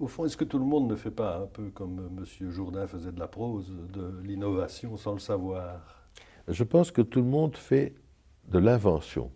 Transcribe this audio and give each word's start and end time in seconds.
au 0.00 0.08
fond, 0.08 0.24
est-ce 0.24 0.36
que 0.36 0.44
tout 0.44 0.58
le 0.58 0.64
monde 0.64 0.88
ne 0.88 0.96
fait 0.96 1.10
pas 1.10 1.38
un 1.38 1.46
peu 1.46 1.70
comme 1.70 2.10
M. 2.16 2.50
Jourdain 2.50 2.86
faisait 2.86 3.12
de 3.12 3.20
la 3.20 3.28
prose, 3.28 3.72
de 3.92 4.20
l'innovation 4.22 4.96
sans 4.96 5.12
le 5.12 5.18
savoir? 5.18 6.08
Je 6.48 6.64
pense 6.64 6.90
que 6.90 7.02
tout 7.02 7.20
le 7.20 7.26
monde 7.26 7.56
fait 7.56 7.94
de 8.48 8.58
l'invention 8.58 9.30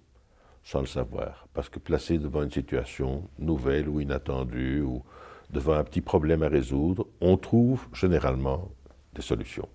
sans 0.62 0.80
le 0.80 0.86
savoir. 0.86 1.46
Parce 1.52 1.68
que 1.68 1.78
placé 1.78 2.18
devant 2.18 2.42
une 2.42 2.50
situation 2.50 3.28
nouvelle 3.38 3.88
ou 3.88 4.00
inattendue, 4.00 4.80
ou 4.80 5.02
devant 5.50 5.74
un 5.74 5.84
petit 5.84 6.00
problème 6.00 6.42
à 6.42 6.48
résoudre, 6.48 7.06
on 7.20 7.36
trouve 7.36 7.86
généralement 7.92 8.70
des 9.14 9.22
solutions. 9.22 9.68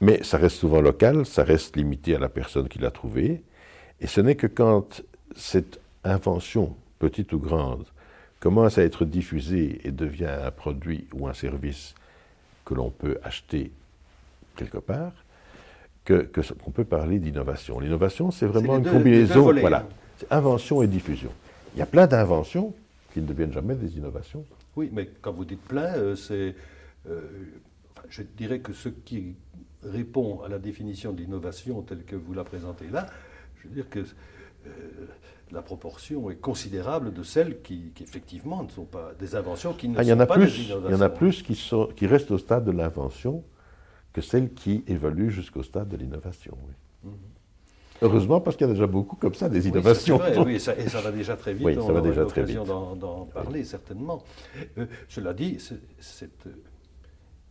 Mais 0.00 0.22
ça 0.24 0.36
reste 0.36 0.56
souvent 0.56 0.80
local, 0.80 1.24
ça 1.24 1.44
reste 1.44 1.76
limité 1.76 2.16
à 2.16 2.18
la 2.18 2.28
personne 2.28 2.68
qui 2.68 2.80
l'a 2.80 2.90
trouvé, 2.90 3.44
et 4.00 4.08
ce 4.08 4.20
n'est 4.20 4.34
que 4.34 4.48
quand 4.48 5.02
cette 5.36 5.80
invention, 6.02 6.76
petite 6.98 7.32
ou 7.32 7.38
grande, 7.38 7.86
commence 8.44 8.76
à 8.76 8.82
être 8.82 9.06
diffusée 9.06 9.80
et 9.84 9.90
devient 9.90 10.36
un 10.44 10.50
produit 10.50 11.06
ou 11.14 11.26
un 11.26 11.32
service 11.32 11.94
que 12.66 12.74
l'on 12.74 12.90
peut 12.90 13.16
acheter 13.22 13.72
quelque 14.54 14.76
part, 14.76 15.12
qu'on 16.06 16.26
que, 16.26 16.52
qu'on 16.52 16.70
peut 16.70 16.84
parler 16.84 17.18
d'innovation. 17.18 17.80
L'innovation, 17.80 18.30
c'est 18.30 18.44
vraiment 18.44 18.76
une 18.76 18.84
combinaison, 18.84 19.50
voilà, 19.50 19.88
invention 20.30 20.82
et 20.82 20.86
diffusion. 20.86 21.30
Il 21.74 21.78
y 21.78 21.82
a 21.82 21.86
plein 21.86 22.06
d'inventions 22.06 22.74
qui 23.14 23.22
ne 23.22 23.26
deviennent 23.26 23.54
jamais 23.54 23.76
des 23.76 23.96
innovations. 23.96 24.44
Oui, 24.76 24.90
mais 24.92 25.08
quand 25.22 25.32
vous 25.32 25.46
dites 25.46 25.62
plein, 25.62 25.94
euh, 25.94 26.14
c'est, 26.14 26.54
euh, 27.08 27.22
je 28.10 28.20
dirais 28.36 28.58
que 28.58 28.74
ce 28.74 28.90
qui 28.90 29.36
répond 29.82 30.42
à 30.42 30.50
la 30.50 30.58
définition 30.58 31.12
d'innovation 31.14 31.80
telle 31.80 32.04
que 32.04 32.14
vous 32.14 32.34
la 32.34 32.44
présentez 32.44 32.88
là, 32.92 33.06
je 33.56 33.68
veux 33.68 33.74
dire 33.74 33.88
que 33.88 34.00
euh, 34.00 34.70
la 35.52 35.62
proportion 35.62 36.30
est 36.30 36.36
considérable 36.36 37.12
de 37.12 37.22
celles 37.22 37.60
qui, 37.62 37.92
effectivement 38.00 38.62
ne 38.62 38.70
sont 38.70 38.84
pas 38.84 39.12
des 39.18 39.36
inventions 39.36 39.72
qui 39.72 39.88
ne 39.88 39.98
ah, 39.98 40.04
sont 40.04 40.16
pas 40.26 40.38
des 40.38 40.62
innovations. 40.64 40.88
Il 40.88 40.92
y 40.92 40.94
en 40.94 41.00
a 41.00 41.08
plus 41.08 41.42
qui, 41.42 41.54
sont, 41.54 41.88
qui 41.94 42.06
restent 42.06 42.30
au 42.30 42.38
stade 42.38 42.64
de 42.64 42.72
l'invention 42.72 43.44
que 44.12 44.20
celles 44.20 44.52
qui 44.52 44.84
évoluent 44.86 45.30
jusqu'au 45.30 45.62
stade 45.62 45.88
de 45.88 45.96
l'innovation. 45.96 46.56
Mhm. 47.02 47.12
Heureusement, 48.02 48.40
parce 48.40 48.56
qu'il 48.56 48.66
y 48.66 48.70
a 48.70 48.72
déjà 48.72 48.86
beaucoup 48.86 49.16
comme 49.16 49.34
ça, 49.34 49.48
des 49.48 49.68
innovations. 49.68 50.20
Oui, 50.44 50.58
ça, 50.58 50.76
et 50.76 50.88
ça 50.88 51.00
va 51.00 51.10
déjà 51.12 51.36
très 51.36 51.54
vite. 51.54 51.64
Oui, 51.64 51.74
ça 51.74 51.92
va 51.92 52.00
déjà 52.00 52.24
très 52.26 52.42
vite. 52.42 52.58
d'en 52.58 53.28
parler, 53.32 53.64
certainement. 53.64 54.22
Euh, 54.78 54.86
cela 55.08 55.32
dit, 55.32 55.58
cette 56.00 56.48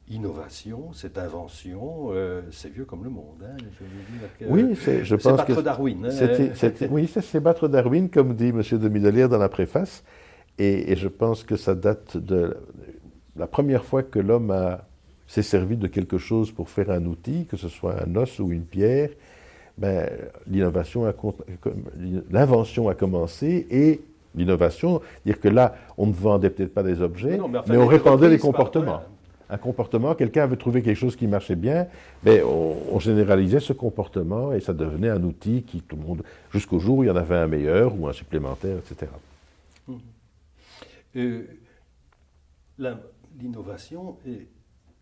innovation, 0.09 0.91
cette 0.93 1.17
invention, 1.17 2.09
euh, 2.11 2.41
c'est 2.51 2.71
vieux 2.71 2.85
comme 2.85 3.03
le 3.03 3.09
monde. 3.09 3.43
Hein, 3.43 3.55
je 4.39 4.45
oui, 4.47 4.75
je 4.75 5.15
pense 5.15 5.37
battre 5.37 5.61
Darwin. 5.61 6.05
Hein. 6.05 6.87
oui, 6.91 7.07
c'est 7.07 7.39
battre 7.39 7.67
Darwin, 7.67 8.09
comme 8.09 8.35
dit 8.35 8.49
M. 8.49 8.61
de 8.61 8.89
Midelière 8.89 9.29
dans 9.29 9.37
la 9.37 9.49
préface. 9.49 10.03
Et, 10.59 10.95
je 10.95 11.07
pense 11.07 11.43
que 11.43 11.55
ça 11.55 11.73
date 11.73 12.17
de 12.17 12.55
la 13.35 13.47
première 13.47 13.85
fois 13.85 14.03
que 14.03 14.19
l'homme 14.19 14.53
s'est 15.25 15.41
servi 15.41 15.77
de 15.77 15.87
quelque 15.87 16.17
chose 16.17 16.51
pour 16.51 16.69
faire 16.69 16.91
un 16.91 17.05
outil, 17.05 17.45
que 17.45 17.57
ce 17.57 17.69
soit 17.69 17.95
un 18.03 18.15
os 18.15 18.39
ou 18.39 18.51
une 18.51 18.65
pierre. 18.65 19.09
Ben, 19.77 20.07
l'innovation, 20.45 21.11
l'invention 22.29 22.89
a 22.89 22.93
commencé 22.93 23.65
et 23.71 24.01
l'innovation, 24.35 25.01
dire 25.25 25.39
que 25.39 25.47
là, 25.47 25.75
on 25.97 26.07
ne 26.07 26.13
vendait 26.13 26.51
peut-être 26.51 26.73
pas 26.73 26.83
des 26.83 27.01
objets, 27.01 27.39
mais, 27.67 27.77
on 27.77 27.87
répandait 27.87 28.29
des 28.29 28.37
comportements 28.37 29.01
un 29.53 29.57
comportement, 29.57 30.15
quelqu'un 30.15 30.43
avait 30.43 30.57
trouvé 30.57 30.81
quelque 30.81 30.97
chose 30.97 31.15
qui 31.15 31.27
marchait 31.27 31.55
bien, 31.55 31.85
mais 32.23 32.41
on, 32.41 32.99
généralisait 32.99 33.59
ce 33.59 33.73
comportement 33.73 34.51
et 34.51 34.59
ça 34.59 34.73
devenait 34.73 35.09
un 35.09 35.21
outil 35.23 35.63
qui 35.63 35.81
tout 35.81 35.95
le 35.95 36.01
monde, 36.01 36.23
jusqu'au 36.51 36.79
jour 36.79 36.97
où 36.97 37.03
il 37.03 37.07
y 37.07 37.09
en 37.11 37.15
avait 37.15 37.35
un 37.35 37.47
meilleur 37.47 37.93
ou 37.99 38.07
un 38.07 38.13
supplémentaire, 38.13 38.77
etc. 38.77 39.11
Mmh. 39.87 39.93
Euh, 41.17 41.43
l'innovation 43.39 44.17
est 44.25 44.47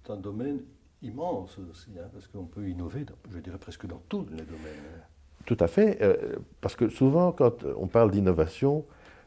un 0.10 0.18
domaine 0.18 0.60
immense 1.02 1.58
aussi, 1.70 1.92
hein, 1.98 2.08
parce 2.12 2.28
qu'on 2.28 2.46
peut 2.46 2.68
innover, 2.68 3.06
je 3.32 3.40
dirais 3.40 3.58
presque 3.58 3.86
dans 3.86 4.02
tous 4.10 4.26
les 4.32 4.44
domaines. 4.44 4.84
Hein. 4.96 5.02
Tout 5.46 5.58
à 5.60 5.68
fait, 5.68 6.00
euh, 6.02 6.36
parce 6.60 6.76
que 6.76 6.90
souvent 6.90 7.32
quand 7.32 7.64
on 7.78 7.88
parle 7.88 8.12
d'innovation, 8.12 8.84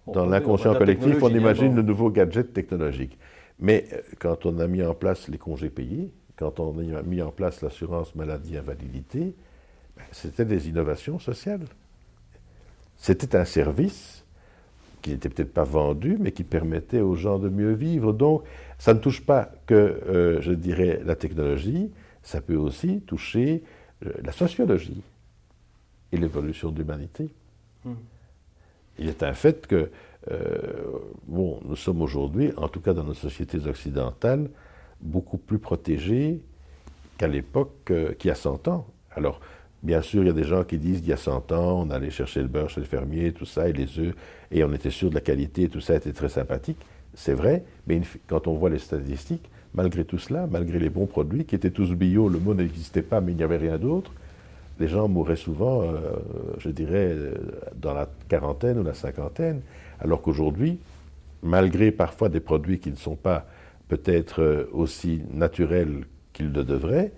dans 0.06 0.26
l'inconscient 0.26 0.74
collectif, 0.74 1.22
on 1.22 1.30
imagine 1.30 1.74
le 1.74 1.80
nouveau 1.82 2.10
gadget 2.10 2.52
technologique. 2.52 3.18
Mais 3.58 3.86
euh, 3.92 4.00
quand 4.18 4.46
on 4.46 4.58
a 4.58 4.66
mis 4.66 4.82
en 4.82 4.94
place 4.94 5.28
les 5.28 5.38
congés 5.38 5.70
payés, 5.70 6.10
quand 6.36 6.60
on 6.60 6.78
a 6.78 7.02
mis 7.02 7.22
en 7.22 7.30
place 7.30 7.62
l'assurance 7.62 8.14
maladie 8.14 8.56
invalidité, 8.56 9.34
ben, 9.96 10.04
c'était 10.12 10.44
des 10.44 10.68
innovations 10.68 11.18
sociales. 11.18 11.66
C'était 12.96 13.36
un 13.36 13.44
service 13.44 14.24
qui 15.02 15.10
n'était 15.10 15.28
peut-être 15.28 15.52
pas 15.52 15.64
vendu, 15.64 16.16
mais 16.18 16.32
qui 16.32 16.44
permettait 16.44 17.00
aux 17.00 17.14
gens 17.14 17.38
de 17.38 17.48
mieux 17.48 17.74
vivre. 17.74 18.12
Donc, 18.12 18.42
ça 18.78 18.94
ne 18.94 18.98
touche 18.98 19.20
pas 19.20 19.52
que, 19.66 19.74
euh, 19.74 20.40
je 20.40 20.52
dirais, 20.52 21.00
la 21.04 21.14
technologie, 21.14 21.90
ça 22.22 22.40
peut 22.40 22.56
aussi 22.56 23.02
toucher 23.02 23.62
euh, 24.06 24.12
la 24.22 24.32
sociologie 24.32 25.02
et 26.10 26.16
l'évolution 26.16 26.70
de 26.70 26.78
l'humanité. 26.78 27.28
Hmm. 27.84 27.94
Il 28.98 29.08
est 29.08 29.22
un 29.22 29.32
fait 29.32 29.66
que 29.66 29.90
euh, 30.30 30.98
bon, 31.26 31.60
nous 31.64 31.76
sommes 31.76 32.00
aujourd'hui, 32.02 32.52
en 32.56 32.68
tout 32.68 32.80
cas 32.80 32.94
dans 32.94 33.04
nos 33.04 33.14
sociétés 33.14 33.66
occidentales, 33.66 34.48
beaucoup 35.00 35.38
plus 35.38 35.58
protégés 35.58 36.40
qu'à 37.18 37.28
l'époque 37.28 37.90
euh, 37.90 38.12
qui 38.14 38.30
a 38.30 38.34
100 38.34 38.68
ans. 38.68 38.86
Alors, 39.14 39.40
bien 39.82 40.00
sûr, 40.00 40.22
il 40.22 40.26
y 40.26 40.30
a 40.30 40.34
des 40.34 40.44
gens 40.44 40.64
qui 40.64 40.78
disent 40.78 41.00
qu'il 41.00 41.10
y 41.10 41.12
a 41.12 41.18
100 41.18 41.52
ans, 41.52 41.86
on 41.86 41.90
allait 41.90 42.10
chercher 42.10 42.40
le 42.40 42.48
beurre 42.48 42.70
chez 42.70 42.80
le 42.80 42.86
fermier, 42.86 43.32
tout 43.32 43.44
ça, 43.44 43.68
et 43.68 43.72
les 43.72 43.98
œufs, 43.98 44.14
et 44.50 44.64
on 44.64 44.72
était 44.72 44.90
sûr 44.90 45.10
de 45.10 45.14
la 45.14 45.20
qualité, 45.20 45.68
tout 45.68 45.80
ça 45.80 45.94
était 45.94 46.12
très 46.12 46.28
sympathique. 46.28 46.78
C'est 47.14 47.34
vrai, 47.34 47.64
mais 47.86 48.00
quand 48.26 48.46
on 48.46 48.54
voit 48.54 48.70
les 48.70 48.78
statistiques, 48.78 49.48
malgré 49.74 50.04
tout 50.04 50.18
cela, 50.18 50.46
malgré 50.50 50.78
les 50.78 50.88
bons 50.88 51.06
produits, 51.06 51.44
qui 51.44 51.54
étaient 51.54 51.70
tous 51.70 51.92
bio, 51.92 52.28
le 52.28 52.38
mot 52.38 52.54
n'existait 52.54 53.02
pas, 53.02 53.20
mais 53.20 53.32
il 53.32 53.36
n'y 53.36 53.42
avait 53.42 53.58
rien 53.58 53.78
d'autre, 53.78 54.12
les 54.78 54.88
gens 54.88 55.08
mouraient 55.08 55.36
souvent, 55.36 55.82
euh, 55.82 56.12
je 56.58 56.68
dirais, 56.68 57.16
dans 57.76 57.94
la 57.94 58.08
quarantaine 58.28 58.78
ou 58.78 58.82
la 58.82 58.94
cinquantaine. 58.94 59.60
Alors 60.00 60.22
qu'aujourd'hui, 60.22 60.78
malgré 61.42 61.92
parfois 61.92 62.28
des 62.28 62.40
produits 62.40 62.80
qui 62.80 62.90
ne 62.90 62.96
sont 62.96 63.16
pas 63.16 63.46
peut-être 63.88 64.42
euh, 64.42 64.70
aussi 64.72 65.22
naturels 65.32 66.04
qu'ils 66.32 66.52
le 66.52 66.64
devraient, 66.64 67.12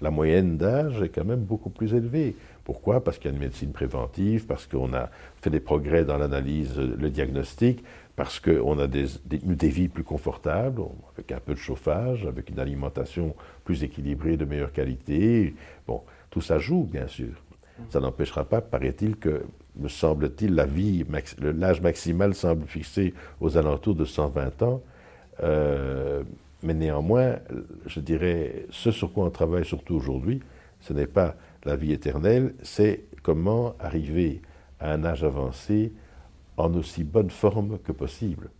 la 0.00 0.10
moyenne 0.10 0.56
d'âge 0.56 1.02
est 1.02 1.08
quand 1.08 1.24
même 1.24 1.40
beaucoup 1.40 1.70
plus 1.70 1.94
élevée. 1.94 2.36
Pourquoi? 2.64 3.02
Parce 3.02 3.18
qu'il 3.18 3.30
y 3.30 3.32
a 3.32 3.36
une 3.36 3.42
médecine 3.42 3.72
préventive, 3.72 4.46
parce 4.46 4.66
qu'on 4.66 4.92
a 4.92 5.08
fait 5.40 5.50
des 5.50 5.60
progrès 5.60 6.04
dans 6.04 6.18
l'analyse, 6.18 6.76
le 6.76 7.10
diagnostic, 7.10 7.82
parce 8.14 8.40
qu'on 8.40 8.78
a 8.78 8.86
des, 8.86 9.06
des, 9.24 9.68
vies 9.68 9.88
plus 9.88 10.02
confortables, 10.02 10.82
avec 11.14 11.32
un 11.32 11.38
peu 11.38 11.52
de 11.52 11.58
chauffage, 11.58 12.26
avec 12.26 12.50
une 12.50 12.58
alimentation 12.58 13.34
plus 13.64 13.84
équilibrée, 13.84 14.36
de 14.36 14.44
meilleure 14.44 14.72
qualité. 14.72 15.54
Bon, 15.86 16.02
tout 16.36 16.42
ça 16.42 16.58
joue, 16.58 16.82
bien 16.82 17.08
sûr. 17.08 17.32
Ça 17.88 17.98
n'empêchera 17.98 18.44
pas, 18.44 18.60
paraît-il, 18.60 19.16
que 19.16 19.44
me 19.76 19.88
semble-t-il, 19.88 20.54
la 20.54 20.66
vie, 20.66 21.02
l'âge 21.40 21.80
maximal 21.80 22.34
semble 22.34 22.66
fixé 22.66 23.14
aux 23.40 23.56
alentours 23.56 23.94
de 23.94 24.04
120 24.04 24.60
ans. 24.60 24.82
Euh, 25.42 26.22
mais 26.62 26.74
néanmoins, 26.74 27.36
je 27.86 28.00
dirais, 28.00 28.66
ce 28.68 28.90
sur 28.90 29.14
quoi 29.14 29.24
on 29.24 29.30
travaille 29.30 29.64
surtout 29.64 29.94
aujourd'hui, 29.94 30.42
ce 30.80 30.92
n'est 30.92 31.06
pas 31.06 31.36
la 31.64 31.74
vie 31.74 31.92
éternelle, 31.92 32.52
c'est 32.62 33.04
comment 33.22 33.74
arriver 33.80 34.42
à 34.78 34.92
un 34.92 35.06
âge 35.06 35.24
avancé 35.24 35.90
en 36.58 36.74
aussi 36.74 37.02
bonne 37.02 37.30
forme 37.30 37.78
que 37.78 37.92
possible. 37.92 38.50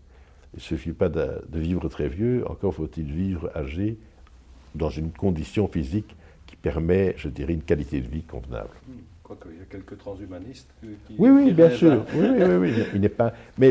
Il 0.54 0.60
ne 0.60 0.62
suffit 0.62 0.92
pas 0.94 1.10
de, 1.10 1.42
vivre 1.53 1.91
très 1.91 2.09
vieux, 2.09 2.42
encore 2.50 2.72
faut-il 2.72 3.12
vivre 3.12 3.50
âgé 3.54 3.98
dans 4.75 4.88
une 4.88 5.10
condition 5.10 5.69
physique 5.69 6.16
qui 6.56 6.62
permet, 6.62 7.14
je 7.16 7.28
dirais, 7.28 7.52
une 7.52 7.62
qualité 7.62 8.00
de 8.00 8.08
vie 8.08 8.22
convenable. 8.22 8.70
Hmm. 8.88 8.92
Quoique, 9.22 9.48
il 9.52 9.58
y 9.58 9.62
a 9.62 9.64
quelques 9.64 9.98
transhumanistes 9.98 10.68
qui. 10.80 11.14
Oui, 11.18 11.30
oui, 11.30 11.52
bien 11.52 11.70
sûr. 11.70 12.04
Oui, 12.14 12.28
oui, 12.38 12.56
oui, 12.56 12.72
Il 12.94 13.00
n'est 13.00 13.08
pas. 13.08 13.32
Mais 13.58 13.70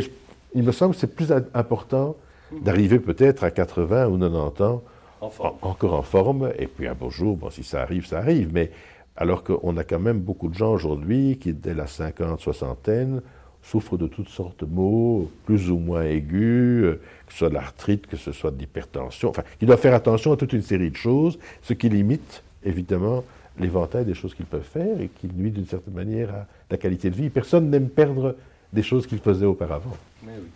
il 0.54 0.64
me 0.64 0.72
semble 0.72 0.94
que 0.94 1.00
c'est 1.00 1.16
plus 1.16 1.32
important 1.54 2.16
d'arriver 2.52 3.00
peut-être 3.00 3.44
à 3.44 3.52
80 3.52 4.08
ou 4.08 4.18
90 4.18 4.64
ans, 4.64 4.84
encore 5.22 5.94
en 5.94 6.02
forme, 6.02 6.52
et 6.58 6.68
puis 6.68 6.88
un 6.88 6.94
beau 6.94 7.10
jour, 7.10 7.38
bon, 7.38 7.50
si 7.50 7.64
ça 7.64 7.82
arrive, 7.82 8.06
ça 8.06 8.20
arrive. 8.20 8.52
Mais 8.54 8.72
alors 9.16 9.44
qu'on 9.44 9.78
a 9.78 9.84
quand 9.84 10.00
même 10.00 10.20
beaucoup 10.20 10.50
de 10.50 10.54
gens 10.54 10.74
aujourd'hui 10.74 11.38
qui, 11.40 11.54
dès 11.54 11.74
la 11.74 11.88
50, 11.88 12.40
soixantaine, 12.40 13.22
souffrent 13.66 13.98
de 13.98 14.08
toutes 14.08 14.30
sortes 14.30 14.64
de 14.64 14.70
maux, 14.70 15.32
plus 15.46 15.72
ou 15.72 15.78
moins 15.78 16.04
aigus, 16.04 16.84
euh, 16.84 17.02
que 17.26 17.34
ce 17.34 17.40
soit 17.40 17.50
de 17.50 17.56
l'arthrite, 17.56 18.06
que 18.06 18.18
ce 18.18 18.32
soit 18.32 18.52
de 18.52 18.60
l'hypertension. 18.60 19.30
Enfin, 19.30 19.44
ils 19.60 19.66
doivent 19.66 19.80
faire 19.80 19.96
attention 19.96 20.34
à 20.34 20.38
toute 20.38 20.54
une 20.54 20.62
série 20.62 20.92
de 20.92 20.96
choses, 20.96 21.40
ce 21.64 21.74
qui 21.74 21.90
limite, 21.90 22.44
évidemment, 22.66 23.24
l'éventail 23.60 24.06
des 24.06 24.14
choses 24.14 24.34
qu'ils 24.34 24.46
peuvent 24.46 24.62
faire 24.64 25.00
et 25.00 25.08
qui 25.08 25.28
nuit 25.28 25.52
d'une 25.52 25.66
certaine 25.66 25.94
manière 25.94 26.34
à 26.34 26.48
la 26.70 26.78
qualité 26.78 27.10
de 27.10 27.16
vie. 27.16 27.30
Personne 27.30 27.70
n'aime 27.70 27.90
perdre 27.90 28.36
des 28.74 28.84
choses 28.84 29.08
qu'il 29.08 29.20
faisait 29.20 29.46
auparavant. 29.46 29.96
Mais 30.24 30.34
oui. 30.38 30.50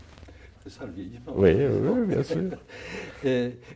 C'est 0.63 0.71
ça 0.71 0.85
le 0.85 0.91
vieillissement. 0.91 1.33
Oui, 1.35 1.51
oui, 1.55 2.05
bien 2.07 2.23
sûr. 2.23 2.51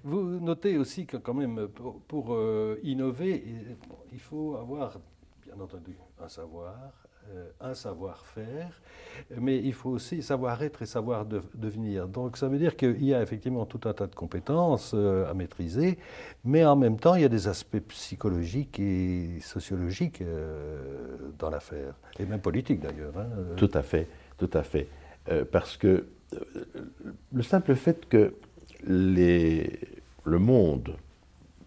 vous 0.03 0.39
notez 0.41 0.77
aussi 0.77 1.06
que 1.06 1.18
quand 1.18 1.33
même, 1.33 1.68
pour, 2.07 2.33
euh, 2.33 2.77
innover, 2.83 3.44
il 4.12 4.19
faut 4.19 4.57
avoir, 4.57 5.00
bien 5.45 5.56
entendu, 5.63 5.95
un 6.21 6.27
savoir, 6.27 6.75
un 7.61 7.73
savoir-faire, 7.73 8.81
mais 9.37 9.57
il 9.57 9.73
faut 9.73 9.89
aussi 9.89 10.21
savoir-être 10.21 10.81
et 10.81 10.85
savoir 10.85 11.25
devenir. 11.25 12.07
Donc 12.07 12.37
ça 12.37 12.47
veut 12.47 12.57
dire 12.57 12.75
qu'il 12.75 13.03
y 13.03 13.13
a 13.13 13.21
effectivement 13.21 13.65
tout 13.65 13.81
un 13.87 13.93
tas 13.93 14.07
de 14.07 14.15
compétences 14.15 14.91
euh, 14.93 15.29
à 15.29 15.33
maîtriser, 15.33 15.97
mais 16.43 16.65
en 16.65 16.75
même 16.75 16.99
temps 16.99 17.15
il 17.15 17.21
y 17.21 17.25
a 17.25 17.29
des 17.29 17.47
aspects 17.47 17.79
psychologiques 17.89 18.79
et 18.79 19.39
sociologiques 19.41 20.21
euh, 20.21 21.31
dans 21.39 21.49
l'affaire, 21.49 21.95
et 22.19 22.25
même 22.25 22.41
politiques 22.41 22.81
d'ailleurs. 22.81 23.17
Hein. 23.17 23.27
Tout 23.55 23.71
à 23.73 23.81
fait, 23.81 24.07
tout 24.37 24.49
à 24.53 24.63
fait. 24.63 24.87
parce 25.51 25.77
que 25.77 26.05
le 27.31 27.43
simple 27.43 27.75
fait 27.75 28.07
que 28.07 28.33
le 28.85 30.39
monde, 30.39 30.95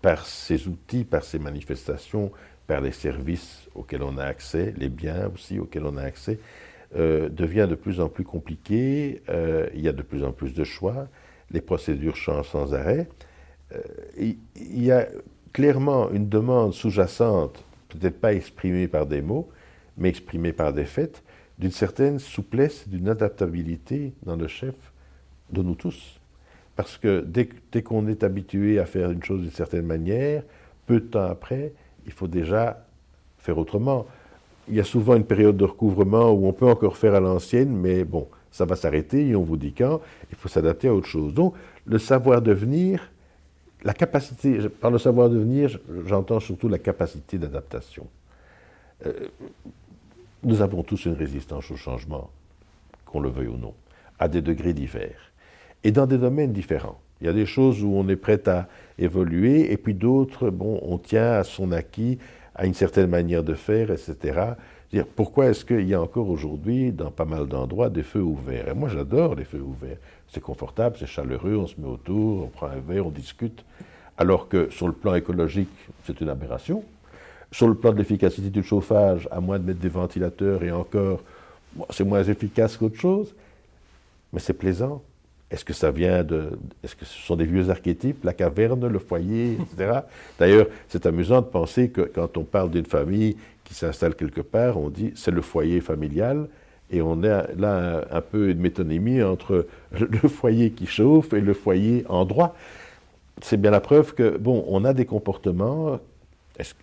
par 0.03 0.27
ses 0.27 0.69
outils, 0.69 1.05
par 1.05 1.25
ses 1.25 1.39
manifestations, 1.39 2.31
par 2.67 2.81
les 2.81 2.93
services 2.93 3.69
auxquels 3.75 4.03
on 4.03 4.19
a 4.19 4.25
accès, 4.25 4.75
les 4.77 4.89
biens 4.89 5.31
aussi 5.33 5.59
auxquels 5.59 5.85
on 5.85 5.97
a 5.97 6.03
accès, 6.03 6.39
euh, 6.97 7.29
devient 7.29 7.67
de 7.69 7.75
plus 7.75 8.01
en 8.01 8.09
plus 8.09 8.25
compliqué. 8.25 9.23
Euh, 9.29 9.69
il 9.75 9.81
y 9.81 9.89
a 9.89 9.93
de 9.93 10.03
plus 10.03 10.25
en 10.25 10.33
plus 10.33 10.55
de 10.55 10.65
choix. 10.65 11.09
Les 11.51 11.61
procédures 11.61 12.17
changent 12.17 12.49
sans 12.49 12.75
arrêt. 12.75 13.09
Euh, 13.75 13.81
il 14.19 14.83
y 14.85 14.91
a 14.91 15.09
clairement 15.53 16.11
une 16.11 16.29
demande 16.29 16.75
sous-jacente, 16.75 17.65
peut-être 17.89 18.21
pas 18.21 18.35
exprimée 18.35 18.89
par 18.89 19.07
des 19.07 19.23
mots, 19.23 19.49
mais 19.97 20.09
exprimée 20.09 20.53
par 20.53 20.73
des 20.73 20.85
faits, 20.85 21.23
d'une 21.59 21.71
certaine 21.71 22.19
souplesse, 22.19 22.89
d'une 22.89 23.09
adaptabilité 23.09 24.13
dans 24.23 24.37
le 24.37 24.47
chef 24.49 24.75
de 25.51 25.63
nous 25.63 25.75
tous. 25.75 26.21
Parce 26.77 26.99
que 26.99 27.23
dès, 27.23 27.49
dès 27.73 27.83
qu'on 27.83 28.07
est 28.07 28.23
habitué 28.23 28.79
à 28.79 28.87
faire 28.87 29.11
une 29.11 29.23
chose 29.23 29.41
d'une 29.41 29.51
certaine 29.51 29.87
manière, 29.87 30.43
peu 30.87 31.01
de 31.01 31.07
temps 31.07 31.25
après, 31.25 31.73
il 32.07 32.13
faut 32.13 32.29
déjà 32.29 32.87
faire 33.39 33.59
autrement. 33.59 34.07
Il 34.69 34.75
y 34.75 34.81
a 34.81 34.85
souvent 34.85 35.15
une 35.15 35.25
période 35.25 35.57
de 35.57 35.65
recouvrement 35.65 36.31
où 36.31 36.47
on 36.47 36.53
peut 36.53 36.69
encore 36.69 36.97
faire 36.97 37.15
à 37.15 37.21
l'ancienne, 37.21 37.77
mais 37.77 38.05
bon, 38.05 38.27
ça 38.51 38.65
va 38.65 38.75
s'arrêter 38.75 39.29
et 39.29 39.37
on 39.37 39.43
vous 39.43 39.57
dit 39.57 39.73
quand, 39.73 40.01
il 40.31 40.37
faut 40.37 40.49
s'adapter 40.49 40.89
à 40.89 40.95
autre 40.95 41.07
chose. 41.07 41.35
Donc, 41.35 41.55
le 41.85 41.99
savoir 41.99 42.43
devenir, 42.43 43.11
la 43.85 43.93
capacité, 43.93 44.69
par 44.69 44.91
le 44.91 44.99
savoir 44.99 45.29
devenir, 45.29 45.79
j'entends 46.07 46.41
surtout 46.41 46.69
la 46.69 46.79
capacité 46.79 47.39
d'adaptation. 47.39 48.07
Euh, 49.05 49.29
nous 50.43 50.63
avons 50.63 50.83
tous 50.83 51.05
une 51.05 51.15
résistance 51.15 51.71
au 51.71 51.77
changement, 51.77 52.31
qu'on 53.05 53.21
le 53.21 53.29
veuille 53.29 53.49
ou 53.49 53.57
non, 53.57 53.75
à 54.19 54.29
des 54.29 54.43
degrés 54.43 54.73
divers 54.73 55.33
et 55.85 55.93
dans 55.93 56.07
des 56.07 56.19
domaines 56.19 56.53
différents. 56.53 56.99
Il 57.21 57.27
y 57.27 57.31
a 57.31 57.33
des 57.33 57.47
choses 57.47 57.83
où 57.83 57.93
on 57.95 58.09
est 58.09 58.17
prêt 58.17 58.49
à 58.49 58.69
évoluer, 58.99 59.73
et 59.73 59.77
puis 59.77 59.95
d'autres, 59.95 60.51
bon, 60.51 60.81
on 60.83 60.99
tient 60.99 61.33
à 61.33 61.45
son 61.45 61.73
acquis, 61.73 62.19
à 62.55 62.67
une 62.67 62.75
certaine 62.75 63.09
manière 63.09 63.43
de 63.43 63.55
faire, 63.55 63.91
etc. 63.91 64.55
Dire, 64.93 65.07
pourquoi 65.07 65.47
est-ce 65.47 65.65
qu'il 65.65 65.87
y 65.87 65.95
a 65.95 66.01
encore 66.01 66.29
aujourd'hui, 66.29 66.93
dans 66.93 67.11
pas 67.11 67.25
mal 67.25 67.47
d'endroits, 67.47 67.91
des 67.91 68.03
feux 68.03 68.23
ouverts? 68.23 68.69
Et 68.69 68.75
moi, 68.75 68.89
j'adore 68.89 69.35
les 69.35 69.45
feux 69.45 69.61
ouverts. 69.61 69.99
C'est 70.29 70.41
confortable, 70.41 70.97
c'est 70.99 71.07
chaleureux, 71.07 71.57
on 71.57 71.67
se 71.67 71.81
met 71.81 71.89
autour, 71.89 72.45
on 72.45 72.49
prend 72.49 72.69
un 72.69 72.81
verre, 72.81 73.07
on 73.07 73.11
discute. 73.11 73.65
Alors 74.17 74.49
que 74.49 74.71
sur 74.71 74.87
le 74.87 74.93
plan 74.93 75.15
écologique, 75.15 75.69
c'est 76.05 76.21
une 76.21 76.29
aberration. 76.29 76.83
Sur 77.53 77.69
le 77.69 77.75
plan 77.75 77.93
de 77.93 77.99
l'efficacité 77.99 78.49
du 78.49 78.63
chauffage, 78.63 79.29
à 79.31 79.41
moins 79.41 79.59
de 79.59 79.65
mettre 79.65 79.81
des 79.81 79.89
ventilateurs 79.89 80.63
et 80.63 80.73
encore, 80.73 81.21
c'est 81.91 82.05
moins 82.05 82.23
efficace 82.23 82.77
qu'autre 82.77 82.99
chose. 82.99 83.35
Mais 84.33 84.41
c'est 84.41 84.55
plaisant. 84.55 85.03
Est-ce 85.51 85.65
que 85.65 85.73
ça 85.73 85.93
vient 85.93 86.25
de. 86.25 86.59
Est-ce 86.83 86.97
que 86.97 87.05
ce 87.05 87.19
sont 87.19 87.37
des 87.37 87.45
vieux 87.45 87.71
archétypes, 87.71 88.25
la 88.25 88.33
caverne, 88.33 88.89
le 88.89 88.99
foyer, 88.99 89.59
etc. 89.61 90.01
D'ailleurs, 90.39 90.67
c'est 90.89 91.07
amusant 91.07 91.41
de 91.41 91.47
penser 91.47 91.91
que 91.91 92.01
quand 92.01 92.37
on 92.37 92.43
parle 92.43 92.71
d'une 92.71 92.87
famille 92.87 93.37
qui 93.65 93.75
s'installe 93.75 94.15
quelque 94.17 94.41
part, 94.41 94.77
on 94.77 94.91
dit 94.91 95.13
c'est 95.15 95.31
le 95.31 95.43
foyer 95.43 95.81
familial, 95.81 96.49
et 96.91 97.01
on 97.01 97.23
a 97.25 97.47
là 97.57 98.07
un, 98.11 98.21
peu 98.21 98.51
une 98.51 98.59
métonymie 98.59 99.23
entre 99.23 99.67
le 99.99 100.29
foyer 100.29 100.71
qui 100.71 100.87
chauffe 100.87 101.33
et 101.33 101.41
le 101.41 101.55
foyer 101.55 102.05
en 102.09 102.25
droit. 102.25 102.57
C'est 103.43 103.61
bien 103.61 103.71
la 103.71 103.81
preuve 103.81 104.15
que, 104.15 104.37
bon, 104.39 104.65
on 104.67 104.85
a 104.85 104.95
des 104.95 105.05
comportements, 105.05 106.01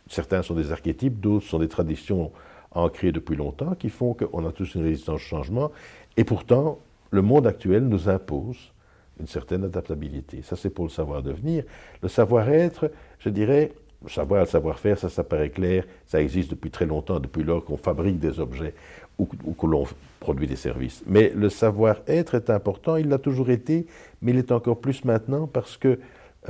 certains 0.07 0.42
sont 0.44 0.54
des 0.54 0.71
archétypes, 0.71 1.19
d'autres 1.19 1.45
sont 1.45 1.59
des 1.59 1.68
traditions 1.68 2.31
ancrées 2.71 3.12
depuis 3.12 3.36
longtemps, 3.36 3.75
qui 3.75 3.89
font 3.89 4.13
qu'on 4.13 4.48
a 4.48 4.51
tous 4.51 4.75
une 4.75 4.83
résistance 4.83 5.16
au 5.16 5.18
changement, 5.18 5.71
et 6.16 6.24
pourtant, 6.24 6.80
le 7.13 7.21
monde 7.21 7.45
actuel 7.45 7.88
nous 7.88 8.10
impose 8.10 8.74
une 9.19 9.27
certaine 9.27 9.63
adaptabilité. 9.63 10.42
Ça, 10.42 10.56
c'est 10.56 10.71
pour 10.71 10.86
le 10.86 10.89
savoir-devenir. 10.89 11.63
Le 12.01 12.10
savoir-être, 12.10 12.89
je 13.19 13.30
dirais, 13.30 13.71
le 14.04 14.10
savoir, 14.10 14.42
le 14.42 14.48
savoir-faire, 14.48 14.98
ça, 14.98 15.10
ça 15.10 15.24
paraît 15.24 15.51
clair, 15.51 15.86
ça 16.07 16.19
existe 16.19 16.50
depuis 16.50 16.71
très 16.71 16.88
longtemps, 16.88 17.19
depuis 17.19 17.44
lors 17.44 17.63
qu'on 17.63 17.77
fabrique 17.77 18.19
des 18.19 18.39
objets 18.39 18.74
ou, 19.19 19.25
que 19.25 19.68
l'on 19.68 19.86
produit 20.19 20.48
des 20.48 20.56
services. 20.56 21.04
Mais 21.06 21.31
le 21.36 21.50
savoir-être 21.50 22.33
est 22.33 22.50
important, 22.50 22.95
il 22.95 23.10
l'a 23.10 23.19
toujours 23.19 23.51
été, 23.51 23.86
mais 24.24 24.31
il 24.31 24.39
est 24.39 24.51
encore 24.51 24.80
plus 24.80 25.06
maintenant 25.06 25.45
parce 25.45 25.77
que 25.77 26.00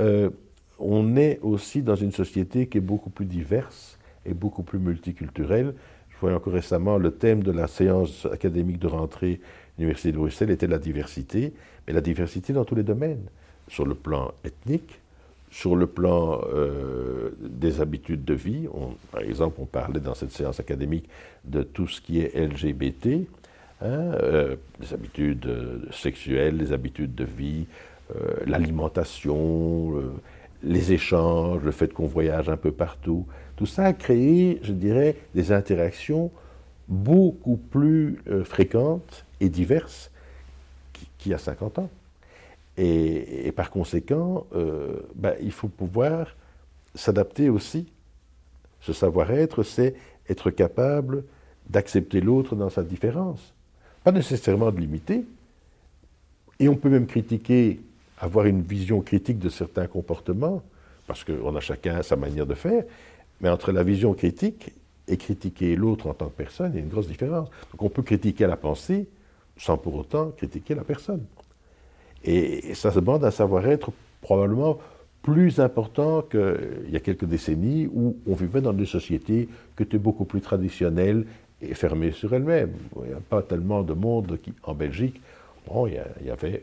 euh, 0.00 0.30
on 0.78 1.14
est 1.16 1.40
aussi 1.42 1.82
dans 1.82 1.94
une 1.94 2.12
société 2.12 2.68
qui 2.68 2.78
est 2.78 2.80
beaucoup 2.80 3.10
plus 3.10 3.26
diverse 3.26 3.98
et 4.24 4.32
beaucoup 4.32 4.62
plus 4.62 4.78
multiculturelle. 4.78 5.74
Je 6.08 6.16
voyais 6.20 6.34
encore 6.34 6.54
récemment 6.54 6.96
le 6.96 7.10
thème 7.10 7.42
de 7.42 7.52
la 7.52 7.66
séance 7.66 8.26
académique 8.32 8.78
de 8.78 8.86
rentrée 8.86 9.40
l'Université 9.78 10.12
de 10.12 10.18
Bruxelles 10.18 10.50
était 10.50 10.66
la 10.66 10.78
diversité, 10.78 11.52
mais 11.86 11.92
la 11.92 12.00
diversité 12.00 12.52
dans 12.52 12.64
tous 12.64 12.74
les 12.74 12.82
domaines, 12.82 13.24
sur 13.68 13.86
le 13.86 13.94
plan 13.94 14.32
ethnique, 14.44 15.00
sur 15.54 15.76
le 15.76 15.86
plan 15.86 16.40
euh, 16.52 17.30
des 17.40 17.80
habitudes 17.80 18.24
de 18.24 18.34
vie. 18.34 18.68
par 19.12 19.22
exemple, 19.22 19.56
on 19.60 19.66
parlait 19.66 20.00
dans 20.00 20.14
cette 20.14 20.32
séance 20.32 20.58
académique 20.58 21.08
de 21.44 21.62
tout 21.62 21.86
ce 21.86 22.00
qui 22.00 22.20
est 22.20 22.34
LGBT, 22.34 23.26
hein, 23.80 23.86
euh, 23.86 24.56
les 24.80 24.92
habitudes 24.92 25.46
euh, 25.46 25.78
sexuelles, 25.92 26.56
les 26.56 26.72
habitudes 26.72 27.14
de 27.14 27.24
vie, 27.24 27.66
l'alimentation, 28.46 29.94
les 30.62 30.92
échanges, 30.92 31.62
le 31.64 31.70
fait 31.70 31.92
qu'on 31.94 32.06
voyage 32.06 32.50
un 32.50 32.58
peu 32.58 32.70
partout. 32.70 33.26
Tout 33.56 33.64
ça 33.64 33.84
a 33.84 33.92
créé, 33.94 34.60
je 34.62 34.72
dirais, 34.72 35.16
des 35.34 35.52
interactions 35.52 36.30
beaucoup 36.86 37.56
plus 37.56 38.18
fréquentes 38.44 39.23
et 39.40 39.48
diverses 39.48 40.10
qu'il 41.18 41.32
y 41.32 41.34
a 41.34 41.38
50 41.38 41.78
ans. 41.78 41.90
Et, 42.76 43.52
par 43.52 43.70
conséquent, 43.70 44.46
euh, 44.54 45.00
ben, 45.14 45.34
il 45.40 45.52
faut 45.52 45.68
pouvoir 45.68 46.34
s'adapter 46.94 47.48
aussi. 47.48 47.86
Ce 48.80 48.92
savoir-être, 48.92 49.62
c'est 49.62 49.94
être 50.28 50.50
capable 50.50 51.24
d'accepter 51.68 52.20
l'autre 52.20 52.56
dans 52.56 52.70
sa 52.70 52.82
différence. 52.82 53.54
Pas 54.02 54.12
nécessairement 54.12 54.70
de 54.70 54.80
l'imiter. 54.80 55.24
Et 56.58 56.68
on 56.68 56.76
peut 56.76 56.88
même 56.88 57.06
critiquer, 57.06 57.80
avoir 58.18 58.46
une 58.46 58.62
vision 58.62 59.00
critique 59.00 59.38
de 59.38 59.48
certains 59.48 59.86
comportements, 59.86 60.62
parce 61.06 61.24
qu'on 61.24 61.54
a 61.54 61.60
chacun 61.60 62.02
sa 62.02 62.16
manière 62.16 62.46
de 62.46 62.54
faire. 62.54 62.84
Mais 63.40 63.48
entre 63.48 63.72
la 63.72 63.82
vision 63.82 64.14
critique 64.14 64.72
et 65.06 65.16
critiquer 65.16 65.76
l'autre 65.76 66.08
en 66.08 66.14
tant 66.14 66.26
que 66.26 66.36
personne, 66.36 66.72
il 66.72 66.76
y 66.76 66.78
a 66.78 66.82
une 66.82 66.88
grosse 66.88 67.08
différence. 67.08 67.48
Donc 67.72 67.82
on 67.82 67.88
peut 67.88 68.02
critiquer 68.02 68.46
la 68.46 68.56
pensée, 68.56 69.06
sans 69.56 69.76
pour 69.76 69.94
autant 69.94 70.30
critiquer 70.30 70.74
la 70.74 70.84
personne. 70.84 71.24
Et 72.24 72.74
ça 72.74 72.90
se 72.90 73.00
demande 73.00 73.24
un 73.24 73.30
savoir-être 73.30 73.92
probablement 74.20 74.78
plus 75.22 75.60
important 75.60 76.22
qu'il 76.22 76.90
y 76.90 76.96
a 76.96 77.00
quelques 77.00 77.24
décennies 77.24 77.88
où 77.92 78.16
on 78.26 78.34
vivait 78.34 78.60
dans 78.60 78.72
des 78.72 78.86
sociétés 78.86 79.48
qui 79.76 79.82
étaient 79.82 79.98
beaucoup 79.98 80.24
plus 80.24 80.40
traditionnelles 80.40 81.24
et 81.62 81.74
fermées 81.74 82.12
sur 82.12 82.34
elles-mêmes. 82.34 82.72
Il 83.02 83.08
n'y 83.08 83.14
a 83.14 83.20
pas 83.20 83.42
tellement 83.42 83.82
de 83.82 83.94
monde 83.94 84.38
qui, 84.42 84.52
en 84.64 84.74
Belgique. 84.74 85.20
Bon, 85.66 85.86
il 85.86 85.94
y, 86.26 86.30
avait 86.30 86.62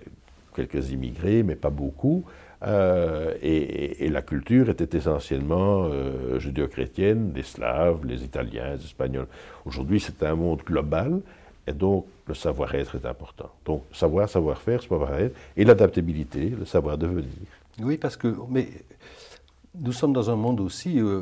quelques 0.56 0.92
immigrés, 0.92 1.42
mais 1.42 1.56
pas 1.56 1.72
beaucoup. 1.72 2.24
Euh, 2.64 3.34
et, 3.42 4.08
la 4.10 4.22
culture 4.22 4.70
était 4.70 4.96
essentiellement 4.96 5.86
euh, 5.86 6.38
judéo-chrétienne, 6.38 7.32
les 7.36 7.42
Slaves, 7.42 8.06
les 8.06 8.24
Italiens, 8.24 8.76
les 8.76 8.84
Espagnols. 8.84 9.28
Aujourd'hui, 9.66 10.00
c'est 10.00 10.22
un 10.24 10.36
monde 10.36 10.62
global 10.64 11.22
et 11.68 11.74
donc, 11.74 12.06
le 12.32 12.36
savoir-être 12.36 12.96
est 12.96 13.06
important. 13.06 13.50
Donc, 13.66 13.84
savoir, 13.92 14.30
savoir-faire, 14.30 14.82
savoir-être, 14.82 15.36
et 15.58 15.66
l'adaptabilité, 15.66 16.50
le 16.50 16.66
savoir 16.66 16.98
devenir. 16.98 17.28
Oui, 17.82 17.98
parce 17.98 18.16
que 18.16 18.34
mais 18.50 18.70
nous 19.76 19.92
sommes 19.92 20.14
dans 20.14 20.30
un 20.30 20.36
monde 20.36 20.62
aussi 20.62 21.00
euh, 21.00 21.22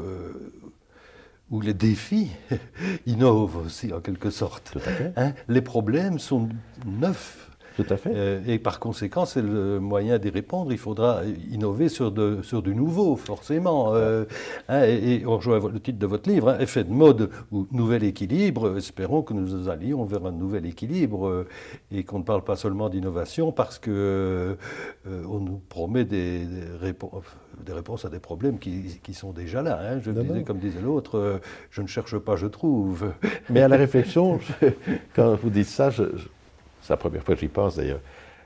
où 1.49 1.61
les 1.61 1.73
défis 1.73 2.29
innovent 3.07 3.65
aussi, 3.65 3.91
en 3.91 4.01
quelque 4.01 4.29
sorte. 4.29 4.71
Tout 4.73 4.79
à 4.79 4.91
fait. 4.91 5.13
Hein, 5.15 5.33
les 5.47 5.61
problèmes 5.61 6.19
sont 6.19 6.49
neufs. 6.85 7.48
Tout 7.79 7.93
à 7.93 7.97
fait. 7.97 8.11
Euh, 8.13 8.41
et 8.45 8.59
par 8.59 8.79
conséquent, 8.79 9.25
c'est 9.25 9.41
le 9.41 9.79
moyen 9.79 10.17
d'y 10.17 10.29
répondre. 10.29 10.73
Il 10.73 10.77
faudra 10.77 11.21
innover 11.49 11.87
sur, 11.87 12.11
de, 12.11 12.41
sur 12.41 12.61
du 12.61 12.75
nouveau, 12.75 13.15
forcément. 13.15 13.93
Euh, 13.93 14.25
hein, 14.67 14.83
et, 14.83 15.23
on 15.25 15.37
rejoint 15.37 15.59
le 15.59 15.79
titre 15.79 15.97
de 15.97 16.05
votre 16.05 16.29
livre, 16.29 16.49
hein, 16.49 16.57
Effet 16.59 16.83
de 16.83 16.91
mode 16.91 17.29
ou 17.53 17.67
nouvel 17.71 18.03
équilibre. 18.03 18.77
Espérons 18.77 19.21
que 19.21 19.33
nous 19.33 19.69
allions 19.69 20.03
vers 20.03 20.25
un 20.25 20.33
nouvel 20.33 20.65
équilibre 20.65 21.45
et 21.89 22.03
qu'on 22.03 22.19
ne 22.19 22.23
parle 22.23 22.43
pas 22.43 22.57
seulement 22.57 22.89
d'innovation 22.89 23.53
parce 23.53 23.79
qu'on 23.79 24.57
nous 25.05 25.61
promet 25.69 26.03
des, 26.03 26.39
des, 26.39 27.73
réponses 27.73 28.03
à 28.03 28.09
des 28.09 28.19
problèmes 28.19 28.59
qui, 28.59 28.99
qui 29.01 29.13
sont 29.13 29.31
déjà 29.31 29.61
là. 29.61 29.79
Hein. 29.81 29.99
Je 30.01 30.11
disais, 30.11 30.43
comme 30.43 30.59
disait 30.59 30.81
l'autre, 30.81 31.39
je 31.71 31.81
ne 31.81 31.87
cherche 31.87 32.17
pas, 32.17 32.35
je 32.35 32.47
trouve. 32.47 33.13
Mais 33.49 33.61
à 33.61 33.69
la 33.69 33.77
réflexion, 33.77 34.39
quand 35.15 35.35
vous 35.35 35.49
dites 35.49 35.67
ça, 35.67 35.89
c'est 36.89 36.93
la 36.93 36.97
première 36.97 37.23
fois 37.23 37.35
que 37.35 37.41
j'y 37.41 37.47
pense 37.49 37.75
d'ailleurs. 37.75 38.01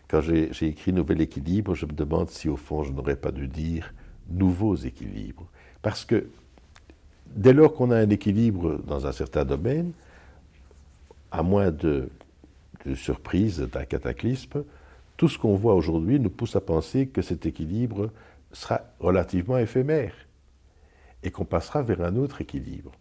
Quand 0.09 0.19
j'ai 0.19 0.49
écrit 0.67 0.91
Nouvel 0.91 1.21
équilibre, 1.21 1.75
je 1.75 1.85
me 1.85 1.93
demande 1.93 2.29
si 2.29 2.49
au 2.49 2.57
fond 2.57 2.83
je 2.83 2.91
n'aurais 2.91 3.15
pas 3.15 3.31
dû 3.31 3.47
dire 3.47 3.93
nouveaux 4.29 4.75
équilibres. 4.75 5.47
Parce 5.81 6.03
que 6.03 6.27
dès 7.25 7.53
lors 7.53 7.73
qu'on 7.73 7.89
a 7.89 7.95
un 7.95 8.09
équilibre 8.09 8.81
dans 8.85 9.07
un 9.07 9.13
certain 9.13 9.45
domaine, 9.45 9.93
à 11.31 11.41
moins 11.41 11.71
de, 11.71 12.09
de 12.85 12.95
surprise, 12.95 13.61
d'un 13.61 13.85
cataclysme, 13.85 14.65
tout 15.15 15.29
ce 15.29 15.37
qu'on 15.39 15.55
voit 15.55 15.73
aujourd'hui 15.73 16.19
nous 16.19 16.29
pousse 16.29 16.57
à 16.57 16.61
penser 16.61 17.07
que 17.07 17.21
cet 17.21 17.45
équilibre 17.45 18.11
sera 18.51 18.81
relativement 18.99 19.57
éphémère 19.57 20.13
et 21.23 21.31
qu'on 21.31 21.45
passera 21.45 21.81
vers 21.81 22.01
un 22.01 22.17
autre 22.17 22.41
équilibre 22.41 22.91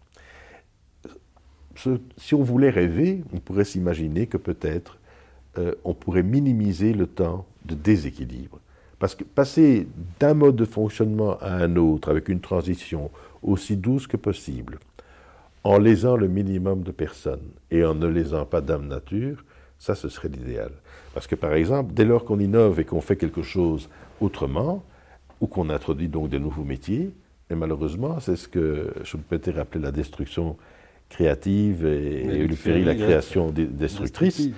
si 2.16 2.34
on 2.34 2.42
voulait 2.42 2.70
rêver, 2.70 3.22
on 3.32 3.38
pourrait 3.38 3.64
s'imaginer 3.64 4.26
que 4.26 4.36
peut-être 4.36 4.98
euh, 5.58 5.74
on 5.84 5.94
pourrait 5.94 6.22
minimiser 6.22 6.92
le 6.92 7.06
temps 7.06 7.46
de 7.64 7.74
déséquilibre. 7.74 8.58
Parce 8.98 9.14
que 9.14 9.24
passer 9.24 9.86
d'un 10.20 10.34
mode 10.34 10.56
de 10.56 10.64
fonctionnement 10.64 11.36
à 11.40 11.54
un 11.54 11.76
autre 11.76 12.10
avec 12.10 12.28
une 12.28 12.40
transition 12.40 13.10
aussi 13.42 13.76
douce 13.76 14.06
que 14.06 14.16
possible, 14.16 14.78
en 15.64 15.78
lésant 15.78 16.16
le 16.16 16.28
minimum 16.28 16.82
de 16.82 16.92
personnes 16.92 17.50
et 17.70 17.84
en 17.84 17.94
ne 17.94 18.06
lésant 18.06 18.44
pas 18.44 18.60
d'âme 18.60 18.86
nature, 18.86 19.44
ça 19.78 19.94
ce 19.94 20.08
serait 20.08 20.28
l'idéal. 20.28 20.70
Parce 21.14 21.26
que 21.26 21.34
par 21.34 21.52
exemple, 21.54 21.92
dès 21.92 22.04
lors 22.04 22.24
qu'on 22.24 22.38
innove 22.38 22.80
et 22.80 22.84
qu'on 22.84 23.00
fait 23.00 23.16
quelque 23.16 23.42
chose 23.42 23.88
autrement, 24.20 24.84
ou 25.40 25.48
qu'on 25.48 25.70
introduit 25.70 26.08
donc 26.08 26.30
de 26.30 26.38
nouveaux 26.38 26.62
métiers, 26.62 27.10
et 27.50 27.54
malheureusement, 27.54 28.20
c'est 28.20 28.36
ce 28.36 28.48
que 28.48 28.92
permettais 29.28 29.50
rappeler 29.50 29.80
la 29.80 29.90
destruction 29.90 30.56
créative 31.08 31.84
et, 31.84 32.44
et 32.44 32.84
la 32.84 32.94
création 32.94 33.50
destructrice, 33.50 34.50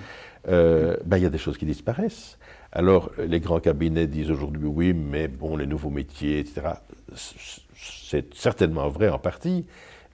euh, 0.47 0.97
ben, 1.05 1.17
il 1.17 1.23
y 1.23 1.25
a 1.25 1.29
des 1.29 1.37
choses 1.37 1.57
qui 1.57 1.65
disparaissent. 1.65 2.37
Alors, 2.71 3.11
les 3.17 3.39
grands 3.39 3.59
cabinets 3.59 4.07
disent 4.07 4.31
aujourd'hui 4.31 4.65
oui, 4.65 4.93
mais 4.93 5.27
bon, 5.27 5.55
les 5.57 5.65
nouveaux 5.65 5.89
métiers, 5.89 6.39
etc. 6.39 6.61
C'est 7.15 8.33
certainement 8.35 8.89
vrai 8.89 9.09
en 9.09 9.19
partie, 9.19 9.65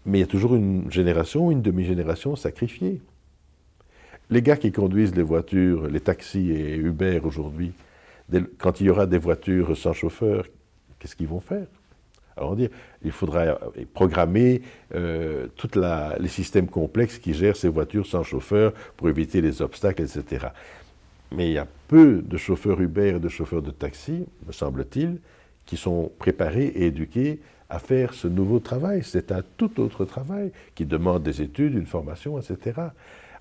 mais 0.05 0.19
il 0.19 0.21
y 0.21 0.23
a 0.23 0.27
toujours 0.27 0.55
une 0.55 0.91
génération, 0.91 1.51
une 1.51 1.61
demi-génération 1.61 2.35
sacrifiée. 2.35 3.01
Les 4.29 4.41
gars 4.41 4.57
qui 4.57 4.71
conduisent 4.71 5.15
les 5.15 5.23
voitures, 5.23 5.88
les 5.88 6.00
taxis 6.00 6.51
et 6.51 6.75
Uber 6.75 7.19
aujourd'hui, 7.23 7.73
quand 8.57 8.79
il 8.79 8.88
y 8.88 8.89
aura 8.89 9.05
des 9.05 9.17
voitures 9.17 9.77
sans 9.77 9.93
chauffeur, 9.93 10.45
qu'est-ce 11.00 11.15
qu'ils 11.15 11.27
vont 11.27 11.41
faire? 11.41 11.67
Alors 12.38 12.51
on 12.51 12.55
dit, 12.55 12.69
il 13.03 13.11
faudra 13.11 13.41
euh, 13.41 13.55
programmer 13.93 14.61
euh, 14.95 15.47
tous 15.55 15.71
les 15.75 16.27
systèmes 16.27 16.67
complexes 16.67 17.17
qui 17.17 17.33
gèrent 17.33 17.57
ces 17.57 17.67
voitures 17.67 18.05
sans 18.05 18.23
chauffeur 18.23 18.73
pour 18.97 19.09
éviter 19.09 19.41
les 19.41 19.61
obstacles, 19.61 20.03
etc. 20.03 20.47
Mais 21.31 21.50
il 21.50 21.53
y 21.53 21.57
a 21.57 21.67
peu 21.88 22.21
de 22.21 22.38
chauffeurs 22.38 22.79
Uber 22.81 23.15
et 23.15 23.19
de 23.19 23.29
chauffeurs 23.29 23.61
de 23.61 23.71
taxi, 23.71 24.25
me 24.45 24.51
semble-t-il, 24.51 25.17
qui 25.65 25.77
sont 25.77 26.11
préparés 26.19 26.65
et 26.67 26.88
éduqués 26.88 27.39
à 27.69 27.79
faire 27.79 28.13
ce 28.13 28.27
nouveau 28.27 28.59
travail. 28.59 29.01
C'est 29.03 29.31
un 29.31 29.43
tout 29.57 29.79
autre 29.79 30.03
travail 30.03 30.51
qui 30.75 30.85
demande 30.85 31.23
des 31.23 31.41
études, 31.41 31.73
une 31.73 31.85
formation, 31.85 32.38
etc. 32.38 32.81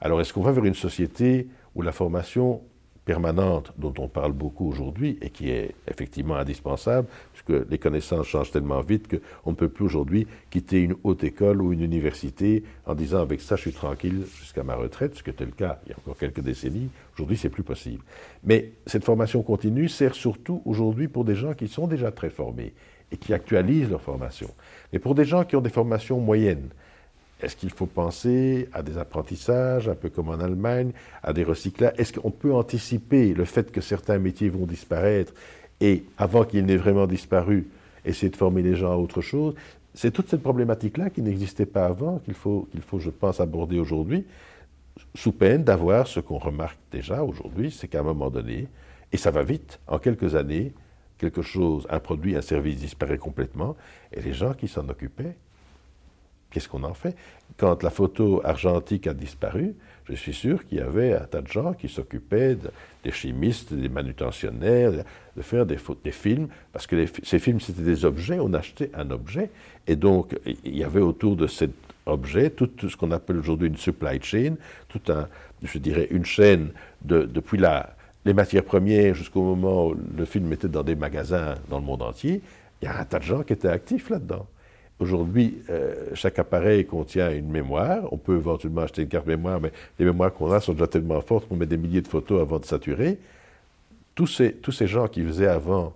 Alors 0.01 0.21
est-ce 0.21 0.33
qu'on 0.33 0.43
va 0.43 0.53
vers 0.53 0.65
une 0.65 0.75
société 0.75 1.49
où 1.75 1.83
la 1.83 1.93
formation 1.93 2.63
permanente 3.05 3.73
dont 3.79 3.95
on 3.99 4.09
parle 4.09 4.33
beaucoup 4.33 4.69
aujourd'hui 4.69 5.19
et 5.21 5.31
qui 5.31 5.51
est 5.51 5.75
effectivement 5.89 6.37
indispensable, 6.37 7.09
puisque 7.33 7.69
les 7.69 7.79
connaissances 7.79 8.27
changent 8.27 8.51
tellement 8.51 8.81
vite 8.81 9.09
qu'on 9.09 9.51
ne 9.51 9.57
peut 9.57 9.69
plus 9.69 9.85
aujourd'hui 9.85 10.27
quitter 10.51 10.81
une 10.81 10.95
haute 11.03 11.25
école 11.25 11.63
ou 11.63 11.73
une 11.73 11.83
université 11.83 12.63
en 12.87 12.95
disant 12.95 13.21
avec 13.21 13.41
ça 13.41 13.57
je 13.57 13.63
suis 13.63 13.73
tranquille 13.73 14.25
jusqu'à 14.39 14.63
ma 14.63 14.75
retraite, 14.75 15.17
ce 15.17 15.23
qui 15.23 15.31
était 15.31 15.45
le 15.45 15.53
cas 15.53 15.81
il 15.87 15.91
y 15.91 15.93
a 15.93 15.97
encore 15.99 16.17
quelques 16.17 16.41
décennies. 16.41 16.91
Aujourd'hui 17.15 17.37
c'est 17.37 17.49
plus 17.49 17.63
possible. 17.63 18.03
Mais 18.45 18.73
cette 18.87 19.05
formation 19.05 19.43
continue 19.43 19.89
sert 19.89 20.15
surtout 20.15 20.63
aujourd'hui 20.65 21.09
pour 21.09 21.25
des 21.25 21.35
gens 21.35 21.55
qui 21.55 21.69
sont 21.69 21.87
déjà 21.87 22.11
très 22.11 22.31
formés 22.31 22.75
et 23.13 23.17
qui 23.17 23.35
actualisent 23.35 23.91
leur 23.91 24.03
formation. 24.03 24.49
Mais 24.93 24.99
pour 24.99 25.15
des 25.15 25.25
gens 25.25 25.45
qui 25.45 25.57
ont 25.57 25.61
des 25.61 25.71
formations 25.71 26.21
moyennes, 26.21 26.71
est-ce 27.43 27.57
qu'il 27.57 27.71
faut 27.71 27.87
penser 27.87 28.69
à 28.73 28.83
des 28.83 28.99
apprentissages, 28.99 29.89
un 29.89 29.95
peu 29.95 30.11
comme 30.11 30.29
en 30.29 30.41
Allemagne, 30.41 30.93
à 31.23 31.33
des 31.33 31.45
recyclages? 31.45 31.95
Est-ce 31.97 32.19
qu'on 32.19 32.31
peut 32.31 32.53
anticiper 32.53 33.35
le 33.35 33.45
fait 33.45 33.73
que 33.73 33.81
certains 33.81 34.19
métiers 34.19 34.49
vont 34.49 34.67
disparaître 34.67 35.33
et, 35.81 36.05
avant 36.19 36.45
qu'ils 36.45 36.65
n'aient 36.67 36.77
vraiment 36.77 37.07
disparu, 37.07 37.69
essayer 38.05 38.31
de 38.31 38.37
former 38.37 38.63
les 38.63 38.77
gens 38.77 38.93
à 38.93 38.97
autre 38.97 39.21
chose? 39.21 39.55
C'est 39.95 40.11
toute 40.11 40.29
cette 40.29 40.43
problématique-là 40.43 41.11
qui 41.11 41.23
n'existait 41.23 41.67
pas 41.67 41.87
avant, 41.87 42.19
qu'il 42.19 42.35
faut, 42.35 42.69
qu'il 42.71 42.83
faut, 42.83 42.99
je 42.99 43.11
pense, 43.11 43.41
aborder 43.41 43.79
aujourd'hui, 43.79 44.25
sous 45.15 45.33
peine 45.33 45.65
d'avoir 45.65 46.07
ce 46.07 46.21
qu'on 46.21 46.39
remarque 46.39 46.79
déjà 46.93 47.25
aujourd'hui, 47.25 47.71
c'est 47.71 47.89
qu'à 47.89 48.01
un 48.01 48.05
moment 48.05 48.31
donné, 48.31 48.69
et 49.13 49.17
ça 49.17 49.31
va 49.31 49.43
vite, 49.43 49.81
en 49.89 49.99
quelques 49.99 50.35
années, 50.35 50.73
quelque 51.19 51.43
chose, 51.43 51.87
un 51.91 52.01
produit, 52.01 52.37
un 52.37 52.43
service 52.43 52.77
disparaît 52.77 53.19
complètement, 53.19 53.77
et 54.13 54.21
les 54.21 54.33
gens 54.33 54.55
qui 54.55 54.69
s'en 54.69 54.89
occupaient 54.89 55.37
Qu'est-ce 56.51 56.69
qu'on 56.69 56.83
en 56.83 56.95
fait? 56.95 57.17
Quand 57.57 57.83
la 57.83 57.91
photo 57.91 58.41
argentique 58.45 59.07
a 59.07 59.15
disparu, 59.15 59.75
je 60.09 60.15
suis 60.15 60.33
sûr 60.33 60.67
qu'il 60.67 60.79
y 60.79 60.81
avait 60.81 61.15
un 61.15 61.25
tas 61.25 61.41
de 61.41 61.47
gens 61.47 61.73
qui 61.73 61.89
s'occupaient, 61.89 62.57
des 63.05 63.13
chimistes, 63.13 63.73
des 63.73 63.89
manutentionnaires, 63.89 64.93
de 65.37 65.43
faire 65.43 65.65
des, 65.67 65.79
films, 66.11 66.49
parce 66.73 66.87
que 66.87 67.07
ces 67.23 67.39
films, 67.39 67.61
c'était 67.61 67.83
des 67.83 68.05
objets, 68.05 68.39
on 68.41 68.53
achetait 68.53 68.91
un 68.95 69.11
objet, 69.11 69.51
et 69.87 69.97
donc 69.97 70.37
il 70.65 70.77
y 70.77 70.85
avait 70.85 71.01
autour 71.01 71.37
de 71.37 71.47
cet 71.47 71.71
objet 72.07 72.51
tout, 72.51 72.71
ce 72.89 72.97
qu'on 72.97 73.13
appelle 73.13 73.37
aujourd'hui 73.37 73.69
une 73.69 73.77
supply 73.77 74.21
chain, 74.21 74.55
tout 74.89 75.01
un, 75.13 75.29
je 75.63 75.79
dirais, 75.79 76.09
une 76.11 76.25
chaîne 76.25 76.71
de, 77.03 77.23
depuis 77.23 77.59
la, 77.59 77.95
les 78.25 78.35
matières 78.35 78.65
premières 78.65 79.15
jusqu'au 79.15 79.43
moment 79.43 79.89
où 79.89 79.97
le 80.17 80.25
film 80.25 80.53
était 80.53 80.69
dans 80.69 80.83
des 80.83 80.97
magasins 80.97 81.55
dans 81.69 81.79
le 81.79 81.85
monde 81.85 82.03
entier, 82.03 82.43
il 82.83 82.87
y 82.87 82.89
a 82.89 82.99
un 82.99 83.05
tas 83.05 83.19
de 83.19 83.25
gens 83.25 83.43
qui 83.43 83.53
étaient 83.53 83.69
actifs 83.69 84.11
là-dedans. 84.11 84.47
Aujourd'hui, 85.01 85.63
euh, 85.71 86.11
chaque 86.13 86.39
appareil 86.39 86.85
contient 86.85 87.33
une 87.33 87.51
mémoire. 87.51 88.13
On 88.13 88.19
peut 88.19 88.37
éventuellement 88.37 88.83
acheter 88.83 89.01
une 89.01 89.09
carte 89.09 89.27
mémoire, 89.27 89.59
mais 89.59 89.73
les 89.99 90.05
mémoires 90.05 90.31
qu'on 90.31 90.53
a 90.53 90.61
sont 90.61 90.75
déjà 90.75 90.87
tellement 90.87 91.23
fortes 91.23 91.49
qu'on 91.49 91.57
met 91.57 91.67
des 91.67 91.79
milliers 91.79 92.03
de 92.03 92.09
photos 92.09 92.43
avant 92.43 92.59
de 92.59 92.67
saturer. 92.67 93.19
Tous 94.15 94.27
ces, 94.27 94.87
gens 94.87 95.09
qui 95.09 95.25
faisaient 95.25 95.47
avant, 95.47 95.95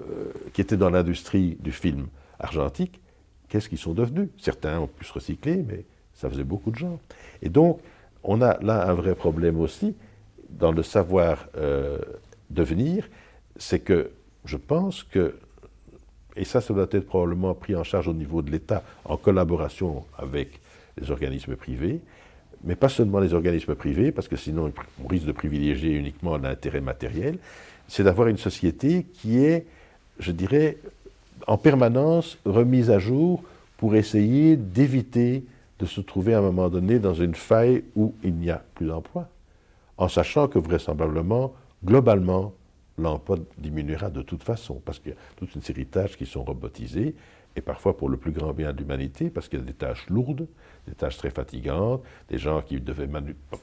euh, 0.00 0.32
qui 0.52 0.60
étaient 0.60 0.76
dans 0.76 0.90
l'industrie 0.90 1.56
du 1.60 1.70
film 1.70 2.08
argentique, 2.40 3.00
qu'est-ce 3.48 3.68
qu'ils 3.68 3.78
sont 3.78 3.94
devenus? 3.94 4.28
Certains 4.38 4.80
ont 4.80 4.88
pu 4.88 5.04
se 5.04 5.12
recycler, 5.12 5.64
mais 5.68 5.84
ça 6.12 6.28
faisait 6.28 6.42
beaucoup 6.42 6.72
de 6.72 6.76
gens. 6.76 6.98
Et 7.40 7.48
donc, 7.48 7.78
on 8.24 8.42
a 8.42 8.58
là 8.60 8.90
un 8.90 8.94
vrai 8.94 9.14
problème 9.14 9.60
aussi 9.60 9.94
dans 10.50 10.72
le 10.72 10.82
savoir 10.82 11.46
euh, 11.56 11.98
devenir, 12.50 13.08
c'est 13.56 13.78
que 13.78 14.10
je 14.44 14.56
pense 14.56 15.04
que 15.04 15.36
et 16.36 16.44
ça, 16.44 16.60
ça 16.60 16.74
doit 16.74 16.86
être 16.90 17.06
probablement 17.06 17.54
pris 17.54 17.76
en 17.76 17.84
charge 17.84 18.08
au 18.08 18.12
niveau 18.12 18.42
de 18.42 18.50
l'État 18.50 18.82
en 19.04 19.16
collaboration 19.16 20.04
avec 20.18 20.60
les 21.00 21.10
organismes 21.10 21.56
privés, 21.56 22.00
mais 22.64 22.76
pas 22.76 22.88
seulement 22.88 23.20
les 23.20 23.34
organismes 23.34 23.74
privés, 23.74 24.10
parce 24.10 24.28
que 24.28 24.36
sinon 24.36 24.72
on 25.02 25.06
risque 25.06 25.26
de 25.26 25.32
privilégier 25.32 25.92
uniquement 25.92 26.36
l'intérêt 26.36 26.80
matériel, 26.80 27.38
c'est 27.88 28.04
d'avoir 28.04 28.28
une 28.28 28.38
société 28.38 29.06
qui 29.12 29.38
est, 29.38 29.66
je 30.18 30.32
dirais, 30.32 30.78
en 31.46 31.58
permanence 31.58 32.38
remise 32.44 32.90
à 32.90 32.98
jour 32.98 33.42
pour 33.76 33.94
essayer 33.96 34.56
d'éviter 34.56 35.44
de 35.78 35.86
se 35.86 36.00
trouver 36.00 36.34
à 36.34 36.38
un 36.38 36.42
moment 36.42 36.68
donné 36.68 36.98
dans 36.98 37.14
une 37.14 37.34
faille 37.34 37.84
où 37.96 38.14
il 38.22 38.34
n'y 38.34 38.50
a 38.50 38.62
plus 38.74 38.86
d'emploi, 38.86 39.28
en 39.98 40.08
sachant 40.08 40.48
que 40.48 40.58
vraisemblablement, 40.58 41.52
globalement, 41.84 42.52
l'emploi 42.98 43.38
diminuera 43.58 44.10
de 44.10 44.22
toute 44.22 44.42
façon, 44.42 44.80
parce 44.84 44.98
qu'il 44.98 45.12
y 45.12 45.14
a 45.14 45.18
toute 45.36 45.54
une 45.54 45.62
série 45.62 45.84
de 45.84 45.90
tâches 45.90 46.16
qui 46.16 46.26
sont 46.26 46.44
robotisées, 46.44 47.14
et 47.56 47.60
parfois 47.60 47.96
pour 47.96 48.08
le 48.08 48.16
plus 48.16 48.32
grand 48.32 48.52
bien 48.52 48.72
de 48.72 48.78
l'humanité, 48.78 49.30
parce 49.30 49.48
qu'il 49.48 49.60
y 49.60 49.62
a 49.62 49.64
des 49.64 49.74
tâches 49.74 50.08
lourdes, 50.08 50.48
des 50.88 50.94
tâches 50.94 51.16
très 51.16 51.30
fatigantes, 51.30 52.02
des 52.28 52.38
gens 52.38 52.62
qui 52.62 52.80
devaient 52.80 53.08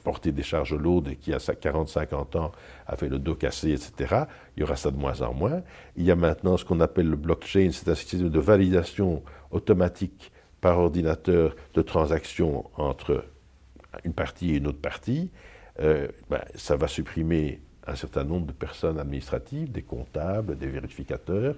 porter 0.02 0.32
des 0.32 0.42
charges 0.42 0.74
lourdes 0.74 1.08
et 1.08 1.16
qui, 1.16 1.32
à 1.34 1.38
40-50 1.38 2.38
ans, 2.38 2.52
avaient 2.86 3.10
le 3.10 3.18
dos 3.18 3.34
cassé, 3.34 3.72
etc. 3.72 4.24
Il 4.56 4.60
y 4.60 4.62
aura 4.62 4.76
ça 4.76 4.90
de 4.90 4.96
moins 4.96 5.20
en 5.20 5.34
moins. 5.34 5.62
Il 5.96 6.04
y 6.04 6.10
a 6.10 6.16
maintenant 6.16 6.56
ce 6.56 6.64
qu'on 6.64 6.80
appelle 6.80 7.08
le 7.08 7.16
blockchain, 7.16 7.68
c'est 7.72 7.88
un 7.88 7.94
système 7.94 8.30
de 8.30 8.40
validation 8.40 9.22
automatique 9.50 10.32
par 10.60 10.78
ordinateur 10.78 11.54
de 11.74 11.82
transactions 11.82 12.70
entre 12.76 13.26
une 14.04 14.14
partie 14.14 14.52
et 14.52 14.56
une 14.56 14.68
autre 14.68 14.80
partie. 14.80 15.30
Euh, 15.80 16.08
ben, 16.30 16.40
ça 16.54 16.76
va 16.76 16.88
supprimer 16.88 17.60
un 17.86 17.94
certain 17.94 18.24
nombre 18.24 18.46
de 18.46 18.52
personnes 18.52 18.98
administratives, 18.98 19.70
des 19.70 19.82
comptables, 19.82 20.56
des 20.56 20.68
vérificateurs. 20.68 21.56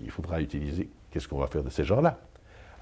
Il 0.00 0.10
faudra 0.10 0.40
utiliser, 0.40 0.88
qu'est-ce 1.10 1.28
qu'on 1.28 1.38
va 1.38 1.48
faire 1.48 1.64
de 1.64 1.70
ces 1.70 1.84
gens-là? 1.84 2.18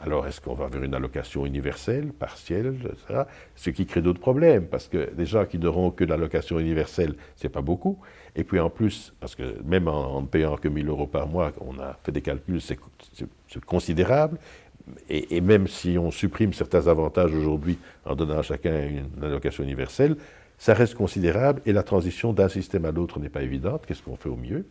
Alors, 0.05 0.27
est-ce 0.27 0.41
qu'on 0.41 0.55
va 0.55 0.67
vers 0.67 0.83
une 0.83 0.95
allocation 0.95 1.47
universelle, 1.47 2.13
partielle, 2.13 2.75
etc. 2.85 3.23
Ce 3.55 3.71
qui 3.71 3.87
crée 3.87 4.03
d'autres 4.03 4.21
problèmes, 4.21 4.67
parce 4.67 4.89
que 4.89 5.15
des 5.15 5.27
gens 5.27 5.47
qui 5.47 5.59
n'auront 5.59 5.93
que 5.93 6.03
l'allocation 6.03 6.59
universelle, 6.59 7.15
ce 7.37 7.47
n'est 7.47 7.53
pas 7.53 7.61
beaucoup. 7.61 7.99
Et 8.35 8.43
puis 8.43 8.59
en 8.59 8.69
plus, 8.69 9.13
parce 9.21 9.37
que 9.37 9.63
même 9.65 9.87
en, 9.87 10.23
ne 10.23 10.27
payant 10.27 10.57
que 10.57 10.67
1000 10.67 10.89
euros 10.89 11.07
par 11.07 11.29
mois, 11.29 11.53
on 11.61 11.79
a 11.79 11.97
fait 12.03 12.11
des 12.11 12.23
calculs, 12.23 12.61
c'est 12.61 12.79
considérable. 13.65 14.39
Et, 15.09 15.41
même 15.41 15.69
si 15.69 15.97
on 15.97 16.11
supprime 16.11 16.53
certains 16.53 16.89
avantages 16.89 17.33
aujourd'hui 17.33 17.79
en 18.05 18.17
donnant 18.17 18.39
à 18.39 18.43
chacun 18.43 18.89
une 18.89 19.23
allocation 19.23 19.63
universelle, 19.63 20.17
ça 20.63 20.75
reste 20.75 20.95
considérable 20.95 21.61
et 21.67 21.73
la 21.73 21.83
transition 21.83 22.33
d'un 22.33 22.49
système 22.49 22.85
à 22.85 22.93
l'autre 22.93 23.19
n'est 23.19 23.29
pas 23.29 23.43
évidente. 23.43 23.85
Qu'est-ce 23.85 24.03
qu'on 24.03 24.17
fait 24.17 24.29
au 24.29 24.37
mieux? 24.37 24.65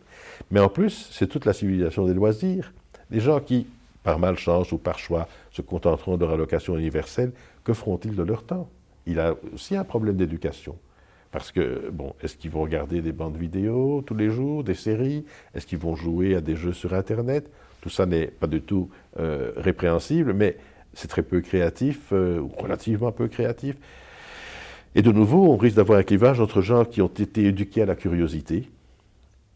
Mais 0.50 0.60
en 0.60 0.70
plus, 0.70 1.10
c'est 1.12 1.26
toute 1.26 1.44
la 1.44 1.52
civilisation 1.52 2.06
des 2.06 2.14
loisirs. 2.14 2.72
Les 3.10 3.20
gens 3.20 3.40
qui 3.40 3.66
par 4.02 4.18
malchance 4.18 4.72
ou 4.72 4.78
par 4.78 4.98
choix, 4.98 5.28
se 5.50 5.62
contenteront 5.62 6.16
de 6.16 6.24
leur 6.24 6.34
allocation 6.34 6.76
universelle, 6.76 7.32
que 7.64 7.72
feront-ils 7.72 8.14
de 8.14 8.22
leur 8.22 8.44
temps? 8.44 8.68
Il 9.06 9.20
a 9.20 9.34
aussi 9.54 9.76
un 9.76 9.84
problème 9.84 10.16
d'éducation. 10.16 10.76
Parce 11.30 11.50
que, 11.50 11.90
bon, 11.90 12.14
est-ce 12.22 12.36
qu'ils 12.36 12.50
vont 12.50 12.62
regarder 12.62 13.00
des 13.00 13.12
bandes 13.12 13.36
vidéo 13.36 14.02
tous 14.06 14.14
les 14.14 14.30
jours, 14.30 14.64
des 14.64 14.74
séries? 14.74 15.24
Est-ce 15.54 15.66
qu'ils 15.66 15.78
vont 15.78 15.96
jouer 15.96 16.34
à 16.34 16.40
des 16.40 16.56
jeux 16.56 16.74
sur 16.74 16.94
Internet? 16.94 17.50
Tout 17.80 17.90
ça 17.90 18.06
n'est 18.06 18.26
pas 18.26 18.46
du 18.46 18.60
tout 18.60 18.90
euh, 19.18 19.52
répréhensible, 19.56 20.34
mais 20.34 20.56
c'est 20.92 21.08
très 21.08 21.22
peu 21.22 21.40
créatif, 21.40 22.12
euh, 22.12 22.38
ou 22.38 22.48
relativement 22.48 23.12
peu 23.12 23.28
créatif. 23.28 23.76
Et 24.94 25.02
de 25.02 25.12
nouveau, 25.12 25.50
on 25.52 25.56
risque 25.56 25.76
d'avoir 25.76 25.98
un 25.98 26.02
clivage 26.02 26.40
entre 26.40 26.60
gens 26.60 26.84
qui 26.84 27.00
ont 27.00 27.06
été 27.06 27.44
éduqués 27.44 27.82
à 27.82 27.86
la 27.86 27.96
curiosité 27.96 28.68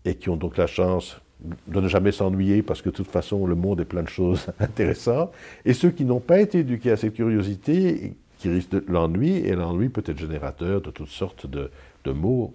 et 0.05 0.15
qui 0.15 0.31
ont 0.31 0.37
donc 0.37 0.57
la 0.57 0.67
chance 0.67 1.21
de 1.67 1.81
ne 1.81 1.89
jamais 1.89 2.13
s'ennuyer 2.13 2.63
parce 2.63 2.81
que 2.81 2.89
de 2.89 2.95
toute 2.95 3.11
façon 3.11 3.47
le 3.47 3.55
monde 3.55 3.81
est 3.81 3.85
plein 3.85 4.03
de 4.03 4.09
choses 4.09 4.47
intéressantes, 4.61 5.33
et 5.65 5.75
ceux 5.75 5.91
qui 5.91 6.05
n'ont 6.05 6.21
pas 6.21 6.41
été 6.41 6.61
éduqués 6.61 6.93
à 6.93 6.97
cette 6.97 7.15
curiosité, 7.15 8.15
qui 8.39 8.49
risquent 8.49 8.89
l'ennui, 8.89 9.37
et 9.37 9.55
l'ennui 9.55 9.89
peut 9.89 10.03
être 10.07 10.19
générateur 10.19 10.81
de 10.81 10.91
toutes 10.91 11.09
sortes 11.09 11.47
de, 11.47 11.71
de 12.05 12.13
mots, 12.13 12.53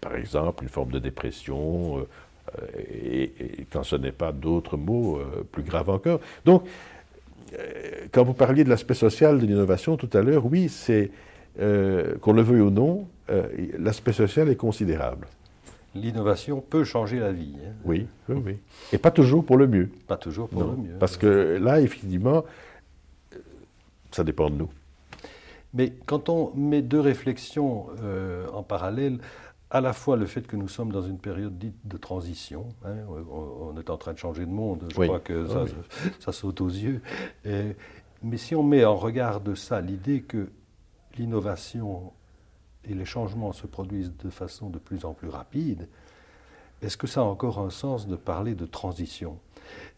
par 0.00 0.16
exemple 0.16 0.64
une 0.64 0.68
forme 0.68 0.90
de 0.90 0.98
dépression, 0.98 1.98
euh, 1.98 2.02
et, 3.04 3.66
quand 3.70 3.82
ce 3.82 3.96
n'est 3.96 4.12
pas 4.12 4.32
d'autres 4.32 4.76
mots 4.76 5.18
euh, 5.18 5.46
plus 5.50 5.62
graves 5.62 5.90
encore. 5.90 6.20
Donc, 6.44 6.64
euh, 7.54 8.06
quand 8.10 8.24
vous 8.24 8.34
parliez 8.34 8.64
de 8.64 8.68
l'aspect 8.68 8.94
social 8.94 9.38
de 9.38 9.46
l'innovation 9.46 9.96
tout 9.96 10.10
à 10.12 10.22
l'heure, 10.22 10.44
oui, 10.46 10.68
c'est, 10.68 11.10
qu'on 11.56 12.32
le 12.32 12.42
veuille 12.42 12.60
ou 12.60 12.70
non, 12.70 13.06
l'aspect 13.78 14.12
social 14.12 14.48
est 14.48 14.56
considérable 14.56 15.26
l'innovation 15.94 16.60
peut 16.60 16.84
changer 16.84 17.18
la 17.18 17.32
vie. 17.32 17.54
Hein. 17.64 17.72
Oui, 17.84 18.06
oui, 18.28 18.42
oui. 18.44 18.58
Et 18.92 18.98
pas 18.98 19.10
toujours 19.10 19.44
pour 19.44 19.56
le 19.56 19.66
mieux. 19.66 19.90
Pas 20.06 20.16
toujours 20.16 20.48
pour 20.48 20.64
le 20.64 20.76
mieux. 20.76 20.96
Parce 20.98 21.16
que 21.16 21.58
là, 21.60 21.80
effectivement, 21.80 22.44
ça 24.10 24.24
dépend 24.24 24.50
de 24.50 24.56
nous. 24.56 24.70
Mais 25.74 25.92
quand 26.06 26.28
on 26.28 26.52
met 26.54 26.82
deux 26.82 27.00
réflexions 27.00 27.86
euh, 28.02 28.46
en 28.52 28.62
parallèle, 28.62 29.18
à 29.70 29.80
la 29.80 29.94
fois 29.94 30.16
le 30.16 30.26
fait 30.26 30.46
que 30.46 30.56
nous 30.56 30.68
sommes 30.68 30.92
dans 30.92 31.02
une 31.02 31.18
période 31.18 31.58
dite 31.58 31.76
de 31.84 31.96
transition, 31.96 32.66
hein, 32.84 32.96
on, 33.30 33.78
est 33.78 33.88
en 33.88 33.96
train 33.96 34.12
de 34.12 34.18
changer 34.18 34.44
de 34.44 34.50
monde, 34.50 34.84
je 34.90 34.94
crois 34.94 35.18
que 35.18 35.46
ça, 35.46 35.64
ça, 36.20 36.32
saute 36.32 36.60
aux 36.60 36.68
yeux, 36.68 37.00
mais 37.46 38.36
si 38.36 38.54
on 38.54 38.62
met 38.62 38.84
en 38.84 38.96
regard 38.96 39.40
de 39.40 39.54
ça 39.54 39.80
l'idée 39.80 40.20
que 40.20 40.50
l'innovation 41.16 42.12
et 42.84 42.94
les 42.94 43.04
changements 43.04 43.52
se 43.52 43.66
produisent 43.66 44.12
de 44.16 44.30
façon 44.30 44.70
de 44.70 44.78
plus 44.78 45.04
en 45.04 45.14
plus 45.14 45.28
rapide, 45.28 45.88
est-ce 46.82 46.96
que 46.96 47.06
ça 47.06 47.20
a 47.20 47.24
encore 47.24 47.60
un 47.60 47.70
sens 47.70 48.08
de 48.08 48.16
parler 48.16 48.54
de 48.54 48.66
transition? 48.66 49.38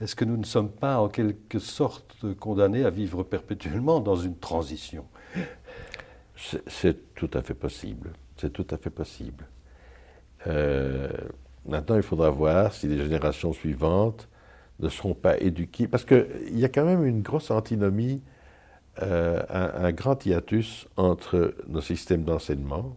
Est-ce 0.00 0.14
que 0.14 0.25
nous 0.25 0.37
ne 0.37 0.44
sommes 0.44 0.71
pas 0.71 0.99
en 0.99 1.09
quelque 1.09 1.59
sorte 1.59 2.14
condamnés 2.38 2.85
à 2.85 2.90
vivre 2.90 3.23
perpétuellement 3.23 4.00
dans 4.00 4.16
une 4.16 4.37
transition? 4.37 5.06
C'est 6.66 7.14
tout 7.14 7.30
à 7.33 7.42
fait 7.42 7.54
possible. 7.54 8.12
C'est 8.37 8.52
tout 8.52 8.66
à 8.71 8.76
fait 8.76 8.90
possible. 8.90 9.47
Euh, 10.47 11.09
maintenant, 11.66 11.97
il 11.97 12.02
faudra 12.02 12.28
voir 12.28 12.75
si 12.75 12.87
les 12.87 12.99
générations 12.99 13.54
suivantes 13.54 14.28
ne 14.80 14.88
seront 14.88 15.14
pas 15.14 15.38
éduquées. 15.38 15.88
Parce 15.88 16.04
qu'il 16.04 16.59
y 16.59 16.64
a 16.64 16.68
quand 16.68 16.85
même 16.85 17.04
une 17.04 17.23
grosse 17.23 17.50
antinomie 17.50 18.21
euh, 19.03 19.43
un, 19.51 19.91
grand 19.93 20.25
hiatus 20.25 20.87
entre 20.97 21.55
nos 21.67 21.81
systèmes 21.81 22.23
d'enseignement 22.23 22.97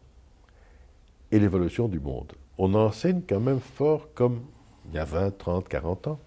et 1.32 1.39
l'évolution 1.39 1.88
du 1.88 2.00
monde. 2.00 2.34
On 2.58 2.74
enseigne 2.75 3.22
quand 3.27 3.39
même 3.39 3.60
fort 3.60 4.08
comme 4.13 4.42
il 4.89 4.96
y 4.96 5.00
a 5.00 5.06
20, 5.06 5.38
30, 5.38 5.68
40 5.68 6.08
ans. 6.08 6.20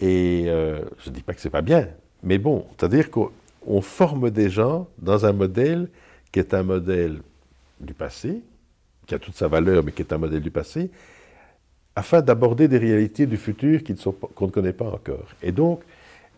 Et 0.00 0.46
euh, 0.48 0.84
je 0.98 1.10
ne 1.10 1.14
dis 1.14 1.22
pas 1.22 1.32
que 1.32 1.40
ce 1.40 1.46
n'est 1.46 1.52
pas 1.52 1.62
bien, 1.62 1.88
mais 2.24 2.38
bon, 2.38 2.66
c'est-à-dire 2.76 3.10
qu'on 3.10 3.80
forme 3.80 4.30
des 4.30 4.50
gens 4.50 4.88
dans 4.98 5.24
un 5.26 5.32
modèle 5.32 5.88
qui 6.32 6.40
est 6.40 6.52
un 6.54 6.64
modèle 6.64 7.20
du 7.80 7.94
passé, 7.94 8.42
qui 9.06 9.14
a 9.14 9.18
toute 9.20 9.36
sa 9.36 9.46
valeur, 9.46 9.84
mais 9.84 9.92
qui 9.92 10.02
est 10.02 10.12
un 10.12 10.18
modèle 10.18 10.42
du 10.42 10.50
passé, 10.50 10.90
afin 11.94 12.20
d'aborder 12.20 12.66
des 12.66 12.78
réalités 12.78 13.26
du 13.26 13.36
futur 13.36 13.80
qu'on 14.34 14.46
ne 14.46 14.50
connaît 14.50 14.72
pas 14.72 14.86
encore. 14.86 15.28
Et 15.42 15.52
donc, 15.52 15.82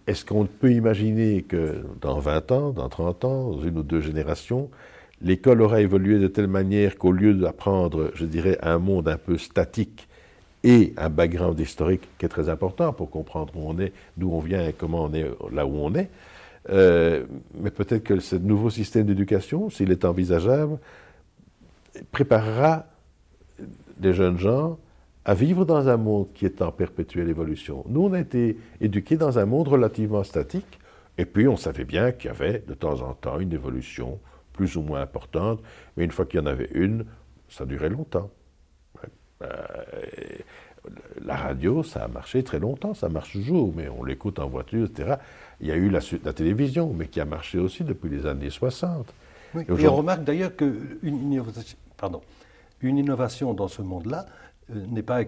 est-ce 0.06 0.24
qu'on 0.24 0.46
peut 0.46 0.72
imaginer 0.72 1.42
que 1.42 1.84
dans 2.00 2.18
20 2.18 2.52
ans, 2.52 2.70
dans 2.70 2.88
30 2.88 3.24
ans, 3.24 3.50
dans 3.50 3.62
une 3.62 3.78
ou 3.78 3.82
deux 3.82 4.00
générations, 4.00 4.70
l'école 5.20 5.62
aura 5.62 5.80
évolué 5.80 6.18
de 6.18 6.28
telle 6.28 6.46
manière 6.46 6.96
qu'au 6.96 7.12
lieu 7.12 7.34
d'apprendre, 7.34 8.10
je 8.14 8.24
dirais, 8.24 8.58
un 8.62 8.78
monde 8.78 9.08
un 9.08 9.16
peu 9.16 9.38
statique 9.38 10.08
et 10.62 10.92
un 10.96 11.08
background 11.08 11.58
historique 11.58 12.02
qui 12.18 12.26
est 12.26 12.28
très 12.28 12.48
important 12.48 12.92
pour 12.92 13.10
comprendre 13.10 13.52
où 13.56 13.68
on 13.68 13.78
est, 13.78 13.92
d'où 14.16 14.32
on 14.32 14.40
vient 14.40 14.66
et 14.66 14.72
comment 14.72 15.04
on 15.04 15.12
est 15.12 15.26
là 15.52 15.66
où 15.66 15.76
on 15.76 15.94
est, 15.94 16.08
euh, 16.70 17.24
mais 17.60 17.70
peut-être 17.70 18.02
que 18.02 18.20
ce 18.20 18.36
nouveau 18.36 18.70
système 18.70 19.06
d'éducation, 19.06 19.70
s'il 19.70 19.90
est 19.90 20.04
envisageable, 20.04 20.78
préparera 22.10 22.86
des 23.98 24.12
jeunes 24.12 24.38
gens 24.38 24.78
à 25.26 25.34
vivre 25.34 25.64
dans 25.64 25.88
un 25.88 25.96
monde 25.96 26.28
qui 26.34 26.46
est 26.46 26.62
en 26.62 26.70
perpétuelle 26.70 27.28
évolution. 27.28 27.84
Nous, 27.88 28.00
on 28.00 28.12
a 28.12 28.20
été 28.20 28.56
éduqués 28.80 29.16
dans 29.16 29.40
un 29.40 29.44
monde 29.44 29.66
relativement 29.66 30.22
statique, 30.22 30.78
et 31.18 31.26
puis 31.26 31.48
on 31.48 31.56
savait 31.56 31.84
bien 31.84 32.12
qu'il 32.12 32.28
y 32.28 32.30
avait 32.32 32.62
de 32.66 32.74
temps 32.74 33.02
en 33.02 33.12
temps 33.12 33.40
une 33.40 33.52
évolution 33.52 34.20
plus 34.52 34.76
ou 34.76 34.82
moins 34.82 35.02
importante, 35.02 35.60
mais 35.96 36.04
une 36.04 36.12
fois 36.12 36.26
qu'il 36.26 36.38
y 36.38 36.42
en 36.42 36.46
avait 36.46 36.70
une, 36.72 37.04
ça 37.48 37.66
durait 37.66 37.88
longtemps. 37.88 38.30
Euh, 39.42 39.48
la 41.24 41.34
radio, 41.34 41.82
ça 41.82 42.04
a 42.04 42.08
marché 42.08 42.44
très 42.44 42.60
longtemps, 42.60 42.94
ça 42.94 43.08
marche 43.08 43.32
toujours, 43.32 43.72
mais 43.76 43.88
on 43.88 44.04
l'écoute 44.04 44.38
en 44.38 44.46
voiture, 44.46 44.86
etc. 44.86 45.16
Il 45.60 45.66
y 45.66 45.72
a 45.72 45.74
eu 45.74 45.90
la, 45.90 45.98
la, 46.24 46.32
télévision, 46.34 46.94
mais 46.96 47.08
qui 47.08 47.20
a 47.20 47.24
marché 47.24 47.58
aussi 47.58 47.82
depuis 47.82 48.08
les 48.08 48.26
années 48.26 48.50
60. 48.50 49.12
et, 49.56 49.88
on 49.88 49.96
remarque 49.96 50.22
d'ailleurs 50.22 50.54
qu'une 50.54 51.42
pardon, 51.96 52.20
une 52.80 52.98
innovation 52.98 53.54
dans 53.54 53.68
ce 53.68 53.82
monde-là, 53.82 54.26
n'est 54.68 55.02
pas 55.02 55.22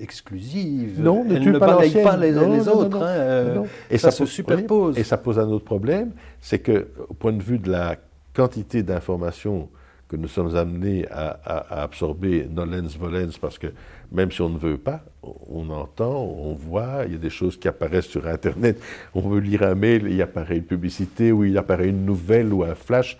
exclusive. 0.00 1.00
Non, 1.00 1.24
Elle 1.28 1.52
ne 1.52 1.58
pas, 1.58 1.76
pas 1.76 2.16
les, 2.16 2.32
les 2.32 2.68
autres. 2.68 2.96
Hein, 2.96 3.06
euh, 3.06 3.62
et 3.90 3.98
ça, 3.98 4.10
se 4.10 4.26
superpose. 4.26 4.98
Et 4.98 5.04
ça 5.04 5.16
pose 5.16 5.38
un 5.38 5.48
autre 5.48 5.64
problème, 5.64 6.12
c'est 6.40 6.58
que, 6.58 6.88
au 7.08 7.14
point 7.14 7.32
de 7.32 7.42
vue 7.42 7.58
de 7.58 7.70
la 7.70 7.96
quantité 8.34 8.82
d'informations 8.82 9.68
que 10.08 10.16
nous 10.16 10.28
sommes 10.28 10.54
amenés 10.56 11.06
à, 11.10 11.82
absorber 11.82 12.46
nolens 12.50 12.98
volens, 12.98 13.38
parce 13.40 13.58
que 13.58 13.68
même 14.10 14.30
si 14.30 14.42
on 14.42 14.50
ne 14.50 14.58
veut 14.58 14.76
pas, 14.76 15.02
on 15.48 15.70
entend, 15.70 16.22
on 16.22 16.52
voit, 16.52 17.04
il 17.06 17.12
y 17.12 17.14
a 17.14 17.18
des 17.18 17.30
choses 17.30 17.58
qui 17.58 17.66
apparaissent 17.66 18.08
sur 18.08 18.26
Internet. 18.26 18.78
On 19.14 19.20
veut 19.20 19.40
lire 19.40 19.62
un 19.62 19.74
mail, 19.74 20.08
il 20.10 20.20
apparaît 20.20 20.58
une 20.58 20.64
publicité, 20.64 21.32
ou 21.32 21.44
il 21.44 21.56
apparaît 21.56 21.88
une 21.88 22.04
nouvelle 22.04 22.52
ou 22.52 22.62
un 22.62 22.74
flash. 22.74 23.16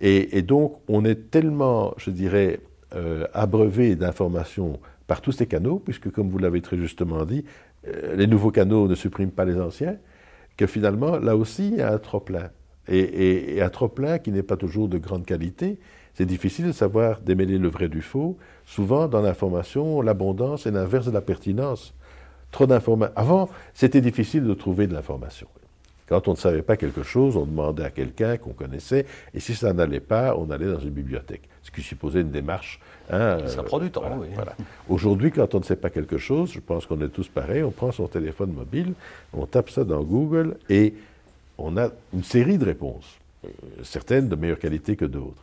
Et, 0.00 0.40
donc, 0.40 0.78
on 0.88 1.04
est 1.04 1.30
tellement, 1.30 1.92
je 1.98 2.10
dirais, 2.10 2.60
euh, 2.94 3.26
abreuvé 3.34 3.96
d'informations 3.96 4.80
par 5.10 5.22
tous 5.22 5.32
ces 5.32 5.46
canaux, 5.46 5.80
puisque 5.84 6.08
comme 6.12 6.28
vous 6.28 6.38
l'avez 6.38 6.62
très 6.62 6.76
justement 6.76 7.24
dit, 7.24 7.44
euh, 7.88 8.14
les 8.14 8.28
nouveaux 8.28 8.52
canaux 8.52 8.86
ne 8.86 8.94
suppriment 8.94 9.32
pas 9.32 9.44
les 9.44 9.60
anciens, 9.60 9.96
que 10.56 10.68
finalement, 10.68 11.18
là 11.18 11.36
aussi, 11.36 11.66
il 11.66 11.78
y 11.78 11.82
a 11.82 11.92
un 11.92 11.98
trop-plein. 11.98 12.50
Et, 12.86 13.60
un 13.60 13.70
trop-plein 13.70 14.20
qui 14.20 14.30
n'est 14.30 14.44
pas 14.44 14.56
toujours 14.56 14.88
de 14.88 14.98
grande 14.98 15.26
qualité. 15.26 15.80
C'est 16.14 16.26
difficile 16.26 16.68
de 16.68 16.72
savoir 16.72 17.22
démêler 17.22 17.58
le 17.58 17.66
vrai 17.66 17.88
du 17.88 18.02
faux. 18.02 18.38
Souvent, 18.64 19.08
dans 19.08 19.20
l'information, 19.20 20.00
l'abondance 20.00 20.66
est 20.66 20.70
l'inverse 20.70 21.06
de 21.06 21.10
la 21.10 21.22
pertinence. 21.22 21.92
Trop 22.52 22.66
d'informations. 22.66 23.16
Avant, 23.16 23.48
c'était 23.74 24.00
difficile 24.00 24.44
de 24.44 24.54
trouver 24.54 24.86
de 24.86 24.94
l'information. 24.94 25.48
Quand 26.10 26.26
on 26.26 26.32
ne 26.32 26.36
savait 26.36 26.62
pas 26.62 26.76
quelque 26.76 27.04
chose, 27.04 27.36
on 27.36 27.46
demandait 27.46 27.84
à 27.84 27.90
quelqu'un 27.90 28.36
qu'on 28.36 28.52
connaissait, 28.52 29.06
et 29.32 29.38
si 29.38 29.54
ça 29.54 29.72
n'allait 29.72 30.00
pas, 30.00 30.34
on 30.36 30.50
allait 30.50 30.66
dans 30.66 30.80
une 30.80 30.90
bibliothèque, 30.90 31.48
ce 31.62 31.70
qui 31.70 31.82
supposait 31.82 32.22
une 32.22 32.32
démarche. 32.32 32.80
Hein, 33.12 33.38
ça 33.46 33.62
prend 33.62 33.78
du 33.78 33.92
temps, 33.92 34.02
oui. 34.18 34.26
Aujourd'hui, 34.88 35.30
quand 35.30 35.54
on 35.54 35.60
ne 35.60 35.64
sait 35.64 35.76
pas 35.76 35.88
quelque 35.88 36.18
chose, 36.18 36.50
je 36.52 36.58
pense 36.58 36.84
qu'on 36.84 37.00
est 37.00 37.08
tous 37.10 37.28
pareils, 37.28 37.62
on 37.62 37.70
prend 37.70 37.92
son 37.92 38.08
téléphone 38.08 38.52
mobile, 38.52 38.94
on 39.32 39.46
tape 39.46 39.70
ça 39.70 39.84
dans 39.84 40.02
Google, 40.02 40.56
et 40.68 40.94
on 41.58 41.76
a 41.76 41.90
une 42.12 42.24
série 42.24 42.58
de 42.58 42.64
réponses, 42.64 43.18
euh, 43.44 43.48
certaines 43.84 44.28
de 44.28 44.34
meilleure 44.34 44.58
qualité 44.58 44.96
que 44.96 45.04
d'autres. 45.04 45.40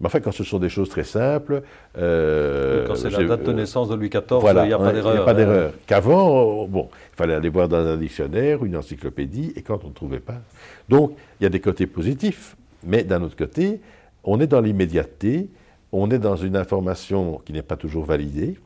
Mais 0.00 0.06
enfin, 0.06 0.20
quand 0.20 0.30
ce 0.30 0.44
sont 0.44 0.58
des 0.58 0.68
choses 0.68 0.88
très 0.88 1.04
simples. 1.04 1.62
Euh, 1.96 2.86
quand 2.86 2.94
c'est 2.94 3.10
la 3.10 3.24
date 3.24 3.42
de 3.42 3.52
naissance 3.52 3.88
de 3.88 3.96
Louis 3.96 4.10
XIV, 4.10 4.22
il 4.30 4.66
n'y 4.66 4.72
a 4.72 4.78
pas 4.78 4.92
d'erreur. 4.92 5.12
Il 5.12 5.16
n'y 5.16 5.22
a 5.22 5.24
pas 5.24 5.34
d'erreur. 5.34 5.72
Qu'avant, 5.86 6.66
bon, 6.66 6.88
il 6.92 7.16
fallait 7.16 7.34
aller 7.34 7.48
voir 7.48 7.68
dans 7.68 7.84
un 7.84 7.96
dictionnaire, 7.96 8.64
une 8.64 8.76
encyclopédie, 8.76 9.52
et 9.56 9.62
quand 9.62 9.84
on 9.84 9.88
ne 9.88 9.92
trouvait 9.92 10.20
pas. 10.20 10.40
Donc, 10.88 11.16
il 11.40 11.44
y 11.44 11.46
a 11.46 11.50
des 11.50 11.60
côtés 11.60 11.86
positifs, 11.86 12.56
mais 12.84 13.02
d'un 13.02 13.22
autre 13.22 13.36
côté, 13.36 13.80
on 14.22 14.40
est 14.40 14.46
dans 14.46 14.60
l'immédiateté, 14.60 15.48
on 15.90 16.10
est 16.10 16.18
dans 16.18 16.36
une 16.36 16.56
information 16.56 17.40
qui 17.44 17.52
n'est 17.52 17.62
pas 17.62 17.76
toujours 17.76 18.04
validée, 18.04 18.56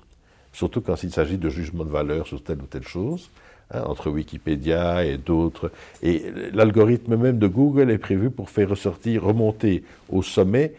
surtout 0.52 0.82
quand 0.82 1.02
il 1.02 1.12
s'agit 1.12 1.38
de 1.38 1.48
jugement 1.48 1.84
de 1.84 1.90
valeur 1.90 2.26
sur 2.26 2.42
telle 2.42 2.58
ou 2.58 2.66
telle 2.66 2.86
chose. 2.86 3.30
Hein, 3.74 3.84
entre 3.86 4.10
Wikipédia 4.10 5.04
et 5.04 5.16
d'autres. 5.16 5.70
Et 6.02 6.24
l'algorithme 6.52 7.16
même 7.16 7.38
de 7.38 7.46
Google 7.46 7.90
est 7.90 7.98
prévu 7.98 8.28
pour 8.28 8.50
faire 8.50 8.68
ressortir, 8.68 9.24
remonter 9.24 9.82
au 10.10 10.22
sommet 10.22 10.74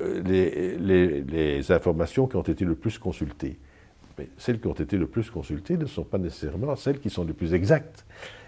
euh, 0.00 0.22
les, 0.24 1.72
informations 1.72 2.26
qui 2.26 2.36
ont 2.36 2.42
été 2.42 2.64
le 2.64 2.74
plus 2.74 2.98
consultées. 2.98 3.56
Mais 4.18 4.28
celles 4.38 4.60
qui 4.60 4.66
ont 4.66 4.74
été 4.74 4.96
le 4.96 5.06
plus 5.06 5.30
consultées 5.30 5.76
ne 5.76 5.86
sont 5.86 6.04
pas 6.04 6.18
nécessairement 6.18 6.76
celles 6.76 7.00
qui 7.00 7.10
sont 7.10 7.24
les 7.24 7.32
plus 7.32 7.54
exactes. 7.54 8.04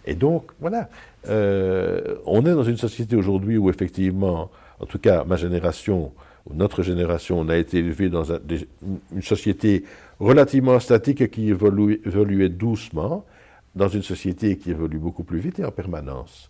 Et 0.06 0.14
donc, 0.14 0.52
voilà, 0.60 0.88
euh, 1.28 2.16
on 2.24 2.44
est 2.46 2.52
dans 2.52 2.62
une 2.62 2.76
société 2.76 3.16
aujourd'hui 3.16 3.56
où 3.56 3.68
effectivement, 3.68 4.50
en 4.78 4.86
tout 4.86 4.98
cas 4.98 5.24
ma 5.24 5.36
génération, 5.36 6.12
ou 6.48 6.54
notre 6.54 6.82
génération, 6.82 7.40
on 7.40 7.48
a 7.48 7.56
été 7.56 7.78
élevé 7.78 8.08
dans 8.08 8.24
une 8.24 9.22
société 9.22 9.84
relativement 10.20 10.78
statique 10.78 11.30
qui 11.30 11.48
évoluait 11.50 12.48
doucement, 12.48 13.24
dans 13.74 13.88
une 13.88 14.02
société 14.02 14.56
qui 14.56 14.70
évolue 14.70 14.98
beaucoup 14.98 15.24
plus 15.24 15.38
vite 15.38 15.58
et 15.58 15.64
en 15.64 15.72
permanence. 15.72 16.48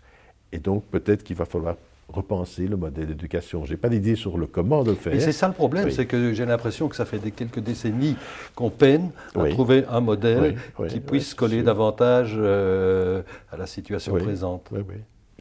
Et 0.52 0.58
donc 0.58 0.84
peut-être 0.84 1.24
qu'il 1.24 1.36
va 1.36 1.44
falloir 1.44 1.76
repenser 2.08 2.66
le 2.66 2.76
modèle 2.76 3.06
d'éducation. 3.06 3.64
Je 3.64 3.72
n'ai 3.72 3.76
pas 3.76 3.88
d'idée 3.88 4.14
sur 4.14 4.38
le 4.38 4.46
comment 4.46 4.84
de 4.84 4.90
le 4.90 4.96
faire. 4.96 5.14
Et 5.14 5.20
c'est 5.20 5.32
ça 5.32 5.48
le 5.48 5.54
problème, 5.54 5.90
c'est 5.90 6.06
que 6.06 6.32
j'ai 6.32 6.46
l'impression 6.46 6.88
que 6.88 6.96
ça 6.96 7.04
fait 7.04 7.18
des 7.18 7.30
quelques 7.30 7.60
décennies 7.60 8.16
qu'on 8.54 8.70
peine 8.70 9.10
à 9.34 9.48
trouver 9.48 9.84
un 9.90 10.00
modèle 10.00 10.56
qui 10.88 11.00
puisse 11.00 11.34
coller 11.34 11.62
davantage 11.62 12.34
euh, 12.36 13.22
à 13.50 13.56
la 13.56 13.66
situation 13.66 14.14
présente. 14.14 14.70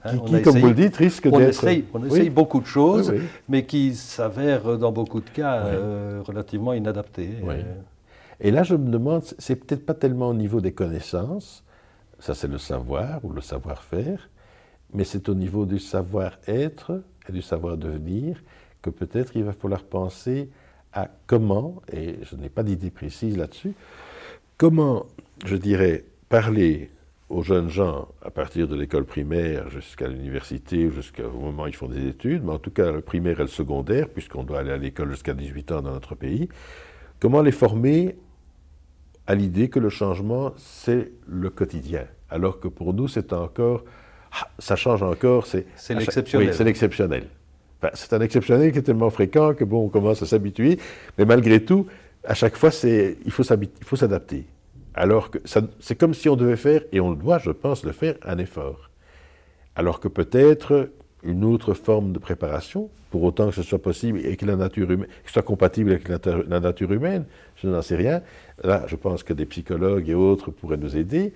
Hein, 0.04 0.20
qui, 0.28 0.42
comme 0.44 0.60
vous 0.60 0.68
le 0.68 0.74
dites, 0.76 0.98
risque 0.98 1.28
d'être... 1.28 1.66
On 1.94 2.06
essaye 2.06 2.30
beaucoup 2.30 2.62
de 2.62 2.68
choses, 2.68 3.14
mais 3.50 3.66
qui 3.66 3.96
s'avèrent 3.96 4.78
dans 4.78 4.92
beaucoup 4.92 5.22
de 5.22 5.30
cas 5.30 5.66
euh, 5.66 6.22
relativement 6.24 6.74
inadaptées. 6.74 7.32
Et 8.42 8.52
là, 8.52 8.64
je 8.64 8.76
me 8.76 8.90
demande, 8.90 9.24
c'est 9.40 9.56
peut-être 9.56 9.86
pas 9.86 9.94
tellement 9.94 10.30
au 10.30 10.34
niveau 10.34 10.60
des 10.60 10.74
connaissances, 10.74 11.64
ça, 12.20 12.34
c'est 12.34 12.48
le 12.48 12.58
savoir 12.58 13.24
ou 13.24 13.32
le 13.32 13.42
savoir-faire, 13.42 14.30
mais 14.96 15.04
c'est 15.04 15.30
au 15.30 15.36
niveau 15.36 15.66
du 15.66 15.78
savoir-être 15.78 17.04
et 17.28 17.32
du 17.32 17.42
savoir-devenir 17.42 18.42
que 18.82 18.90
peut-être 18.90 19.36
il 19.36 19.44
va 19.44 19.52
falloir 19.52 19.84
penser 19.84 20.50
à 20.94 21.10
comment, 21.28 21.82
et 21.92 22.16
je 22.24 22.36
n'ai 22.36 22.50
pas 22.50 22.64
d'idée 22.64 22.90
précise 22.90 23.38
là-dessus, 23.38 23.74
comment, 24.58 25.08
je 25.46 25.58
dirais, 25.58 26.06
parler 26.30 26.90
aux 27.28 27.44
jeunes 27.44 27.70
gens 27.70 28.08
à 28.22 28.30
partir 28.30 28.68
de 28.68 28.76
l'école 28.76 29.04
primaire 29.04 29.70
jusqu'à 29.70 30.08
l'université, 30.08 30.90
jusqu'au 30.92 31.32
moment 31.32 31.64
où 31.64 31.68
ils 31.68 31.76
font 31.76 31.90
des 31.90 32.08
études, 32.08 32.44
mais 32.44 32.54
en 32.54 32.60
tout 32.60 32.72
cas 32.72 32.92
le 32.92 33.02
primaire 33.02 33.40
et 33.40 33.44
le 33.44 33.50
secondaire, 33.50 34.08
puisqu'on 34.10 34.44
doit 34.44 34.60
aller 34.60 34.72
à 34.72 34.78
l'école 34.78 35.12
jusqu'à 35.12 35.34
18 35.34 35.72
ans 35.74 35.82
dans 35.82 35.92
notre 35.92 36.16
pays, 36.16 36.48
comment 37.20 37.42
les 37.42 37.52
former 37.52 38.16
à 39.28 39.36
l'idée 39.36 39.70
que 39.70 39.80
le 39.80 39.90
changement, 39.90 40.54
c'est 40.56 41.12
le 41.28 41.50
quotidien. 41.50 42.06
Alors 42.30 42.60
que 42.60 42.68
pour 42.68 42.94
nous, 42.94 43.08
c'est 43.08 43.34
encore. 43.34 43.84
Ça 44.60 44.76
change 44.76 45.04
encore. 45.04 45.46
C'est 45.48 45.66
l'exceptionnel. 45.90 46.50
Oui, 46.50 46.54
c'est 46.54 46.64
l'exceptionnel. 46.64 47.28
c'est 47.94 48.14
un 48.14 48.22
exceptionnel 48.22 48.72
qui 48.72 48.80
est 48.80 48.84
tellement 48.84 49.10
fréquent 49.10 49.54
que, 49.54 49.64
bon, 49.64 49.86
on 49.86 49.90
commence 49.90 50.22
à 50.22 50.26
s'habituer. 50.26 50.80
Mais 51.18 51.26
malgré 51.26 51.64
tout, 51.64 51.88
à 52.24 52.34
chaque 52.34 52.56
fois, 52.56 52.70
il 52.84 53.32
faut 53.32 53.44
s'adapter. 53.96 54.46
Alors 54.94 55.30
que 55.30 55.40
c'est 55.80 55.96
comme 55.96 56.14
si 56.14 56.30
on 56.30 56.36
devait 56.36 56.56
faire, 56.56 56.82
et 56.92 57.00
on 57.00 57.12
doit, 57.12 57.38
je 57.38 57.52
pense, 57.52 57.84
le 57.84 57.92
faire, 57.92 58.16
un 58.24 58.38
effort. 58.38 58.90
Alors 59.76 60.00
que 60.00 60.08
peut-être 60.08 60.90
une 61.24 61.44
autre 61.44 61.74
forme 61.74 62.14
de 62.14 62.20
préparation, 62.20 62.90
pour 63.12 63.24
autant 63.24 63.50
que 63.50 63.56
ce 63.56 63.64
soit 63.64 63.82
possible 63.82 64.20
et 64.26 64.36
que 64.38 64.46
la 64.46 64.56
nature 64.56 64.92
humaine, 64.92 65.08
que 65.08 65.28
ce 65.28 65.34
soit 65.34 65.42
compatible 65.42 65.92
avec 65.92 66.08
la, 66.10 66.60
nature 66.60 66.92
humaine, 66.92 67.26
je 67.56 67.68
n'en 67.68 67.82
sais 67.82 67.96
rien. 67.96 68.22
Là, 68.64 68.84
je 68.88 68.96
pense 68.96 69.24
que 69.24 69.34
des 69.34 69.46
psychologues 69.46 70.10
et 70.10 70.14
autres 70.14 70.52
pourraient 70.52 70.78
nous 70.78 70.96
aider 70.96 71.34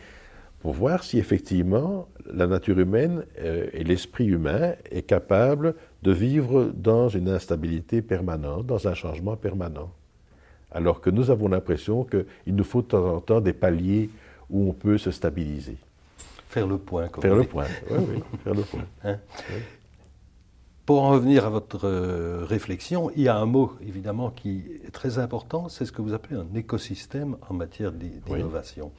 pour 0.59 0.73
voir 0.73 1.03
si 1.03 1.17
effectivement 1.17 2.07
la 2.25 2.47
nature 2.47 2.79
humaine 2.79 3.25
euh, 3.39 3.67
et 3.73 3.83
l'esprit 3.83 4.25
humain 4.25 4.73
est 4.91 5.03
capable 5.03 5.75
de 6.03 6.11
vivre 6.11 6.71
dans 6.75 7.09
une 7.09 7.29
instabilité 7.29 8.01
permanente, 8.01 8.65
dans 8.65 8.87
un 8.87 8.93
changement 8.93 9.35
permanent. 9.35 9.91
Alors 10.71 11.01
que 11.01 11.09
nous 11.09 11.31
avons 11.31 11.47
l'impression 11.47 12.03
qu'il 12.03 12.55
nous 12.55 12.63
faut 12.63 12.81
de 12.81 12.87
temps 12.87 13.15
en 13.15 13.21
temps 13.21 13.41
des 13.41 13.53
paliers 13.53 14.09
où 14.49 14.69
on 14.69 14.73
peut 14.73 14.97
se 14.97 15.11
stabiliser. 15.11 15.77
Faire 16.49 16.67
le 16.67 16.77
point. 16.77 17.07
Comme 17.07 17.21
faire 17.21 17.35
le 17.35 17.43
point, 17.43 17.65
oui, 17.89 17.97
oui, 18.15 18.23
faire 18.43 18.53
le 18.53 18.63
point. 18.63 18.85
Hein? 19.03 19.17
Pour 20.85 21.03
en 21.03 21.11
revenir 21.11 21.45
à 21.45 21.51
votre 21.51 21.87
euh, 21.87 22.43
réflexion, 22.45 23.11
il 23.15 23.21
y 23.21 23.27
a 23.27 23.37
un 23.37 23.45
mot 23.45 23.73
évidemment 23.79 24.31
qui 24.31 24.63
est 24.83 24.89
très 24.89 25.19
important, 25.19 25.69
c'est 25.69 25.85
ce 25.85 25.91
que 25.91 26.01
vous 26.01 26.15
appelez 26.15 26.35
un 26.35 26.47
écosystème 26.55 27.37
en 27.47 27.53
matière 27.53 27.91
d'innovation. 27.91 28.91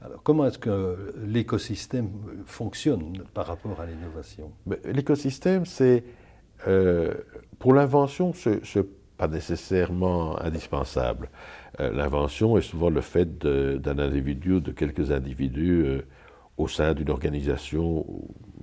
Alors, 0.00 0.22
comment 0.22 0.46
est-ce 0.46 0.58
que 0.58 1.12
l'écosystème 1.26 2.10
fonctionne 2.46 3.24
par 3.34 3.46
rapport 3.46 3.80
à 3.80 3.86
l'innovation? 3.86 4.52
L'écosystème, 4.84 5.66
c'est 5.66 6.04
euh, 6.66 7.14
pour 7.58 7.74
l'invention, 7.74 8.32
ce 8.32 8.50
n'est 8.50 8.86
pas 9.16 9.28
nécessairement 9.28 10.40
indispensable. 10.40 11.30
Euh, 11.80 11.90
l'invention 11.92 12.56
est 12.56 12.62
souvent 12.62 12.90
le 12.90 13.00
fait 13.00 13.38
d'un 13.38 13.98
individu 13.98 14.52
ou 14.54 14.60
de 14.60 14.70
quelques 14.70 15.10
individus 15.10 16.02
au 16.58 16.68
sein 16.68 16.92
d'une 16.92 17.10
organisation 17.10 18.04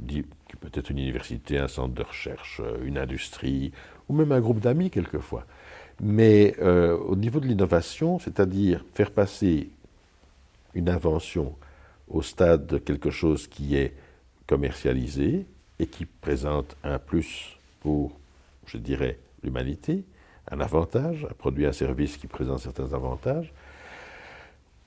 qui 0.07 0.23
peut 0.59 0.69
être 0.73 0.89
une 0.89 0.99
université, 0.99 1.57
un 1.57 1.67
centre 1.67 1.93
de 1.93 2.03
recherche, 2.03 2.61
euh, 2.63 2.77
une 2.83 2.97
industrie, 2.97 3.71
ou 4.09 4.13
même 4.13 4.31
un 4.31 4.41
groupe 4.41 4.59
d'amis 4.59 4.89
quelquefois. 4.89 5.45
Mais 6.01 6.55
euh, 6.61 6.97
au 6.97 7.15
niveau 7.15 7.39
de 7.39 7.47
l'innovation, 7.47 8.19
c'est-à-dire 8.19 8.85
faire 8.93 9.11
passer 9.11 9.69
une 10.75 10.89
invention 10.89 11.55
au 12.07 12.21
stade 12.21 12.67
de 12.67 12.77
quelque 12.77 13.09
chose 13.09 13.47
qui 13.47 13.75
est 13.75 13.95
commercialisé 14.45 15.47
et 15.79 15.87
qui 15.87 16.05
présente 16.05 16.77
un 16.83 16.99
plus 16.99 17.57
pour, 17.79 18.19
je 18.67 18.77
dirais, 18.77 19.17
l'humanité, 19.43 20.03
un 20.51 20.59
avantage, 20.59 21.25
un 21.29 21.33
produit, 21.33 21.65
un 21.65 21.71
service 21.71 22.17
qui 22.17 22.27
présente 22.27 22.59
certains 22.59 22.93
avantages, 22.93 23.53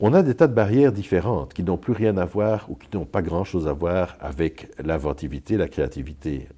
on 0.01 0.15
a 0.15 0.23
des 0.23 0.37
tas 0.37 0.47
de 0.47 0.55
barrières 0.55 0.93
différentes 0.93 1.53
qui 1.53 1.65
n'ont 1.65 1.77
plus 1.77 1.93
rien 1.93 2.17
à 2.19 2.25
voir 2.25 2.71
ou 2.71 2.77
qui 2.77 2.89
n'ont 2.97 3.05
pas 3.05 3.23
grand-chose 3.23 3.67
à 3.67 3.73
voir 3.73 4.17
avec 4.21 4.71
l'inventivité, 4.81 5.57
la 5.57 5.67
créativité. 5.67 6.49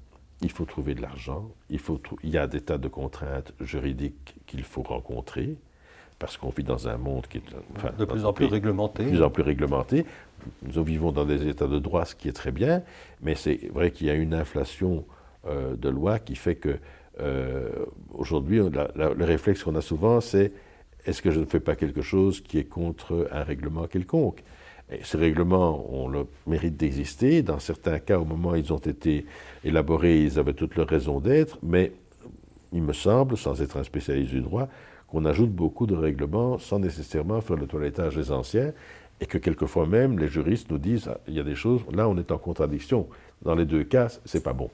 Il 0.41 0.51
faut 0.51 0.65
trouver 0.65 0.93
de 0.93 1.01
l'argent, 1.01 1.49
il, 1.69 1.79
il 2.23 2.29
y 2.29 2.37
a 2.37 2.45
des 2.45 2.61
tas 2.61 2.77
de 2.77 2.87
contraintes 2.87 3.53
juridiques 3.59 4.35
qu'il 4.45 4.63
faut 4.63 4.83
rencontrer, 4.83 5.57
parce 6.21 6.37
qu'on 6.37 6.51
vit 6.51 6.63
dans 6.63 6.87
un 6.87 6.97
monde 6.97 7.25
qui 7.27 7.39
est 7.39 7.43
de 7.97 8.05
plus 8.05 8.25
en 8.25 8.31
plus 8.31 8.45
réglementé. 8.45 9.05
De 9.05 9.09
plus 9.09 9.23
en 9.23 9.31
plus 9.31 9.41
réglementé. 9.41 10.05
Nous 10.61 10.83
vivons 10.83 11.11
dans 11.11 11.25
des 11.25 11.47
états 11.47 11.67
de 11.67 11.79
droit, 11.79 12.05
ce 12.05 12.13
qui 12.13 12.29
est 12.29 12.33
très 12.33 12.51
bien, 12.51 12.83
mais 13.23 13.33
c'est 13.33 13.59
vrai 13.73 13.89
qu'il 13.89 14.05
y 14.05 14.11
a 14.11 14.13
une 14.13 14.35
inflation 14.35 15.03
euh, 15.47 15.75
de 15.75 15.89
lois 15.89 16.19
qui 16.19 16.35
fait 16.35 16.55
que 16.55 16.77
euh, 17.19 17.69
aujourd'hui, 18.13 18.59
le 18.59 19.25
réflexe 19.25 19.63
qu'on 19.63 19.75
a 19.75 19.81
souvent, 19.81 20.21
c'est 20.21 20.51
est-ce 21.07 21.23
que 21.23 21.31
je 21.31 21.39
ne 21.39 21.45
fais 21.45 21.59
pas 21.59 21.75
quelque 21.75 22.03
chose 22.03 22.39
qui 22.41 22.59
est 22.59 22.65
contre 22.65 23.27
un 23.31 23.43
règlement 23.43 23.87
quelconque? 23.87 24.43
Et 24.91 24.99
Ces 25.03 25.17
règlements 25.17 25.91
ont 25.91 26.07
le 26.07 26.27
mérite 26.45 26.77
d'exister. 26.77 27.41
Dans 27.41 27.59
certains 27.59 27.97
cas, 27.97 28.19
au 28.19 28.25
moment 28.25 28.51
où 28.51 28.55
ils 28.55 28.71
ont 28.71 28.77
été 28.77 29.25
élaborés, 29.63 30.21
ils 30.21 30.37
avaient 30.37 30.53
toute 30.53 30.75
leur 30.75 30.87
raison 30.87 31.19
d'être, 31.19 31.57
mais 31.63 31.93
il 32.73 32.83
me 32.83 32.93
semble, 32.93 33.37
sans 33.37 33.59
être 33.61 33.77
un 33.77 33.83
spécialiste 33.83 34.31
du 34.31 34.41
droit, 34.41 34.67
qu'on 35.11 35.25
ajoute 35.25 35.51
beaucoup 35.51 35.85
de 35.85 35.95
règlements 35.95 36.57
sans 36.57 36.79
nécessairement 36.79 37.41
faire 37.41 37.57
le 37.57 37.67
toilettage 37.67 38.15
des 38.15 38.31
anciens, 38.31 38.71
et 39.19 39.27
que 39.27 39.37
quelquefois 39.37 39.85
même 39.85 40.17
les 40.17 40.27
juristes 40.27 40.71
nous 40.71 40.79
disent 40.79 41.07
ah, 41.07 41.19
il 41.27 41.35
y 41.35 41.39
a 41.39 41.43
des 41.43 41.55
choses, 41.55 41.81
là 41.91 42.07
on 42.09 42.17
est 42.17 42.31
en 42.31 42.39
contradiction. 42.39 43.07
Dans 43.43 43.55
les 43.55 43.65
deux 43.65 43.83
cas, 43.83 44.07
c'est 44.25 44.43
pas 44.43 44.53
bon. 44.53 44.69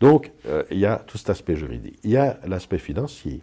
Donc, 0.00 0.30
euh, 0.46 0.62
il 0.70 0.78
y 0.78 0.86
a 0.86 0.96
tout 0.96 1.18
cet 1.18 1.30
aspect 1.30 1.56
juridique. 1.56 1.98
Il 2.04 2.10
y 2.10 2.16
a 2.16 2.38
l'aspect 2.46 2.78
financier 2.78 3.40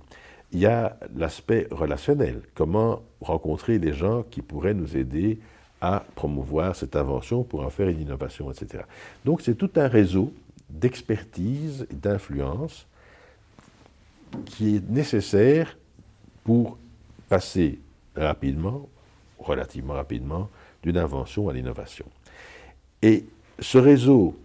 il 0.51 0.59
y 0.59 0.65
a 0.65 0.97
l'aspect 1.15 1.67
relationnel. 1.71 2.41
Comment 2.55 3.01
rencontrer 3.21 3.79
des 3.79 3.93
gens 3.93 4.23
qui 4.23 4.41
pourraient 4.41 4.73
nous 4.73 4.97
aider 4.97 5.39
à 5.81 6.03
promouvoir 6.15 6.75
cette 6.75 6.95
invention 6.95 7.43
pour 7.43 7.62
en 7.62 7.69
faire 7.69 7.89
une 7.89 8.01
innovation, 8.01 8.51
etc. 8.51 8.83
Donc 9.25 9.41
c'est 9.41 9.55
tout 9.55 9.71
un 9.75 9.88
réseau 9.88 10.33
d'expertise 10.69 11.88
d'influence 11.91 12.85
qui 14.45 14.77
est 14.77 14.89
nécessaire 14.89 15.77
pour 16.49 16.79
passer 17.29 17.77
rapidement, 18.15 18.89
relativement 19.38 19.93
rapidement, 19.93 20.49
d'une 20.81 20.97
invention 20.97 21.47
à 21.47 21.53
l'innovation. 21.53 22.07
Et 23.03 23.25
ce 23.59 23.77
réseau 23.77 24.35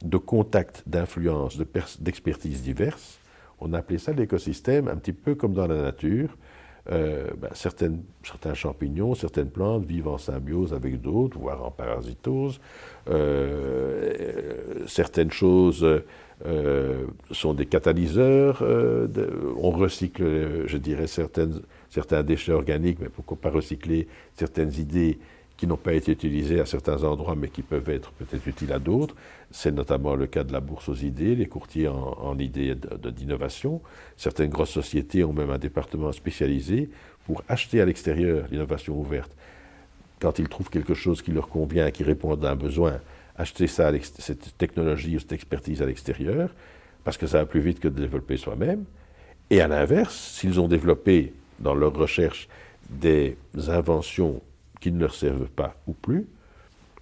de 0.00 0.16
contacts, 0.16 0.84
d'influences, 0.86 1.58
d'expertises 1.98 2.62
diverses, 2.62 3.18
On 3.58 3.72
a 3.72 3.78
appelé 3.78 3.98
ça 3.98 4.12
l'écosystème, 4.12 4.86
un 4.86 4.94
petit 4.96 5.12
peu 5.12 5.34
comme 5.34 5.52
dans 5.52 5.66
la 5.66 5.82
nature. 5.82 6.36
Euh, 6.90 7.26
ben, 7.36 7.50
certains 7.52 8.54
champignons, 8.54 9.16
certaines 9.16 9.50
plantes 9.50 9.84
vivent 9.84 10.08
en 10.08 10.18
symbiose 10.18 10.72
avec 10.72 11.00
d'autres, 11.00 11.36
voire 11.36 11.64
en 11.64 11.72
parasitose. 11.72 12.60
Euh, 13.08 14.86
certaines 14.86 15.32
choses 15.32 15.84
euh, 16.46 17.06
sont 17.30 17.54
des 17.54 17.66
catalyseurs. 17.66 18.62
on 18.62 19.70
recycle, 19.70 20.66
je 20.66 20.76
dirais, 20.76 21.06
certains 21.06 22.22
déchets 22.22 22.52
organiques, 22.52 22.98
mais 23.00 23.08
pourquoi 23.08 23.36
pas 23.36 23.50
recycler 23.50 24.08
certaines 24.34 24.72
idées 24.74 25.18
qui 25.60 25.66
n'ont 25.66 25.76
pas 25.76 25.92
été 25.92 26.12
utilisées 26.12 26.58
à 26.58 26.64
certains 26.64 27.04
endroits, 27.04 27.34
mais 27.36 27.48
qui 27.48 27.60
peuvent 27.60 27.90
être 27.90 28.12
peut-être 28.12 28.46
utiles 28.46 28.72
à 28.72 28.78
d'autres. 28.78 29.14
C'est 29.50 29.72
notamment 29.72 30.14
le 30.14 30.26
cas 30.26 30.42
de 30.42 30.54
la 30.54 30.60
bourse 30.60 30.88
aux 30.88 30.94
idées, 30.94 31.34
les 31.34 31.44
courtiers 31.44 31.86
en, 31.86 32.38
idées 32.38 32.74
d'innovation. 33.14 33.82
Certaines 34.16 34.48
grosses 34.48 34.70
sociétés 34.70 35.22
ont 35.22 35.34
même 35.34 35.50
un 35.50 35.58
département 35.58 36.12
spécialisé 36.12 36.88
pour 37.26 37.42
acheter 37.46 37.82
à 37.82 37.84
l'extérieur 37.84 38.46
l'innovation 38.50 38.98
ouverte. 38.98 39.30
Quand 40.18 40.38
ils 40.38 40.48
trouvent 40.48 40.70
quelque 40.70 40.94
chose 40.94 41.20
qui 41.20 41.30
leur 41.30 41.48
convient, 41.48 41.90
qui 41.90 42.04
répond 42.04 42.34
à 42.34 42.48
un 42.48 42.56
besoin, 42.56 42.98
acheter 43.40 43.66
ça, 43.66 43.90
cette 44.18 44.56
technologie 44.58 45.16
ou 45.16 45.20
cette 45.20 45.32
expertise 45.32 45.82
à 45.82 45.86
l'extérieur, 45.86 46.50
parce 47.04 47.16
que 47.16 47.26
ça 47.26 47.38
va 47.38 47.46
plus 47.46 47.60
vite 47.60 47.80
que 47.80 47.88
de 47.88 48.00
développer 48.00 48.36
soi-même. 48.36 48.84
Et 49.50 49.60
à 49.60 49.68
l'inverse, 49.68 50.14
s'ils 50.38 50.60
ont 50.60 50.68
développé 50.68 51.32
dans 51.58 51.74
leur 51.74 51.94
recherche 51.94 52.48
des 52.88 53.36
inventions 53.68 54.40
qui 54.80 54.92
ne 54.92 55.00
leur 55.00 55.14
servent 55.14 55.48
pas 55.48 55.76
ou 55.86 55.92
plus, 55.92 56.26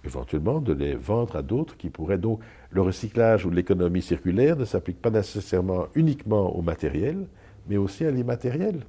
éventuellement 0.05 0.59
de 0.59 0.73
les 0.73 0.95
vendre 0.95 1.35
à 1.35 1.41
d'autres 1.41 1.75
qui 1.77 1.89
pourraient 1.89 2.17
donc. 2.17 2.39
Le 2.71 2.81
recyclage 2.81 3.45
ou 3.45 3.49
l'économie 3.49 4.01
circulaire 4.01 4.55
ne 4.55 4.65
s'applique 4.65 5.01
pas 5.01 5.09
nécessairement 5.09 5.87
uniquement 5.95 6.55
au 6.55 6.61
matériel, 6.61 7.25
mais 7.67 7.77
aussi 7.77 8.05
à 8.05 8.11
l'immatériel. 8.11 8.85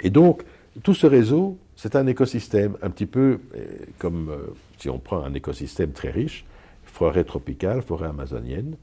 Et 0.00 0.10
donc, 0.10 0.42
tout 0.82 0.94
ce 0.94 1.06
réseau, 1.06 1.58
c'est 1.74 1.96
un 1.96 2.06
écosystème 2.06 2.76
un 2.82 2.90
petit 2.90 3.06
peu 3.06 3.40
euh, 3.54 3.64
comme 3.98 4.28
euh, 4.30 4.54
si 4.78 4.88
on 4.88 4.98
prend 4.98 5.22
un 5.24 5.34
écosystème 5.34 5.92
très 5.92 6.10
riche, 6.10 6.44
forêt 6.84 7.24
tropicale, 7.24 7.82
forêt 7.82 8.08
amazonienne. 8.08 8.76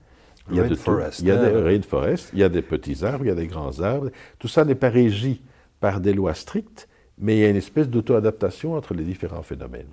Il 0.52 0.58
y 0.58 0.60
a, 0.60 0.68
de 0.68 0.76
forest, 0.76 1.22
il 1.22 1.28
y 1.28 1.32
a 1.32 1.38
des 1.38 1.58
rainforests, 1.58 2.32
il 2.34 2.40
y 2.40 2.44
a 2.44 2.50
des 2.50 2.62
petits 2.62 3.06
arbres, 3.06 3.24
il 3.24 3.30
y 3.30 3.32
a 3.32 3.36
des 3.36 3.48
grands 3.48 3.80
arbres. 3.80 4.10
Tout 4.40 4.50
ça 4.50 4.66
n'est 4.66 4.76
pas 4.76 4.90
régi 4.90 5.42
par 5.80 6.02
des 6.02 6.14
lois 6.14 6.34
strictes, 6.34 6.90
mais 7.18 7.38
il 7.38 7.40
y 7.40 7.46
a 7.46 7.50
une 7.50 7.56
espèce 7.56 7.88
d'auto-adaptation 7.88 8.74
entre 8.74 8.94
les 8.94 9.04
différents 9.04 9.42
phénomènes 9.42 9.88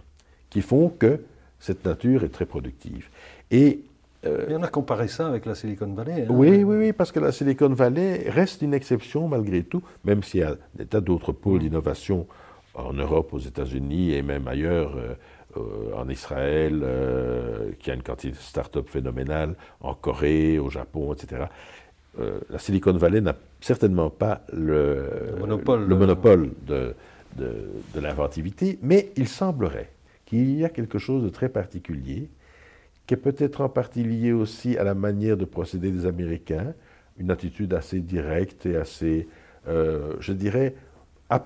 qui 0.51 0.61
font 0.61 0.89
que 0.89 1.21
cette 1.61 1.85
nature 1.85 2.25
est 2.25 2.31
très 2.31 2.47
productive. 2.47 3.09
Et 3.53 3.81
euh, 4.27 4.47
on 4.51 4.63
a 4.63 4.69
comparé 4.69 5.09
ça 5.09 5.29
avec 5.29 5.47
la 5.47 5.55
Silicon 5.55 5.87
Valley. 5.95 6.23
Hein. 6.23 6.27
Oui, 6.29 6.63
oui, 6.65 6.77
oui, 6.77 6.93
parce 6.93 7.13
que 7.13 7.21
la 7.21 7.33
Silicon 7.33 7.71
Valley 7.71 8.29
reste 8.29 8.63
une 8.63 8.75
exception 8.75 9.29
malgré 9.29 9.63
tout, 9.63 9.83
même 10.05 10.23
s'il 10.23 10.41
y 10.41 10.43
a 10.43 10.57
des 10.75 10.85
tas 10.85 11.01
d'autres 11.01 11.33
pôles 11.33 11.61
d'innovation 11.61 12.27
en 12.75 12.93
Europe, 12.93 13.33
aux 13.33 13.39
États-Unis 13.39 14.15
et 14.15 14.23
même 14.23 14.47
ailleurs, 14.47 14.97
euh, 14.97 15.15
euh, 15.57 15.93
en 15.95 16.09
Israël, 16.09 16.85
qui 17.79 17.91
a 17.91 17.95
une 17.95 18.03
quantité 18.03 18.31
de 18.33 18.37
start-up 18.37 18.89
phénoménale, 18.89 19.55
en 19.81 19.95
Corée, 19.95 20.59
au 20.59 20.71
Japon, 20.71 21.13
etc. 21.13 21.45
la 22.19 22.59
Silicon 22.59 22.93
Valley 22.93 23.21
n'a 23.21 23.37
certainement 23.61 24.11
pas 24.11 24.43
le, 24.53 25.37
monopole, 25.39 26.51
de, 26.67 26.95
de 27.37 28.01
l'inventivité, 28.01 28.79
mais 28.83 29.11
il 29.17 29.29
semblerait 29.29 29.91
qu'il 30.27 30.59
y 30.59 30.65
a 30.65 30.69
quelque 30.69 30.99
chose 30.99 31.25
de 31.25 31.29
très 31.29 31.49
particulier, 31.49 32.29
qui 33.11 33.15
est 33.15 33.17
peut-être 33.17 33.61
en 33.61 33.69
partie 33.69 34.05
lié 34.05 34.33
aussi 34.33 34.79
à 34.79 34.85
la 34.85 34.95
manière 34.95 35.37
de 35.37 35.45
procéder 35.45 35.91
des 35.91 36.07
Américains, 36.07 36.75
une 37.19 37.33
attitude 37.33 37.75
assez 37.75 37.99
directe 37.99 38.67
et 38.67 38.77
assez, 38.77 39.27
euh, 39.67 40.15
je 40.21 40.33
dirais, 40.33 40.77
à, 41.29 41.45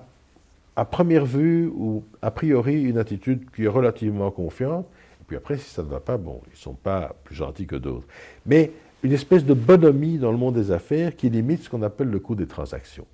première 0.83 1.25
vue 1.25 1.67
ou 1.67 2.03
a 2.21 2.31
priori, 2.31 2.83
une 2.83 2.97
attitude 2.97 3.49
qui 3.55 3.63
est 3.63 3.69
relativement 3.69 4.29
confiante. 4.31 4.85
Et 5.21 5.23
puis 5.25 5.37
après, 5.37 5.57
si 5.57 5.69
ça 5.69 5.83
ne 5.83 5.87
va 5.87 6.01
pas, 6.01 6.17
bon, 6.17 6.41
ils 6.47 6.51
ne 6.51 6.57
sont 6.57 6.73
pas 6.73 7.15
plus 7.23 7.35
gentils 7.35 7.65
que 7.65 7.77
d'autres. 7.77 8.05
Mais 8.45 8.71
une 9.03 9.13
espèce 9.13 9.45
de 9.45 9.53
bonhomie 9.53 10.17
dans 10.17 10.31
le 10.31 10.37
monde 10.37 10.55
des 10.55 10.71
affaires 10.71 11.15
qui 11.15 11.29
limite 11.29 11.63
ce 11.63 11.69
qu'on 11.69 11.83
appelle 11.83 12.09
le 12.09 12.19
coût 12.19 12.35
des 12.35 12.47
transactions. 12.47 13.07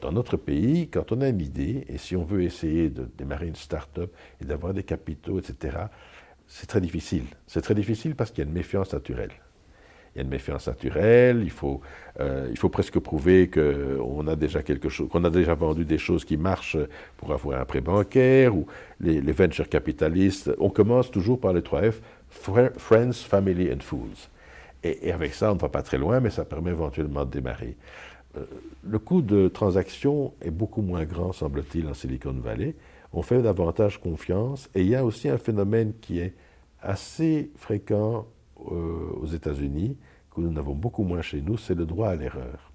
Dans 0.00 0.12
notre 0.12 0.36
pays, 0.36 0.88
quand 0.88 1.10
on 1.10 1.20
a 1.20 1.28
une 1.28 1.40
idée, 1.40 1.84
et 1.88 1.98
si 1.98 2.14
on 2.14 2.24
veut 2.24 2.42
essayer 2.42 2.88
de 2.88 3.08
démarrer 3.18 3.48
une 3.48 3.56
start-up 3.56 4.14
et 4.40 4.44
d'avoir 4.44 4.72
des 4.72 4.84
capitaux, 4.84 5.40
etc., 5.40 5.76
c'est 6.46 6.66
très 6.66 6.80
difficile. 6.80 7.24
C'est 7.46 7.62
très 7.62 7.74
difficile 7.74 8.14
parce 8.14 8.30
qu'il 8.30 8.44
y 8.44 8.46
a 8.46 8.48
une 8.48 8.54
méfiance 8.54 8.92
naturelle. 8.92 9.32
Il 10.14 10.18
y 10.18 10.20
a 10.20 10.24
une 10.24 10.30
méfiance 10.30 10.66
naturelle, 10.66 11.40
il 11.42 11.50
faut, 11.50 11.80
euh, 12.20 12.46
il 12.50 12.58
faut 12.58 12.68
presque 12.68 12.98
prouver 12.98 13.48
qu'on 13.48 14.26
a 14.26 14.36
déjà 14.36 14.62
quelque 14.62 14.90
chose, 14.90 15.08
qu'on 15.08 15.24
a 15.24 15.30
déjà 15.30 15.54
vendu 15.54 15.86
des 15.86 15.96
choses 15.96 16.24
qui 16.24 16.36
marchent 16.36 16.76
pour 17.16 17.32
avoir 17.32 17.60
un 17.60 17.64
prêt 17.64 17.80
bancaire, 17.80 18.54
ou 18.54 18.66
les, 19.00 19.22
les 19.22 19.32
venture 19.32 19.68
capitalistes. 19.68 20.50
On 20.58 20.68
commence 20.68 21.10
toujours 21.10 21.40
par 21.40 21.54
les 21.54 21.62
3 21.62 21.92
F, 21.92 22.02
Friends, 22.30 23.12
Family 23.12 23.72
and 23.72 23.80
Fools. 23.80 24.28
Et, 24.84 25.12
avec 25.12 25.34
ça, 25.34 25.52
on 25.52 25.54
ne 25.54 25.60
va 25.60 25.68
pas 25.68 25.82
très 25.82 25.98
loin, 25.98 26.20
mais 26.20 26.30
ça 26.30 26.44
permet 26.44 26.70
éventuellement 26.70 27.24
de 27.24 27.30
démarrer. 27.30 27.76
Euh, 28.36 28.44
le 28.82 28.98
coût 28.98 29.22
de 29.22 29.48
transaction 29.48 30.32
est 30.40 30.50
beaucoup 30.50 30.82
moins 30.82 31.04
grand, 31.04 31.32
semble-t-il, 31.32 31.86
en 31.86 31.94
Silicon 31.94 32.32
Valley. 32.32 32.74
On 33.12 33.22
fait 33.22 33.42
davantage 33.42 34.00
confiance. 34.00 34.68
Et 34.74 34.82
il 34.82 34.88
y 34.88 34.96
a 34.96 35.04
aussi 35.04 35.28
un 35.28 35.38
phénomène 35.38 35.92
qui 36.00 36.18
est 36.18 36.34
assez 36.80 37.50
fréquent 37.56 38.26
aux 38.70 39.26
États-Unis, 39.26 39.96
que 40.34 40.40
nous 40.40 40.52
n'avons 40.52 40.74
beaucoup 40.74 41.04
moins 41.04 41.22
chez 41.22 41.40
nous, 41.40 41.58
c'est 41.58 41.74
le 41.74 41.84
droit 41.84 42.08
à 42.08 42.16
l'erreur. 42.16 42.72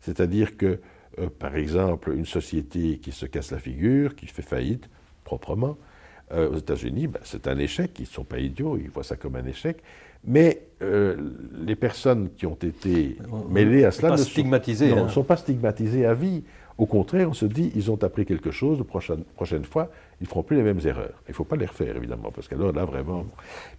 C'est-à-dire 0.00 0.56
que, 0.56 0.80
euh, 1.18 1.28
par 1.38 1.56
exemple, 1.56 2.12
une 2.14 2.26
société 2.26 2.98
qui 2.98 3.12
se 3.12 3.26
casse 3.26 3.50
la 3.50 3.58
figure, 3.58 4.14
qui 4.14 4.26
fait 4.26 4.42
faillite 4.42 4.88
proprement, 5.24 5.76
aux 6.30 6.58
États-Unis, 6.58 7.06
ben, 7.06 7.20
c'est 7.24 7.48
un 7.48 7.56
échec, 7.56 7.92
ils 7.98 8.02
ne 8.02 8.06
sont 8.06 8.22
pas 8.22 8.38
idiots, 8.38 8.76
ils 8.76 8.90
voient 8.90 9.02
ça 9.02 9.16
comme 9.16 9.34
un 9.36 9.46
échec, 9.46 9.82
mais 10.24 10.62
euh, 10.82 11.16
les 11.64 11.76
personnes 11.76 12.30
qui 12.36 12.46
ont 12.46 12.54
été 12.54 13.16
mêlées 13.48 13.84
à 13.84 13.90
cela 13.90 14.10
ne, 14.10 14.14
hein. 14.14 15.08
sont, 15.08 15.22
pas 15.22 15.36
stigmatisées 15.36 16.06
à 16.06 16.14
vie. 16.14 16.44
Au 16.76 16.86
contraire, 16.86 17.28
on 17.30 17.34
se 17.34 17.46
dit, 17.46 17.72
ils 17.74 17.90
ont 17.90 18.02
appris 18.02 18.24
quelque 18.24 18.50
chose, 18.50 18.78
la 18.78 18.84
prochaine, 18.84 19.24
prochaine 19.34 19.64
fois, 19.64 19.90
ils 20.20 20.24
ne 20.24 20.28
feront 20.28 20.42
plus 20.42 20.56
les 20.56 20.62
mêmes 20.62 20.80
erreurs. 20.84 21.22
Il 21.28 21.30
ne 21.30 21.34
faut 21.34 21.44
pas 21.44 21.56
les 21.56 21.66
refaire, 21.66 21.96
évidemment, 21.96 22.32
parce 22.32 22.48
qu'alors 22.48 22.72
là, 22.72 22.84
vraiment... 22.84 23.24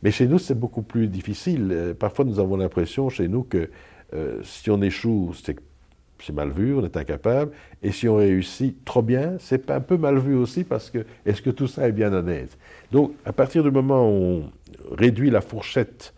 Mais 0.04 0.12
chez 0.12 0.26
nous, 0.26 0.40
c'est 0.40 0.58
beaucoup 0.58 0.84
plus 0.84 1.08
difficile. 1.08 1.70
Euh, 1.72 1.94
parfois, 1.94 2.24
nous 2.24 2.40
avons 2.40 2.56
l'impression, 2.56 3.10
chez 3.10 3.28
nous, 3.28 3.44
que 3.44 3.70
euh, 4.14 4.40
si 4.44 4.72
on 4.72 4.82
échoue, 4.82 5.34
c'est 5.34 6.32
mal 6.32 6.52
vu, 6.52 6.74
on 6.76 6.86
est 6.86 6.96
incapable. 6.96 7.52
Et 7.84 7.92
si 7.92 8.08
on 8.08 8.16
réussit 8.16 8.86
trop 8.86 9.02
bien, 9.02 9.36
c'est 9.40 9.70
un 9.70 9.82
peu 9.82 9.98
mal 9.98 10.18
vu 10.18 10.36
aussi 10.36 10.64
parce 10.64 10.90
que 10.90 11.06
est-ce 11.26 11.42
que 11.42 11.50
tout 11.50 11.68
ça 11.68 11.88
est 11.88 11.92
bien 11.92 12.14
honnête 12.14 12.58
Donc, 12.92 13.14
à 13.26 13.34
partir 13.34 13.64
du 13.64 13.72
moment 13.72 14.10
où 14.10 14.14
on 14.14 14.52
réduit 14.96 15.30
la 15.30 15.42
fourchette 15.42 16.14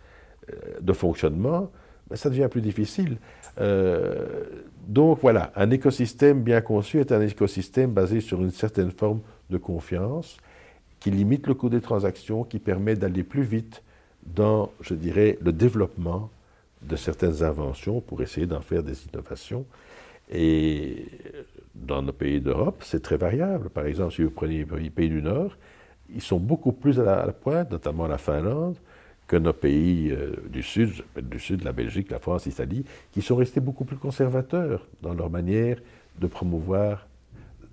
euh, 0.50 0.80
de 0.82 0.94
fonctionnement, 0.94 1.72
ben, 2.10 2.16
ça 2.16 2.30
devient 2.30 2.48
plus 2.50 2.62
difficile. 2.62 3.18
Donc 4.88 5.20
voilà, 5.22 5.52
un 5.56 5.70
écosystème 5.70 6.42
bien 6.42 6.62
conçu 6.62 7.00
est 7.00 7.12
un 7.12 7.22
écosystème 7.22 7.92
basé 7.92 8.22
sur 8.22 8.42
une 8.42 8.50
certaine 8.50 8.92
forme 8.92 9.20
de 9.52 9.58
confiance 9.58 10.38
qui 11.00 11.12
limite 11.12 11.48
le 11.48 11.54
coût 11.54 11.70
des 11.70 11.82
transactions, 11.82 12.44
qui 12.44 12.60
permet 12.60 12.96
d'aller 12.96 13.24
plus 13.24 13.44
vite 13.44 13.84
dans, 14.26 14.72
je 14.82 14.94
dirais, 14.94 15.38
le 15.42 15.52
développement 15.52 16.30
de 16.82 16.96
certaines 16.96 17.44
inventions 17.44 18.02
pour 18.02 18.22
essayer 18.22 18.48
d'en 18.48 18.62
faire 18.62 18.84
des 18.84 19.06
innovations. 19.06 19.66
Et 20.32 21.08
dans 21.76 22.02
nos 22.02 22.14
pays 22.14 22.40
d'Europe, 22.40 22.84
c'est 22.86 23.02
très 23.02 23.18
variable. 23.18 23.70
Par 23.70 23.86
exemple, 23.86 24.14
si 24.14 24.24
vous 24.24 24.30
prenez 24.30 24.66
les 24.80 24.90
pays 24.90 25.10
du 25.10 25.22
Nord, 25.22 25.58
ils 26.14 26.22
sont 26.22 26.40
beaucoup 26.40 26.72
plus 26.72 27.00
à 27.00 27.26
la 27.26 27.32
pointe, 27.32 27.72
notamment 27.72 28.08
la 28.08 28.18
Finlande, 28.18 28.76
que 29.28 29.38
nos 29.38 29.54
pays 29.54 30.12
euh, 30.12 30.36
du 30.50 30.62
Sud, 30.62 31.04
du 31.22 31.40
Sud, 31.40 31.64
la 31.64 31.72
Belgique, 31.72 32.12
la 32.12 32.20
France, 32.20 32.46
l'Italie, 32.46 32.86
qui 33.12 33.22
sont 33.22 33.38
restés 33.38 33.62
beaucoup 33.62 33.86
plus 33.86 33.98
conservateurs 33.98 34.86
dans 35.02 35.14
leur 35.14 35.30
manière 35.30 35.78
de 36.20 36.28
promouvoir 36.28 37.08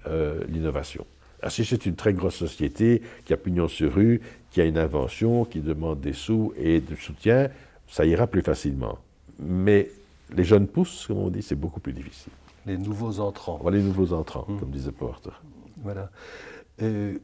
euh, 0.07 0.45
l'innovation. 0.49 1.05
Ah, 1.43 1.51
si 1.51 1.65
c'est 1.65 1.87
une 1.87 1.95
très 1.95 2.13
grosse 2.13 2.37
société 2.37 3.03
qui 3.25 3.33
a 3.33 3.37
pignon 3.37 3.69
sur 3.69 3.95
rue, 3.95 4.21
qui 4.51 4.61
a 4.61 4.65
une 4.65 4.79
invention, 4.79 5.45
qui 5.45 5.61
demande 5.61 6.01
des 6.01 6.13
sous 6.13 6.53
et 6.57 6.81
du 6.81 6.97
soutien, 6.97 7.49
ça 7.87 8.05
ira 8.05 8.27
plus 8.27 8.43
facilement. 8.43 8.99
Mais 9.39 9.91
les 10.35 10.45
jeunes 10.45 10.67
pousses, 10.67 11.07
comme 11.07 11.19
on 11.19 11.31
dit, 11.31 11.43
c'est 11.43 11.55
beaucoup 11.55 11.81
plus 11.81 11.93
difficile. 11.93 12.33
Les 12.67 12.77
nouveaux 12.77 13.21
entrants. 13.21 13.59
Voilà 13.63 13.79
les 13.79 13.85
nouveaux 13.85 14.13
entrants, 14.13 14.47
mmh. 14.49 14.59
comme 14.59 14.71
disait 14.71 14.93
Porter. 14.93 15.31
Voilà. 15.83 16.11
Euh, 16.83 17.19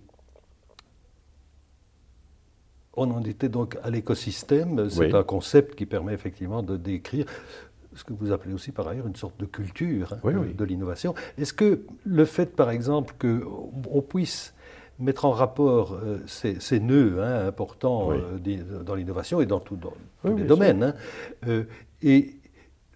on 2.97 3.11
en 3.11 3.23
était 3.25 3.49
donc 3.49 3.77
à 3.83 3.91
l'écosystème. 3.91 4.89
C'est 4.89 5.15
un 5.15 5.25
concept 5.25 5.75
qui 5.75 5.87
permet 5.87 6.15
effectivement 6.15 6.63
de 6.63 6.77
décrire 6.77 7.27
ce 7.95 8.05
que 8.05 8.13
vous 8.13 8.33
appelez 8.33 8.55
aussi 8.55 8.73
par 8.73 8.89
ailleurs 8.89 9.07
une 9.07 9.17
sorte 9.17 9.39
de 9.39 9.47
culture 9.47 10.15
hein, 10.25 10.33
de 10.57 10.65
l'innovation. 10.65 11.15
Est-ce 11.39 11.53
que 11.53 11.83
le 12.05 12.25
fait, 12.25 12.55
par 12.57 12.71
exemple, 12.71 13.15
qu'on 13.19 14.03
puisse 14.03 14.55
mettre 14.99 15.25
en 15.25 15.33
rapport 15.33 15.95
euh, 15.95 16.23
ces, 16.27 16.81
nœuds 16.81 17.23
hein, 17.23 17.47
importants 17.47 18.13
euh, 18.13 18.83
dans 18.83 18.95
l'innovation 18.95 19.41
et 19.41 19.47
dans, 19.47 19.61
tous 19.61 19.79
les 20.25 20.45
domaines, 20.45 20.83
hein, 20.83 20.95
euh, 21.49 21.65
et 22.03 22.37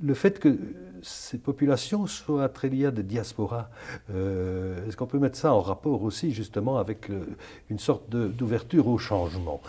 le 0.01 0.15
fait 0.15 0.39
que 0.39 0.57
ces 1.03 1.39
populations 1.39 2.07
soient 2.07 2.49
très 2.49 2.69
liées 2.69 2.87
à 2.87 2.91
des 2.91 3.03
diasporas, 3.03 3.69
euh, 4.13 4.87
est-ce 4.87 4.97
qu'on 4.97 5.07
peut 5.07 5.19
mettre 5.19 5.37
ça 5.37 5.53
en 5.53 5.61
rapport 5.61 6.03
aussi 6.03 6.33
justement 6.33 6.79
avec 6.79 7.11
une 7.69 7.79
sorte 7.79 8.09
d'ouverture 8.11 8.87
au 8.89 8.99
changement? 8.99 9.61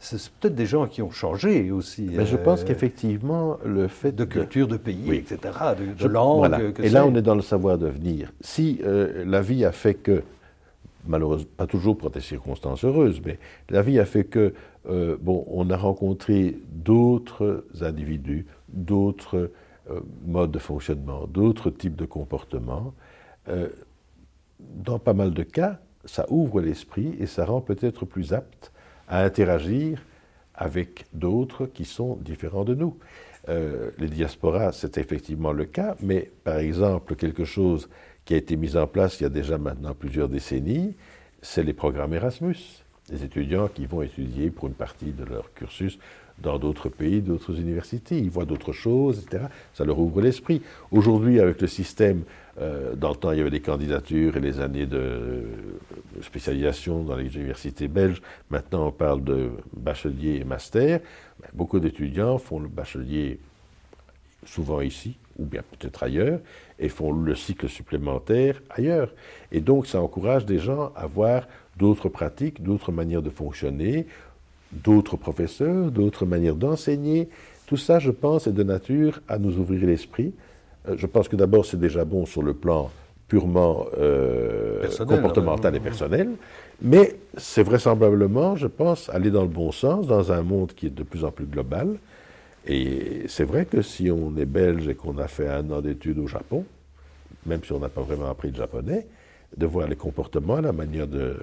C'est 0.00 0.30
peut-être 0.30 0.54
des 0.54 0.66
gens 0.66 0.86
qui 0.86 1.02
ont 1.02 1.10
changé 1.10 1.70
aussi. 1.70 2.08
Mais 2.12 2.26
je 2.26 2.36
pense 2.36 2.64
qu'effectivement, 2.64 3.58
le 3.64 3.88
fait 3.88 4.12
de 4.12 4.24
culture, 4.24 4.68
de 4.68 4.76
pays, 4.76 5.14
etc., 5.14 5.38
de, 5.98 6.06
langue. 6.06 6.74
Et 6.82 6.88
là, 6.88 7.04
on 7.04 7.14
est 7.14 7.22
dans 7.22 7.34
le 7.34 7.42
savoir 7.42 7.78
devenir. 7.78 8.32
Si 8.40 8.80
la 8.84 9.40
vie 9.40 9.64
a 9.64 9.72
fait 9.72 9.94
que 9.94 10.22
malheureusement, 11.08 11.48
pas 11.56 11.66
toujours 11.66 11.96
pour 11.96 12.10
des 12.10 12.20
circonstances 12.20 12.84
heureuses, 12.84 13.20
mais 13.24 13.38
la 13.70 13.82
vie 13.82 13.98
a 13.98 14.04
fait 14.04 14.24
que, 14.24 14.54
euh, 14.88 15.16
bon, 15.20 15.44
on 15.48 15.68
a 15.70 15.76
rencontré 15.76 16.58
d'autres 16.70 17.64
individus, 17.80 18.46
d'autres 18.68 19.50
euh, 19.90 20.00
modes 20.26 20.52
de 20.52 20.58
fonctionnement, 20.58 21.26
d'autres 21.26 21.70
types 21.70 21.96
de 21.96 22.04
comportements. 22.04 22.94
Euh, 23.48 23.68
dans 24.60 24.98
pas 24.98 25.14
mal 25.14 25.32
de 25.32 25.42
cas, 25.42 25.80
ça 26.04 26.26
ouvre 26.30 26.60
l'esprit 26.60 27.14
et 27.18 27.26
ça 27.26 27.44
rend 27.44 27.60
peut-être 27.60 28.04
plus 28.04 28.32
apte 28.32 28.72
à 29.08 29.24
interagir 29.24 30.02
avec 30.54 31.06
d'autres 31.12 31.66
qui 31.66 31.84
sont 31.84 32.16
différents 32.16 32.64
de 32.64 32.74
nous. 32.74 32.96
les 33.46 34.08
diasporas, 34.08 34.72
c'est 34.72 34.98
effectivement 34.98 35.52
le 35.52 35.64
cas, 35.64 35.96
mais 36.00 36.30
par 36.44 36.58
exemple, 36.58 37.14
quelque 37.14 37.44
chose 37.44 37.88
qui 38.24 38.34
a 38.34 38.36
été 38.36 38.56
mis 38.56 38.76
en 38.76 38.86
place 38.86 39.20
il 39.20 39.22
y 39.22 39.26
a 39.26 39.30
déjà 39.30 39.56
maintenant 39.56 39.94
plusieurs 39.94 40.28
décennies, 40.28 40.94
c'est 41.40 41.62
les 41.62 41.72
programmes 41.72 42.12
Erasmus. 42.14 42.84
Les 43.10 43.24
étudiants 43.24 43.68
qui 43.68 43.86
vont 43.86 44.02
étudier 44.02 44.50
pour 44.50 44.68
une 44.68 44.74
partie 44.74 45.12
de 45.12 45.24
leur 45.24 45.54
cursus 45.54 45.98
dans 46.42 46.58
d'autres 46.58 46.88
pays, 46.88 47.22
d'autres 47.22 47.58
universités. 47.58 48.18
Ils 48.18 48.30
voient 48.30 48.44
d'autres 48.44 48.72
choses, 48.72 49.24
etc. 49.24 49.44
Ça 49.72 49.84
leur 49.84 49.98
ouvre 49.98 50.20
l'esprit. 50.20 50.62
Aujourd'hui, 50.90 51.40
avec 51.40 51.60
le 51.60 51.66
système, 51.66 52.22
euh, 52.60 52.94
dans 52.94 53.10
le 53.10 53.16
temps, 53.16 53.32
il 53.32 53.38
y 53.38 53.40
avait 53.40 53.50
des 53.50 53.60
candidatures 53.60 54.36
et 54.36 54.40
les 54.40 54.60
années 54.60 54.86
de 54.86 55.44
spécialisation 56.22 57.04
dans 57.04 57.16
les 57.16 57.34
universités 57.36 57.88
belges. 57.88 58.20
Maintenant, 58.50 58.88
on 58.88 58.92
parle 58.92 59.22
de 59.22 59.50
bachelier 59.76 60.36
et 60.40 60.44
master. 60.44 61.00
Ben, 61.40 61.48
beaucoup 61.52 61.78
d'étudiants 61.78 62.38
font 62.38 62.58
le 62.58 62.68
bachelier 62.68 63.38
souvent 64.44 64.80
ici, 64.80 65.16
ou 65.38 65.44
bien 65.44 65.62
peut-être 65.62 66.02
ailleurs, 66.02 66.40
et 66.78 66.88
font 66.88 67.12
le 67.12 67.34
cycle 67.34 67.68
supplémentaire 67.68 68.60
ailleurs. 68.70 69.12
Et 69.52 69.60
donc 69.60 69.86
ça 69.86 70.00
encourage 70.00 70.46
des 70.46 70.58
gens 70.58 70.92
à 70.96 71.06
voir 71.06 71.46
d'autres 71.76 72.08
pratiques, 72.08 72.62
d'autres 72.62 72.92
manières 72.92 73.22
de 73.22 73.30
fonctionner, 73.30 74.06
d'autres 74.72 75.16
professeurs, 75.16 75.90
d'autres 75.90 76.26
manières 76.26 76.56
d'enseigner. 76.56 77.28
Tout 77.66 77.76
ça, 77.76 77.98
je 77.98 78.10
pense, 78.10 78.46
est 78.46 78.52
de 78.52 78.62
nature 78.62 79.20
à 79.28 79.38
nous 79.38 79.58
ouvrir 79.58 79.86
l'esprit. 79.86 80.32
Euh, 80.86 80.94
je 80.96 81.06
pense 81.06 81.28
que 81.28 81.36
d'abord, 81.36 81.64
c'est 81.64 81.78
déjà 81.78 82.04
bon 82.04 82.26
sur 82.26 82.42
le 82.42 82.54
plan 82.54 82.90
purement 83.26 83.86
euh, 83.98 84.88
comportemental 85.06 85.76
et 85.76 85.80
personnel, 85.80 86.30
mais 86.80 87.16
c'est 87.36 87.62
vraisemblablement, 87.62 88.56
je 88.56 88.66
pense, 88.66 89.10
aller 89.10 89.30
dans 89.30 89.42
le 89.42 89.48
bon 89.48 89.70
sens, 89.70 90.06
dans 90.06 90.32
un 90.32 90.42
monde 90.42 90.72
qui 90.72 90.86
est 90.86 90.94
de 90.94 91.02
plus 91.02 91.24
en 91.24 91.30
plus 91.30 91.44
global, 91.44 91.98
et 92.66 93.24
c'est 93.28 93.44
vrai 93.44 93.66
que 93.66 93.82
si 93.82 94.10
on 94.10 94.36
est 94.36 94.46
belge 94.46 94.88
et 94.88 94.94
qu'on 94.94 95.18
a 95.18 95.28
fait 95.28 95.48
un 95.48 95.70
an 95.70 95.80
d'études 95.80 96.18
au 96.18 96.26
Japon, 96.26 96.64
même 97.46 97.62
si 97.64 97.72
on 97.72 97.80
n'a 97.80 97.88
pas 97.88 98.02
vraiment 98.02 98.30
appris 98.30 98.50
le 98.50 98.56
japonais, 98.56 99.06
de 99.56 99.66
voir 99.66 99.88
les 99.88 99.96
comportements, 99.96 100.60
la 100.60 100.72
manière 100.72 101.06
de, 101.06 101.36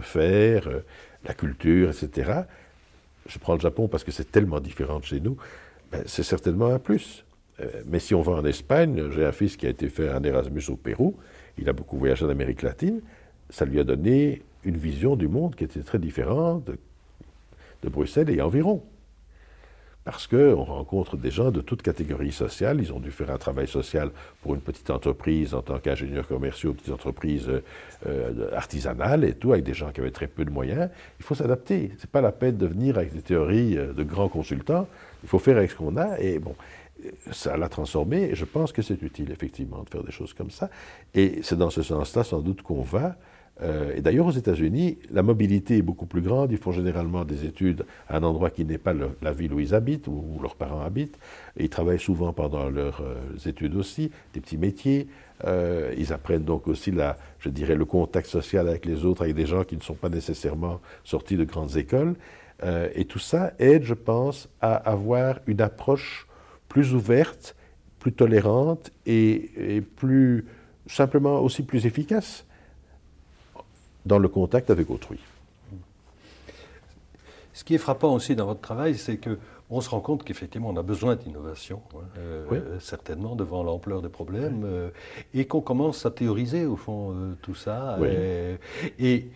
faire, 0.00 0.68
euh, 0.68 0.80
la 1.24 1.34
culture, 1.34 1.90
etc. 1.90 2.42
Je 3.26 3.38
prends 3.38 3.54
le 3.54 3.60
Japon 3.60 3.88
parce 3.88 4.04
que 4.04 4.12
c'est 4.12 4.30
tellement 4.30 4.60
différent 4.60 5.00
de 5.00 5.04
chez 5.04 5.20
nous, 5.20 5.36
ben, 5.90 6.02
c'est 6.06 6.22
certainement 6.22 6.66
un 6.66 6.78
plus. 6.78 7.24
Euh, 7.60 7.82
mais 7.86 7.98
si 7.98 8.14
on 8.14 8.22
va 8.22 8.32
en 8.32 8.44
Espagne, 8.44 9.10
j'ai 9.10 9.24
un 9.24 9.32
fils 9.32 9.56
qui 9.56 9.66
a 9.66 9.70
été 9.70 9.88
fait 9.88 10.08
un 10.08 10.22
Erasmus 10.22 10.64
au 10.68 10.76
Pérou, 10.76 11.16
il 11.58 11.68
a 11.68 11.72
beaucoup 11.72 11.98
voyagé 11.98 12.24
en 12.24 12.30
Amérique 12.30 12.62
latine, 12.62 13.00
ça 13.50 13.64
lui 13.64 13.78
a 13.78 13.84
donné 13.84 14.42
une 14.64 14.76
vision 14.76 15.16
du 15.16 15.28
monde 15.28 15.54
qui 15.54 15.64
était 15.64 15.82
très 15.82 15.98
différente 15.98 16.70
de 17.82 17.88
Bruxelles 17.88 18.30
et 18.30 18.40
environ 18.40 18.82
parce 20.04 20.26
qu'on 20.26 20.64
rencontre 20.64 21.16
des 21.16 21.30
gens 21.30 21.50
de 21.50 21.60
toutes 21.60 21.82
catégories 21.82 22.32
sociales. 22.32 22.80
Ils 22.80 22.92
ont 22.92 22.98
dû 22.98 23.10
faire 23.10 23.30
un 23.30 23.38
travail 23.38 23.68
social 23.68 24.10
pour 24.42 24.54
une 24.54 24.60
petite 24.60 24.90
entreprise 24.90 25.54
en 25.54 25.62
tant 25.62 25.78
qu'ingénieur 25.78 26.26
commerciaux, 26.26 26.72
petite 26.72 26.92
entreprise 26.92 27.48
euh, 28.06 28.50
artisanale 28.52 29.24
et 29.24 29.34
tout, 29.34 29.52
avec 29.52 29.64
des 29.64 29.74
gens 29.74 29.90
qui 29.92 30.00
avaient 30.00 30.10
très 30.10 30.26
peu 30.26 30.44
de 30.44 30.50
moyens. 30.50 30.90
Il 31.20 31.24
faut 31.24 31.36
s'adapter. 31.36 31.92
Ce 31.98 32.02
n'est 32.02 32.10
pas 32.10 32.20
la 32.20 32.32
peine 32.32 32.56
de 32.56 32.66
venir 32.66 32.98
avec 32.98 33.12
des 33.12 33.22
théories 33.22 33.78
euh, 33.78 33.92
de 33.92 34.02
grands 34.02 34.28
consultants. 34.28 34.88
Il 35.22 35.28
faut 35.28 35.38
faire 35.38 35.56
avec 35.56 35.70
ce 35.70 35.76
qu'on 35.76 35.96
a. 35.96 36.18
Et 36.18 36.40
bon, 36.40 36.56
ça 37.30 37.56
l'a 37.56 37.68
transformé. 37.68 38.22
Et 38.22 38.34
je 38.34 38.44
pense 38.44 38.72
que 38.72 38.82
c'est 38.82 39.00
utile, 39.02 39.30
effectivement, 39.30 39.82
de 39.82 39.90
faire 39.90 40.04
des 40.04 40.12
choses 40.12 40.32
comme 40.32 40.50
ça. 40.50 40.70
Et 41.14 41.40
c'est 41.42 41.56
dans 41.56 41.70
ce 41.70 41.82
sens-là, 41.82 42.24
sans 42.24 42.40
doute, 42.40 42.62
qu'on 42.62 42.82
va. 42.82 43.16
Euh, 43.60 43.94
et 43.94 44.00
d'ailleurs, 44.00 44.26
aux 44.26 44.32
États-Unis, 44.32 44.98
la 45.10 45.22
mobilité 45.22 45.76
est 45.76 45.82
beaucoup 45.82 46.06
plus 46.06 46.22
grande. 46.22 46.52
Ils 46.52 46.58
font 46.58 46.72
généralement 46.72 47.24
des 47.24 47.44
études 47.44 47.84
à 48.08 48.16
un 48.16 48.22
endroit 48.22 48.50
qui 48.50 48.64
n'est 48.64 48.78
pas 48.78 48.94
la 49.20 49.32
ville 49.32 49.52
où 49.52 49.60
ils 49.60 49.74
habitent, 49.74 50.08
ou 50.08 50.24
où 50.36 50.42
leurs 50.42 50.56
parents 50.56 50.80
habitent. 50.80 51.18
ils 51.58 51.68
travaillent 51.68 52.00
souvent 52.00 52.32
pendant 52.32 52.68
leurs 52.68 53.02
euh, 53.02 53.48
études 53.48 53.76
aussi, 53.76 54.10
des 54.32 54.40
petits 54.40 54.58
métiers. 54.58 55.06
Euh, 55.44 55.94
ils 55.98 56.12
apprennent 56.12 56.44
donc 56.44 56.66
aussi, 56.66 56.90
la, 56.90 57.16
je 57.40 57.50
dirais, 57.50 57.74
le 57.74 57.84
contact 57.84 58.26
social 58.26 58.68
avec 58.68 58.86
les 58.86 59.04
autres, 59.04 59.22
avec 59.22 59.34
des 59.34 59.46
gens 59.46 59.64
qui 59.64 59.76
ne 59.76 59.82
sont 59.82 59.94
pas 59.94 60.08
nécessairement 60.08 60.80
sortis 61.04 61.36
de 61.36 61.44
grandes 61.44 61.76
écoles. 61.76 62.14
et 62.94 63.06
tout 63.06 63.18
ça 63.18 63.54
aide, 63.58 63.82
je 63.82 63.94
pense, 63.94 64.48
à 64.60 64.74
avoir 64.76 65.40
une 65.48 65.60
approche 65.60 66.28
plus 66.72 66.94
ouverte, 66.94 67.54
plus 67.98 68.14
tolérante 68.14 68.90
et 69.04 69.82
plus 69.96 70.46
simplement 70.86 71.40
aussi 71.40 71.62
plus 71.62 71.84
efficace 71.84 72.46
dans 74.06 74.18
le 74.18 74.28
contact 74.28 74.70
avec 74.70 74.90
autrui. 74.90 75.20
Ce 77.52 77.62
qui 77.62 77.74
est 77.74 77.78
frappant 77.78 78.14
aussi 78.14 78.34
dans 78.34 78.46
votre 78.46 78.62
travail, 78.62 78.96
c'est 78.96 79.18
que 79.18 79.38
on 79.68 79.80
se 79.80 79.90
rend 79.90 80.00
compte 80.00 80.24
qu'effectivement 80.24 80.70
on 80.70 80.76
a 80.76 80.82
besoin 80.82 81.16
d'innovation, 81.16 81.82
hein, 81.94 81.98
euh, 82.18 82.78
certainement 82.80 83.36
devant 83.36 83.62
l'ampleur 83.62 84.00
des 84.00 84.08
problèmes, 84.08 84.62
euh, 84.64 84.88
et 85.34 85.46
qu'on 85.46 85.60
commence 85.60 86.06
à 86.06 86.10
théoriser 86.10 86.64
au 86.64 86.76
fond 86.76 87.12
euh, 87.12 87.34
tout 87.42 87.54
ça. 87.54 87.98
Et, 88.98 89.28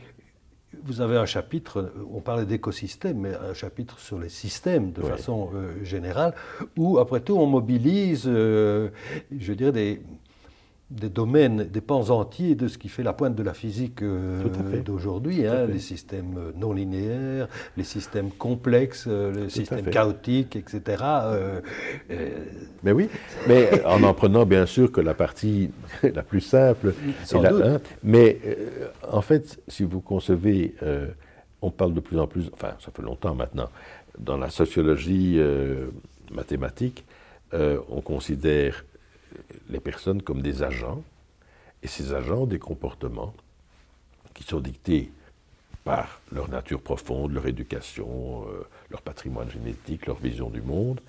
vous 0.85 1.01
avez 1.01 1.17
un 1.17 1.27
chapitre, 1.27 1.93
on 2.13 2.21
parlait 2.21 2.47
d'écosystème, 2.47 3.19
mais 3.19 3.35
un 3.35 3.55
chapitre 3.55 3.99
sur 3.99 4.19
les 4.19 4.29
systèmes 4.29 4.93
de 4.93 5.03
façon 5.03 5.51
générale, 5.83 6.35
où 6.77 6.99
après 6.99 7.21
tout 7.21 7.37
on 7.37 7.47
mobilise, 7.47 8.25
je 8.25 9.53
dirais, 9.53 9.73
des, 9.73 10.03
des 10.91 11.09
domaines, 11.09 11.65
des 11.65 11.81
pans 11.81 12.11
entiers 12.11 12.55
de 12.55 12.69
ce 12.69 12.79
qui 12.79 12.89
fait 12.89 13.03
la 13.03 13.13
pointe 13.13 13.35
de 13.35 13.43
la 13.43 13.55
physique 13.55 14.03
euh, 14.03 14.45
d'aujourd'hui, 14.85 15.45
hein, 15.45 15.67
les 15.67 15.81
systèmes 15.81 16.53
non 16.57 16.73
linéaires, 16.73 17.49
les 17.77 17.83
systèmes 17.83 18.31
complexes, 18.31 19.07
euh, 19.09 19.33
les 19.33 19.51
systèmes 19.51 19.87
chaotiques, 19.87 20.55
etc. 20.55 21.03
Euh, 21.03 21.61
mais 22.85 22.93
oui, 22.93 23.09
mais 23.49 23.85
en 23.85 24.05
en 24.05 24.15
prenant 24.15 24.47
bien 24.47 24.65
sûr 24.65 24.93
que 24.93 25.01
la 25.01 25.15
partie 25.15 25.71
la 26.03 26.23
plus 26.23 26.41
simple, 26.41 26.95
hein, 27.35 27.81
mais 28.05 28.39
en 29.11 29.23
fait, 29.23 29.61
si 29.67 29.83
vous 29.83 30.01
concevez, 30.01 30.77
on 31.63 31.73
parle 31.73 31.95
de 31.95 32.01
plus 32.01 32.19
en 32.21 32.29
plus, 32.29 32.49
enfin 32.53 32.75
ça 32.79 32.93
fait 32.95 33.03
longtemps 33.03 33.35
maintenant, 33.35 33.71
dans 34.21 34.37
la 34.37 34.51
sociologie 34.51 35.41
mathématique, 36.31 37.05
on 37.53 38.01
considère 38.03 38.85
les 39.69 39.81
personnes 39.81 40.23
comme 40.23 40.43
des 40.43 40.63
agents, 40.63 41.03
et 41.83 41.89
ces 41.89 42.13
agents 42.13 42.43
ont 42.43 42.47
des 42.47 42.59
comportements 42.59 43.35
qui 44.35 44.43
sont 44.43 44.61
dictés 44.61 45.11
par 45.85 46.21
leur 46.33 46.51
nature 46.51 46.81
profonde, 46.81 47.33
leur 47.33 47.47
éducation, 47.47 48.45
euh, 48.49 48.65
leur 48.91 49.03
patrimoine 49.03 49.51
génétique, 49.51 50.07
leur 50.07 50.17
vision 50.17 50.51
du 50.51 50.61
monde, 50.61 51.01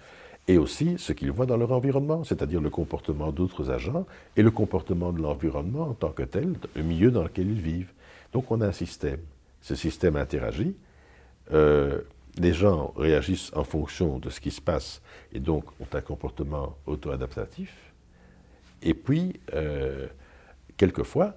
et 0.48 0.58
aussi 0.58 0.98
ce 0.98 1.13
qu'ils 1.13 1.32
voient 1.32 1.46
dans 1.46 1.58
leur 1.58 1.72
environnement, 1.72 2.24
c'est-à-dire 2.24 2.62
le 2.62 2.70
comportement 2.70 3.32
d'autres 3.32 3.70
agents 3.70 4.06
et 4.36 4.44
le 4.44 4.52
comportement 4.52 5.12
de 5.12 5.22
l'environnement 5.22 5.90
en 5.90 5.94
tant 5.94 6.12
que 6.12 6.24
tel, 6.24 6.54
le 6.76 6.84
milieu 6.84 7.12
dans 7.12 7.24
lequel 7.24 7.50
ils 7.50 7.62
vivent. 7.62 7.92
Donc 8.34 8.52
on 8.52 8.62
a 8.62 8.68
un 8.68 8.72
système. 8.72 9.20
Ce 9.62 9.76
système 9.76 10.16
interagit. 10.16 10.76
Euh, 11.52 12.02
les 12.38 12.54
gens 12.54 12.94
réagissent 12.96 13.52
en 13.56 13.63
fonction 13.63 14.20
de 14.20 14.30
ce 14.30 14.40
qui 14.40 14.52
se 14.52 14.62
passe 14.62 15.02
et 15.34 15.40
donc 15.40 15.66
ont 15.82 15.88
un 15.92 16.02
comportement 16.02 16.78
auto-adaptatif. 16.86 17.74
Et 18.82 18.94
puis, 18.94 19.40
euh, 19.54 20.08
quelquefois, 20.78 21.36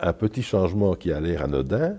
un 0.00 0.12
petit 0.12 0.42
changement 0.42 0.94
qui 0.94 1.12
a 1.12 1.20
l'air 1.20 1.42
anodin 1.42 1.96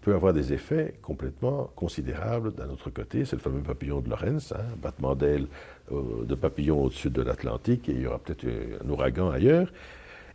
peut 0.00 0.14
avoir 0.14 0.32
des 0.32 0.52
effets 0.52 0.94
complètement 1.00 1.70
considérables 1.74 2.54
d'un 2.54 2.68
autre 2.68 2.90
côté. 2.90 3.24
C'est 3.24 3.36
le 3.36 3.42
fameux 3.42 3.62
papillon 3.62 4.00
de 4.00 4.10
Lorenz, 4.10 4.52
hein, 4.52 4.62
battement 4.82 5.14
d'aile 5.14 5.46
euh, 5.92 6.24
de 6.24 6.34
papillon 6.34 6.82
au-dessus 6.82 7.10
de 7.10 7.22
l'Atlantique, 7.22 7.88
et 7.88 7.92
il 7.92 8.02
y 8.02 8.06
aura 8.06 8.18
peut-être 8.18 8.46
un 8.84 8.88
ouragan 8.88 9.30
ailleurs. 9.30 9.72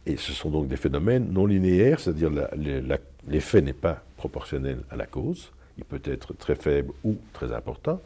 Et 0.05 0.17
ce 0.17 0.31
sont 0.33 0.49
donc 0.49 0.67
des 0.67 0.77
phénomènes 0.77 1.31
non 1.31 1.45
linéaires, 1.45 1.99
c'est-à-dire 1.99 2.31
l'effet 3.27 3.61
n'est 3.61 3.73
pas 3.73 4.03
proportionnel 4.17 4.79
à 4.89 4.95
la 4.95 5.05
cause, 5.05 5.51
il 5.77 5.85
peut 5.85 6.01
être 6.03 6.33
très 6.33 6.55
faible 6.55 6.91
ou 7.03 7.17
très 7.31 7.53
important, 7.53 8.01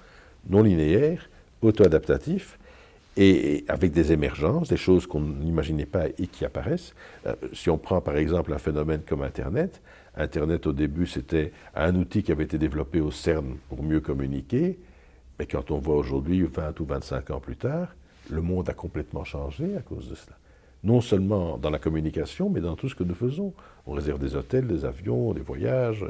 non 0.49 0.63
linéaire, 0.63 1.29
auto-adaptatif, 1.61 2.59
et 3.15 3.63
avec 3.67 3.91
des 3.91 4.11
émergences, 4.11 4.69
des 4.69 4.77
choses 4.77 5.05
qu'on 5.05 5.21
n'imaginait 5.21 5.85
pas 5.85 6.07
et 6.07 6.27
qui 6.27 6.45
apparaissent. 6.45 6.93
Euh, 7.25 7.35
si 7.53 7.69
on 7.69 7.77
prend 7.77 8.01
par 8.01 8.17
exemple 8.17 8.53
un 8.53 8.57
phénomène 8.57 9.01
comme 9.07 9.21
Internet, 9.21 9.81
Internet 10.15 10.67
au 10.67 10.73
début 10.73 11.07
c'était 11.07 11.51
un 11.75 11.95
outil 11.95 12.23
qui 12.23 12.31
avait 12.31 12.43
été 12.43 12.57
développé 12.57 12.99
au 12.99 13.11
CERN 13.11 13.57
pour 13.69 13.83
mieux 13.83 13.99
communiquer, 13.99 14.79
mais 15.39 15.45
quand 15.45 15.71
on 15.71 15.79
voit 15.79 15.95
aujourd'hui, 15.95 16.43
20 16.43 16.79
ou 16.79 16.85
25 16.85 17.31
ans 17.31 17.39
plus 17.39 17.55
tard, 17.55 17.95
le 18.29 18.41
monde 18.41 18.69
a 18.69 18.73
complètement 18.73 19.23
changé 19.23 19.75
à 19.77 19.81
cause 19.81 20.09
de 20.09 20.15
cela. 20.15 20.37
Non 20.83 21.01
seulement 21.01 21.57
dans 21.57 21.69
la 21.69 21.79
communication, 21.79 22.49
mais 22.49 22.61
dans 22.61 22.75
tout 22.75 22.89
ce 22.89 22.95
que 22.95 23.03
nous 23.03 23.15
faisons. 23.15 23.53
On 23.85 23.93
réserve 23.93 24.19
des 24.19 24.35
hôtels, 24.35 24.67
des 24.67 24.85
avions, 24.85 25.33
des 25.33 25.41
voyages, 25.41 26.05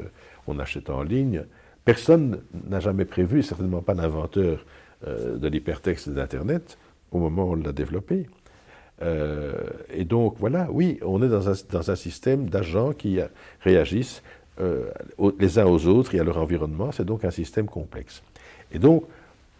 on 0.46 0.58
achète 0.58 0.90
en 0.90 1.02
ligne. 1.02 1.44
Personne 1.84 2.40
n'a 2.68 2.80
jamais 2.80 3.04
prévu, 3.04 3.42
certainement 3.42 3.82
pas 3.82 3.94
l'inventeur 3.94 4.64
euh, 5.06 5.36
de 5.36 5.48
l'hypertexte 5.48 6.08
d'Internet, 6.08 6.78
au 7.14 7.18
moment 7.18 7.44
où 7.44 7.52
on 7.52 7.54
l'a 7.56 7.72
développé. 7.72 8.26
Euh, 9.02 9.54
et 9.92 10.04
donc, 10.04 10.36
voilà, 10.38 10.68
oui, 10.70 10.98
on 11.02 11.22
est 11.22 11.28
dans 11.28 11.48
un, 11.90 11.96
système 11.96 12.48
d'agents 12.48 12.92
qui 12.92 13.18
réagissent 13.60 14.22
euh, 14.60 14.90
les 15.38 15.58
uns 15.58 15.66
aux 15.66 15.86
autres 15.86 16.14
et 16.14 16.20
à 16.20 16.24
leur 16.24 16.38
environnement. 16.38 16.92
C'est 16.92 17.04
donc 17.04 17.24
un 17.24 17.30
système 17.30 17.66
complexe. 17.66 18.22
Et 18.72 18.78
donc, 18.78 19.04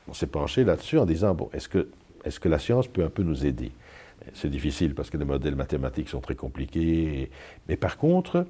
on 0.09 0.15
s'est 0.15 0.27
penché 0.27 0.65
là-dessus 0.65 0.99
en 0.99 1.07
disant, 1.07 1.35
bon, 1.35 1.51
est-ce 1.53 1.69
que, 1.69 2.49
la 2.49 2.59
science 2.59 2.87
peut 2.87 3.05
un 3.05 3.11
peu 3.11 3.23
nous 3.23 3.45
aider? 3.47 3.73
C'est 4.33 4.49
difficile 4.49 4.95
parce 4.95 5.11
que 5.11 5.17
les 5.17 5.25
modèles 5.25 5.57
mathématiques 5.57 6.09
sont 6.09 6.21
très 6.21 6.35
compliqués. 6.35 7.31
mais 7.69 7.77
par 7.77 7.99
contre, 7.99 8.47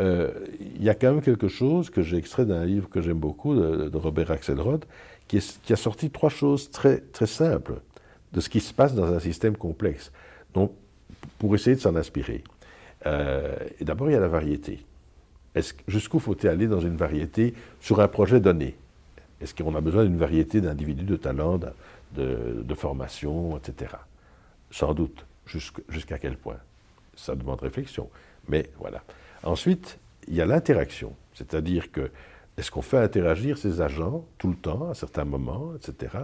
euh, 0.00 0.30
il 0.60 0.82
y 0.82 0.88
a 0.88 0.94
quand 0.94 1.12
même 1.12 1.22
quelque 1.22 1.48
chose 1.48 1.90
que 1.90 2.02
j'ai 2.02 2.16
extrait 2.16 2.46
d'un 2.46 2.64
livre 2.64 2.88
que 2.88 3.00
j'aime 3.00 3.18
beaucoup, 3.18 3.54
de, 3.54 3.96
Robert 3.96 4.30
Axelrod, 4.30 4.84
qui, 5.26 5.38
qui, 5.62 5.72
a 5.72 5.76
sorti 5.76 6.10
trois 6.10 6.30
choses 6.30 6.70
très, 6.70 7.00
très 7.00 7.26
simples 7.26 7.74
de 8.32 8.40
ce 8.40 8.48
qui 8.48 8.60
se 8.60 8.72
passe 8.74 8.94
dans 8.94 9.12
un 9.12 9.20
système 9.20 9.56
complexe, 9.56 10.12
donc, 10.54 10.72
pour 11.38 11.54
essayer 11.54 11.76
de 11.76 11.80
s'en 11.80 11.96
inspirer. 11.96 12.42
Euh, 13.06 13.54
d'abord, 13.80 14.10
il 14.10 14.14
y 14.14 14.16
a 14.16 14.20
la 14.20 14.28
variété. 14.28 14.84
Jusqu'où 15.86 16.18
faut-il 16.18 16.48
aller 16.48 16.66
dans 16.66 16.80
une 16.80 16.96
variété 16.96 17.54
sur 17.80 18.00
un 18.00 18.08
projet 18.08 18.40
donné? 18.40 18.76
Est-ce 19.40 19.54
qu'on 19.54 19.74
a 19.74 19.80
besoin 19.80 20.04
d'une 20.04 20.18
variété 20.18 20.60
d'individus, 20.60 21.04
de 21.04 21.16
talents, 21.16 21.58
de, 22.14 22.74
formation, 22.74 23.56
etc. 23.56 23.92
Sans 24.70 24.94
doute. 24.94 25.24
Jusqu'à 25.46 26.18
quel 26.18 26.36
point? 26.36 26.58
Ça 27.16 27.34
demande 27.34 27.60
réflexion. 27.60 28.08
Mais 28.48 28.70
voilà. 28.78 29.02
Ensuite, 29.42 29.98
il 30.26 30.34
y 30.34 30.40
a 30.40 30.46
l'interaction. 30.46 31.14
C'est-à-dire 31.34 31.90
que, 31.90 32.10
est-ce 32.56 32.70
qu'on 32.70 32.82
fait 32.82 32.98
interagir 32.98 33.58
ces 33.58 33.80
agents 33.80 34.24
tout 34.36 34.48
le 34.48 34.56
temps, 34.56 34.90
à 34.90 34.94
certains 34.94 35.24
moments, 35.24 35.72
etc. 35.76 36.18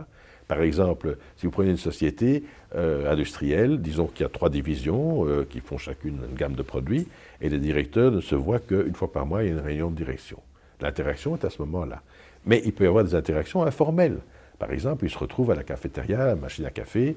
Par 0.49 0.61
exemple, 0.61 1.17
si 1.37 1.47
vous 1.47 1.53
prenez 1.53 1.71
une 1.71 1.77
société 1.77 2.45
euh, 2.75 3.11
industrielle, 3.11 3.81
disons 3.81 4.07
qu'il 4.07 4.23
y 4.23 4.27
a 4.27 4.29
trois 4.29 4.51
divisions 4.51 5.27
euh, 5.27 5.47
qui 5.49 5.61
font 5.61 5.79
chacune 5.79 6.19
une 6.29 6.37
gamme 6.37 6.55
de 6.55 6.63
produits, 6.63 7.09
et 7.41 7.49
les 7.49 7.59
directeurs 7.59 8.11
ne 8.11 8.21
se 8.21 8.35
voient 8.35 8.59
qu'une 8.59 8.95
fois 8.95 9.11
par 9.11 9.27
mois, 9.27 9.43
il 9.43 9.47
y 9.47 9.51
a 9.51 9.55
une 9.55 9.61
réunion 9.61 9.91
de 9.91 9.97
direction. 9.97 10.39
L'interaction 10.81 11.35
est 11.37 11.45
à 11.45 11.51
ce 11.51 11.63
moment-là. 11.63 12.03
Mais 12.45 12.63
il 12.65 12.73
peut 12.73 12.85
y 12.85 12.87
avoir 12.87 13.05
des 13.05 13.15
interactions 13.15 13.63
informelles. 13.63 14.19
Par 14.59 14.71
exemple, 14.71 15.07
ils 15.07 15.11
se 15.11 15.19
retrouvent 15.19 15.51
à 15.51 15.55
la 15.55 15.65
cafétéria, 15.65 16.23
à 16.23 16.27
la 16.27 16.37
machine 16.37 16.67
à 16.67 16.71
café, 16.71 17.17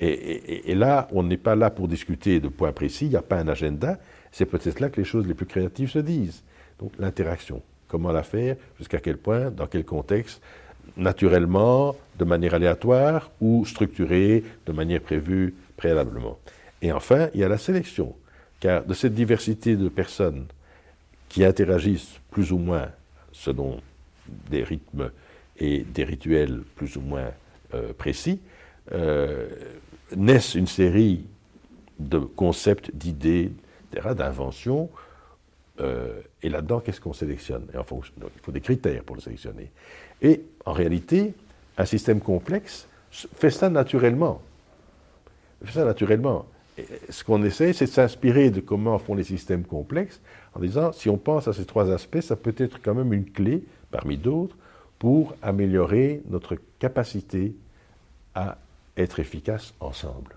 et, 0.00 0.70
et 0.70 0.74
là, 0.76 1.08
on 1.10 1.24
n'est 1.24 1.36
pas 1.36 1.56
là 1.56 1.70
pour 1.70 1.88
discuter 1.88 2.38
de 2.38 2.46
points 2.46 2.70
précis, 2.70 3.06
il 3.06 3.10
n'y 3.10 3.16
a 3.16 3.22
pas 3.22 3.38
un 3.38 3.48
agenda, 3.48 3.98
c'est 4.30 4.46
peut-être 4.46 4.78
là 4.78 4.90
que 4.90 5.00
les 5.00 5.04
choses 5.04 5.26
les 5.26 5.34
plus 5.34 5.46
créatives 5.46 5.90
se 5.90 5.98
disent. 5.98 6.44
Donc 6.78 6.92
l'interaction, 7.00 7.62
comment 7.88 8.12
la 8.12 8.22
faire, 8.22 8.56
jusqu'à 8.78 8.98
quel 8.98 9.16
point, 9.16 9.50
dans 9.50 9.66
quel 9.66 9.84
contexte, 9.84 10.40
naturellement, 10.98 11.96
de 12.18 12.24
manière 12.24 12.54
aléatoire 12.54 13.30
ou 13.40 13.64
structurée 13.64 14.44
de 14.66 14.72
manière 14.72 15.00
prévue 15.00 15.54
préalablement. 15.76 16.38
Et 16.82 16.92
enfin, 16.92 17.28
il 17.34 17.40
y 17.40 17.44
a 17.44 17.48
la 17.48 17.58
sélection, 17.58 18.14
car 18.60 18.84
de 18.84 18.94
cette 18.94 19.14
diversité 19.14 19.76
de 19.76 19.88
personnes 19.88 20.46
qui 21.28 21.44
interagissent 21.44 22.20
plus 22.30 22.52
ou 22.52 22.58
moins 22.58 22.88
selon 23.32 23.80
des 24.50 24.62
rythmes 24.62 25.10
et 25.56 25.80
des 25.80 26.04
rituels 26.04 26.62
plus 26.76 26.96
ou 26.96 27.00
moins 27.00 27.30
euh, 27.74 27.92
précis, 27.92 28.40
euh, 28.92 29.48
naissent 30.16 30.54
une 30.54 30.66
série 30.66 31.24
de 31.98 32.18
concepts, 32.18 32.94
d'idées, 32.94 33.52
d'inventions. 33.92 34.88
Euh, 35.80 36.20
et 36.42 36.48
là-dedans, 36.48 36.80
qu'est-ce 36.80 37.00
qu'on 37.00 37.12
sélectionne? 37.12 37.66
Il 37.74 37.80
faut 38.42 38.52
des 38.52 38.60
critères 38.60 39.02
pour 39.04 39.16
le 39.16 39.22
sélectionner. 39.22 39.70
Et 40.22 40.42
en 40.64 40.72
réalité, 40.72 41.34
un 41.76 41.84
système 41.84 42.20
complexe 42.20 42.86
fait 43.10 43.50
ça 43.50 43.70
naturellement. 43.70 44.40
Ce 45.64 47.24
qu'on 47.24 47.42
essaie, 47.42 47.72
c'est 47.72 47.86
de 47.86 47.90
s'inspirer 47.90 48.50
de 48.50 48.60
comment 48.60 48.98
font 48.98 49.14
les 49.14 49.24
systèmes 49.24 49.64
complexes 49.64 50.20
en 50.54 50.60
disant, 50.60 50.92
si 50.92 51.08
on 51.08 51.16
pense 51.16 51.48
à 51.48 51.52
ces 51.52 51.64
trois 51.64 51.90
aspects, 51.90 52.20
ça 52.20 52.36
peut 52.36 52.54
être 52.56 52.80
quand 52.82 52.94
même 52.94 53.12
une 53.12 53.30
clé, 53.30 53.64
parmi 53.90 54.16
d'autres, 54.16 54.56
pour 54.98 55.34
améliorer 55.42 56.22
notre 56.28 56.56
capacité 56.78 57.54
à 58.34 58.58
être 58.96 59.20
efficace 59.20 59.74
ensemble. 59.80 60.34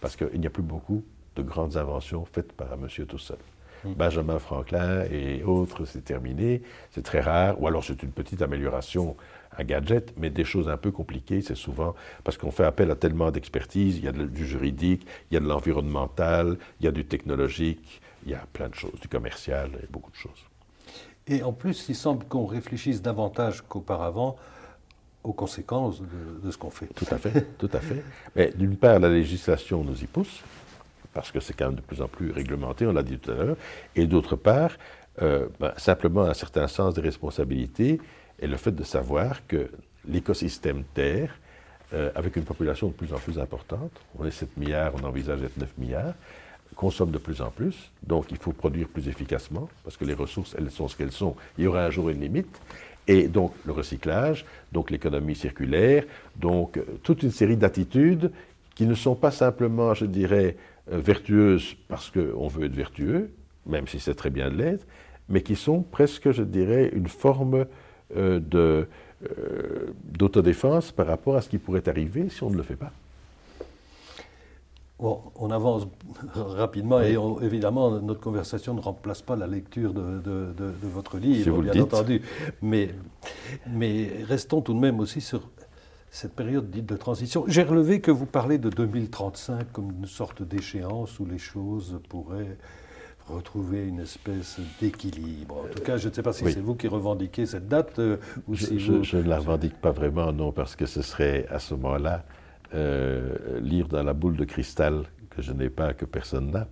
Parce 0.00 0.16
qu'il 0.16 0.40
n'y 0.40 0.46
a 0.46 0.50
plus 0.50 0.62
beaucoup 0.62 1.02
de 1.36 1.42
grandes 1.42 1.76
inventions 1.76 2.24
faites 2.32 2.52
par 2.52 2.72
un 2.72 2.76
monsieur 2.76 3.06
tout 3.06 3.18
seul. 3.18 3.38
Benjamin 3.84 4.38
Franklin 4.38 5.04
et 5.10 5.42
autres, 5.42 5.84
c'est 5.84 6.04
terminé, 6.04 6.62
c'est 6.90 7.02
très 7.02 7.20
rare, 7.20 7.60
ou 7.60 7.68
alors 7.68 7.84
c'est 7.84 8.02
une 8.02 8.10
petite 8.10 8.42
amélioration, 8.42 9.16
un 9.58 9.64
gadget, 9.64 10.14
mais 10.18 10.30
des 10.30 10.44
choses 10.44 10.68
un 10.68 10.76
peu 10.76 10.90
compliquées, 10.90 11.40
c'est 11.42 11.54
souvent 11.54 11.94
parce 12.24 12.36
qu'on 12.38 12.50
fait 12.50 12.64
appel 12.64 12.90
à 12.90 12.96
tellement 12.96 13.30
d'expertise, 13.30 13.98
il 13.98 14.04
y 14.04 14.08
a 14.08 14.12
du 14.12 14.46
juridique, 14.46 15.06
il 15.30 15.34
y 15.34 15.36
a 15.36 15.40
de 15.40 15.46
l'environnemental, 15.46 16.56
il 16.80 16.86
y 16.86 16.88
a 16.88 16.92
du 16.92 17.04
technologique, 17.04 18.00
il 18.24 18.32
y 18.32 18.34
a 18.34 18.44
plein 18.52 18.68
de 18.68 18.74
choses, 18.74 18.98
du 19.00 19.08
commercial, 19.08 19.70
et 19.82 19.86
beaucoup 19.90 20.10
de 20.10 20.16
choses. 20.16 20.44
Et 21.26 21.42
en 21.42 21.52
plus, 21.52 21.88
il 21.88 21.94
semble 21.94 22.24
qu'on 22.26 22.46
réfléchisse 22.46 23.00
davantage 23.00 23.62
qu'auparavant 23.68 24.36
aux 25.22 25.32
conséquences 25.32 26.02
de, 26.02 26.06
de 26.42 26.50
ce 26.50 26.58
qu'on 26.58 26.70
fait. 26.70 26.86
Tout 26.94 27.06
à 27.10 27.16
fait, 27.16 27.56
tout 27.56 27.70
à 27.72 27.80
fait. 27.80 28.04
Mais 28.36 28.52
d'une 28.54 28.76
part, 28.76 28.98
la 28.98 29.08
législation 29.08 29.82
nous 29.82 30.02
y 30.02 30.06
pousse, 30.06 30.42
parce 31.14 31.30
que 31.30 31.40
c'est 31.40 31.54
quand 31.54 31.66
même 31.66 31.76
de 31.76 31.80
plus 31.80 32.02
en 32.02 32.08
plus 32.08 32.32
réglementé, 32.32 32.86
on 32.86 32.92
l'a 32.92 33.02
dit 33.02 33.18
tout 33.18 33.30
à 33.30 33.34
l'heure, 33.34 33.56
et 33.96 34.06
d'autre 34.06 34.36
part, 34.36 34.72
euh, 35.22 35.46
ben, 35.60 35.72
simplement 35.76 36.22
un 36.22 36.34
certain 36.34 36.66
sens 36.66 36.94
de 36.94 37.00
responsabilité 37.00 38.00
et 38.40 38.46
le 38.46 38.56
fait 38.56 38.72
de 38.72 38.82
savoir 38.82 39.46
que 39.46 39.70
l'écosystème 40.08 40.82
Terre, 40.92 41.38
euh, 41.92 42.10
avec 42.16 42.36
une 42.36 42.42
population 42.42 42.88
de 42.88 42.92
plus 42.92 43.12
en 43.12 43.18
plus 43.18 43.38
importante, 43.38 43.92
on 44.18 44.26
est 44.26 44.32
7 44.32 44.56
milliards, 44.56 44.92
on 45.00 45.06
envisage 45.06 45.42
être 45.42 45.56
9 45.56 45.68
milliards, 45.78 46.14
consomme 46.74 47.12
de 47.12 47.18
plus 47.18 47.40
en 47.40 47.50
plus, 47.50 47.92
donc 48.02 48.26
il 48.30 48.36
faut 48.36 48.52
produire 48.52 48.88
plus 48.88 49.06
efficacement, 49.08 49.68
parce 49.84 49.96
que 49.96 50.04
les 50.04 50.14
ressources, 50.14 50.56
elles 50.58 50.70
sont 50.70 50.88
ce 50.88 50.96
qu'elles 50.96 51.12
sont, 51.12 51.36
il 51.56 51.64
y 51.64 51.66
aura 51.68 51.84
un 51.84 51.90
jour 51.90 52.10
une 52.10 52.20
limite, 52.20 52.60
et 53.06 53.28
donc 53.28 53.54
le 53.64 53.72
recyclage, 53.72 54.44
donc 54.72 54.90
l'économie 54.90 55.36
circulaire, 55.36 56.04
donc 56.36 56.76
euh, 56.76 56.84
toute 57.02 57.22
une 57.22 57.30
série 57.30 57.56
d'attitudes 57.56 58.32
qui 58.74 58.86
ne 58.86 58.94
sont 58.94 59.14
pas 59.14 59.30
simplement, 59.30 59.94
je 59.94 60.06
dirais, 60.06 60.56
vertueuses 60.86 61.76
parce 61.88 62.10
qu'on 62.10 62.48
veut 62.48 62.66
être 62.66 62.74
vertueux, 62.74 63.30
même 63.66 63.86
si 63.88 64.00
c'est 64.00 64.14
très 64.14 64.30
bien 64.30 64.50
de 64.50 64.56
l'être, 64.56 64.86
mais 65.28 65.42
qui 65.42 65.56
sont 65.56 65.82
presque, 65.82 66.30
je 66.30 66.42
dirais, 66.42 66.90
une 66.92 67.08
forme 67.08 67.66
euh, 68.16 68.40
de, 68.40 68.86
euh, 69.24 69.86
d'autodéfense 70.04 70.92
par 70.92 71.06
rapport 71.06 71.36
à 71.36 71.40
ce 71.40 71.48
qui 71.48 71.58
pourrait 71.58 71.88
arriver 71.88 72.28
si 72.28 72.42
on 72.42 72.50
ne 72.50 72.56
le 72.56 72.62
fait 72.62 72.76
pas. 72.76 72.92
Bon, 74.98 75.20
on 75.36 75.50
avance 75.50 75.88
rapidement 76.34 77.00
et 77.00 77.16
évidemment 77.42 78.00
notre 78.00 78.20
conversation 78.20 78.74
ne 78.74 78.80
remplace 78.80 79.22
pas 79.22 79.34
la 79.34 79.46
lecture 79.46 79.92
de, 79.92 80.20
de, 80.20 80.72
votre 80.82 81.18
livre, 81.18 81.62
bien 81.62 81.82
entendu. 81.82 82.22
Mais, 82.62 82.90
mais 83.68 84.10
restons 84.28 84.60
tout 84.60 84.72
de 84.72 84.78
même 84.78 85.00
aussi 85.00 85.20
sur 85.20 85.40
cette 86.14 86.36
période 86.36 86.70
dite 86.70 86.86
de 86.86 86.96
transition. 86.96 87.44
J'ai 87.48 87.64
relevé 87.64 88.00
que 88.00 88.12
vous 88.12 88.24
parlez 88.24 88.58
de 88.58 88.70
2035 88.70 89.72
comme 89.72 89.90
une 89.98 90.06
sorte 90.06 90.44
d'échéance 90.44 91.18
où 91.18 91.26
les 91.26 91.38
choses 91.38 91.98
pourraient 92.08 92.56
retrouver 93.26 93.88
une 93.88 93.98
espèce 93.98 94.60
d'équilibre. 94.80 95.64
En 95.64 95.74
tout 95.74 95.82
cas, 95.82 95.96
je 95.96 96.08
ne 96.08 96.14
sais 96.14 96.22
pas 96.22 96.32
si 96.32 96.44
c'est 96.44 96.60
vous 96.60 96.76
qui 96.76 96.86
revendiquez 96.86 97.46
cette 97.46 97.66
date 97.66 97.98
euh, 97.98 98.18
ou 98.46 98.54
je, 98.54 98.64
si 98.64 98.78
je, 98.78 99.16
ne 99.16 99.22
la 99.22 99.38
revendique 99.38 99.74
pas 99.80 99.90
vraiment, 99.90 100.32
non, 100.32 100.52
parce 100.52 100.76
que 100.76 100.86
ce 100.86 101.02
serait 101.02 101.48
à 101.50 101.58
ce 101.58 101.74
moment-là 101.74 102.24
euh, 102.74 103.58
lire 103.60 103.88
dans 103.88 104.04
la 104.04 104.12
boule 104.12 104.36
de 104.36 104.44
cristal 104.44 105.06
que 105.30 105.42
je 105.42 105.52
n'ai 105.52 105.68
pas, 105.68 105.94
que 105.94 106.04
personne 106.04 106.52
n'a. 106.52 106.68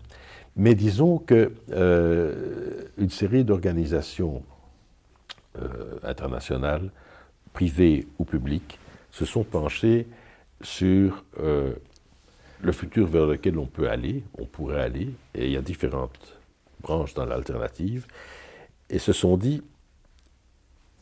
Mais 0.54 0.76
disons 0.76 1.18
que 1.18 1.50
euh, 1.72 2.84
une 2.96 3.10
série 3.10 3.44
d'organisations 3.44 4.44
internationales, 6.02 6.90
privées 7.52 8.06
ou 8.18 8.24
publiques, 8.24 8.78
se 9.12 9.24
sont 9.24 9.44
penchés 9.44 10.08
sur 10.62 11.24
euh, 11.38 11.74
le 12.62 12.72
futur 12.72 13.06
vers 13.06 13.26
lequel 13.26 13.58
on 13.58 13.66
peut 13.66 13.88
aller, 13.88 14.24
on 14.38 14.46
pourrait 14.46 14.80
aller, 14.80 15.10
et 15.34 15.46
il 15.46 15.52
y 15.52 15.56
a 15.56 15.62
différentes 15.62 16.36
branches 16.80 17.14
dans 17.14 17.24
l'alternative, 17.24 18.06
et 18.90 18.98
se 18.98 19.12
sont 19.12 19.36
dit, 19.36 19.62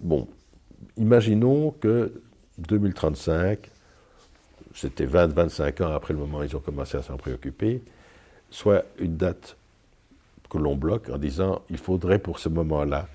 bon, 0.01 0.29
imaginons 0.97 1.71
que 1.71 2.21
2035, 2.59 3.71
c'était 4.75 5.07
20-25 5.07 5.83
ans 5.83 5.93
après 5.93 6.13
le 6.13 6.21
moment 6.21 6.39
où 6.39 6.43
ils 6.43 6.57
ont 6.57 6.61
commencé 6.61 6.97
à 6.97 7.03
s'en 7.03 7.17
préoccuper, 7.17 7.83
soit 8.51 8.85
une 8.99 9.17
date 9.17 9.57
que 10.49 10.59
l'on 10.59 10.75
bloque 10.75 11.09
en 11.11 11.19
disant 11.19 11.63
il 11.71 11.79
faudrait 11.79 12.19
pour 12.19 12.41
ce 12.41 12.49
moment-là 12.49 13.09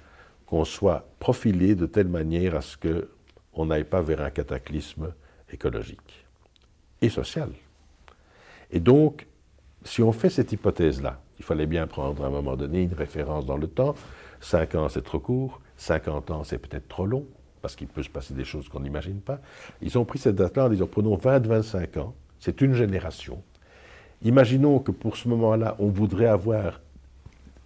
qu'on 0.45 0.63
soit 0.63 1.05
profilé 1.19 1.75
de 1.75 1.85
telle 1.85 2.07
manière 2.07 2.55
à 2.55 2.61
ce 2.61 2.77
qu'on 3.55 3.67
n'aille 3.67 3.85
pas 3.85 4.01
vers 4.01 4.21
un 4.21 4.29
cataclysme 4.29 5.13
écologique 5.51 6.25
et 7.01 7.09
social. 7.09 7.49
Et 8.71 8.79
donc, 8.79 9.27
si 9.83 10.03
on 10.03 10.11
fait 10.11 10.29
cette 10.29 10.51
hypothèse-là, 10.51 11.21
il 11.39 11.45
fallait 11.45 11.65
bien 11.65 11.87
prendre 11.87 12.23
à 12.23 12.27
un 12.27 12.29
moment 12.29 12.55
donné 12.55 12.83
une 12.83 12.93
référence 12.93 13.45
dans 13.45 13.57
le 13.57 13.67
temps. 13.67 13.95
5 14.41 14.75
ans, 14.75 14.89
c'est 14.89 15.03
trop 15.03 15.19
court. 15.19 15.61
50 15.77 16.31
ans, 16.31 16.43
c'est 16.43 16.57
peut-être 16.57 16.87
trop 16.87 17.05
long, 17.05 17.25
parce 17.61 17.75
qu'il 17.75 17.87
peut 17.87 18.03
se 18.03 18.09
passer 18.09 18.33
des 18.33 18.45
choses 18.45 18.69
qu'on 18.69 18.79
n'imagine 18.81 19.19
pas. 19.19 19.39
Ils 19.81 19.97
ont 19.97 20.05
pris 20.05 20.19
cette 20.19 20.35
date-là 20.35 20.65
en 20.65 20.69
disant 20.69 20.87
prenons 20.87 21.15
20-25 21.15 21.99
ans, 21.99 22.13
c'est 22.39 22.61
une 22.61 22.73
génération. 22.73 23.41
Imaginons 24.21 24.79
que 24.79 24.91
pour 24.91 25.17
ce 25.17 25.27
moment-là, 25.29 25.75
on 25.79 25.87
voudrait 25.87 26.27
avoir 26.27 26.81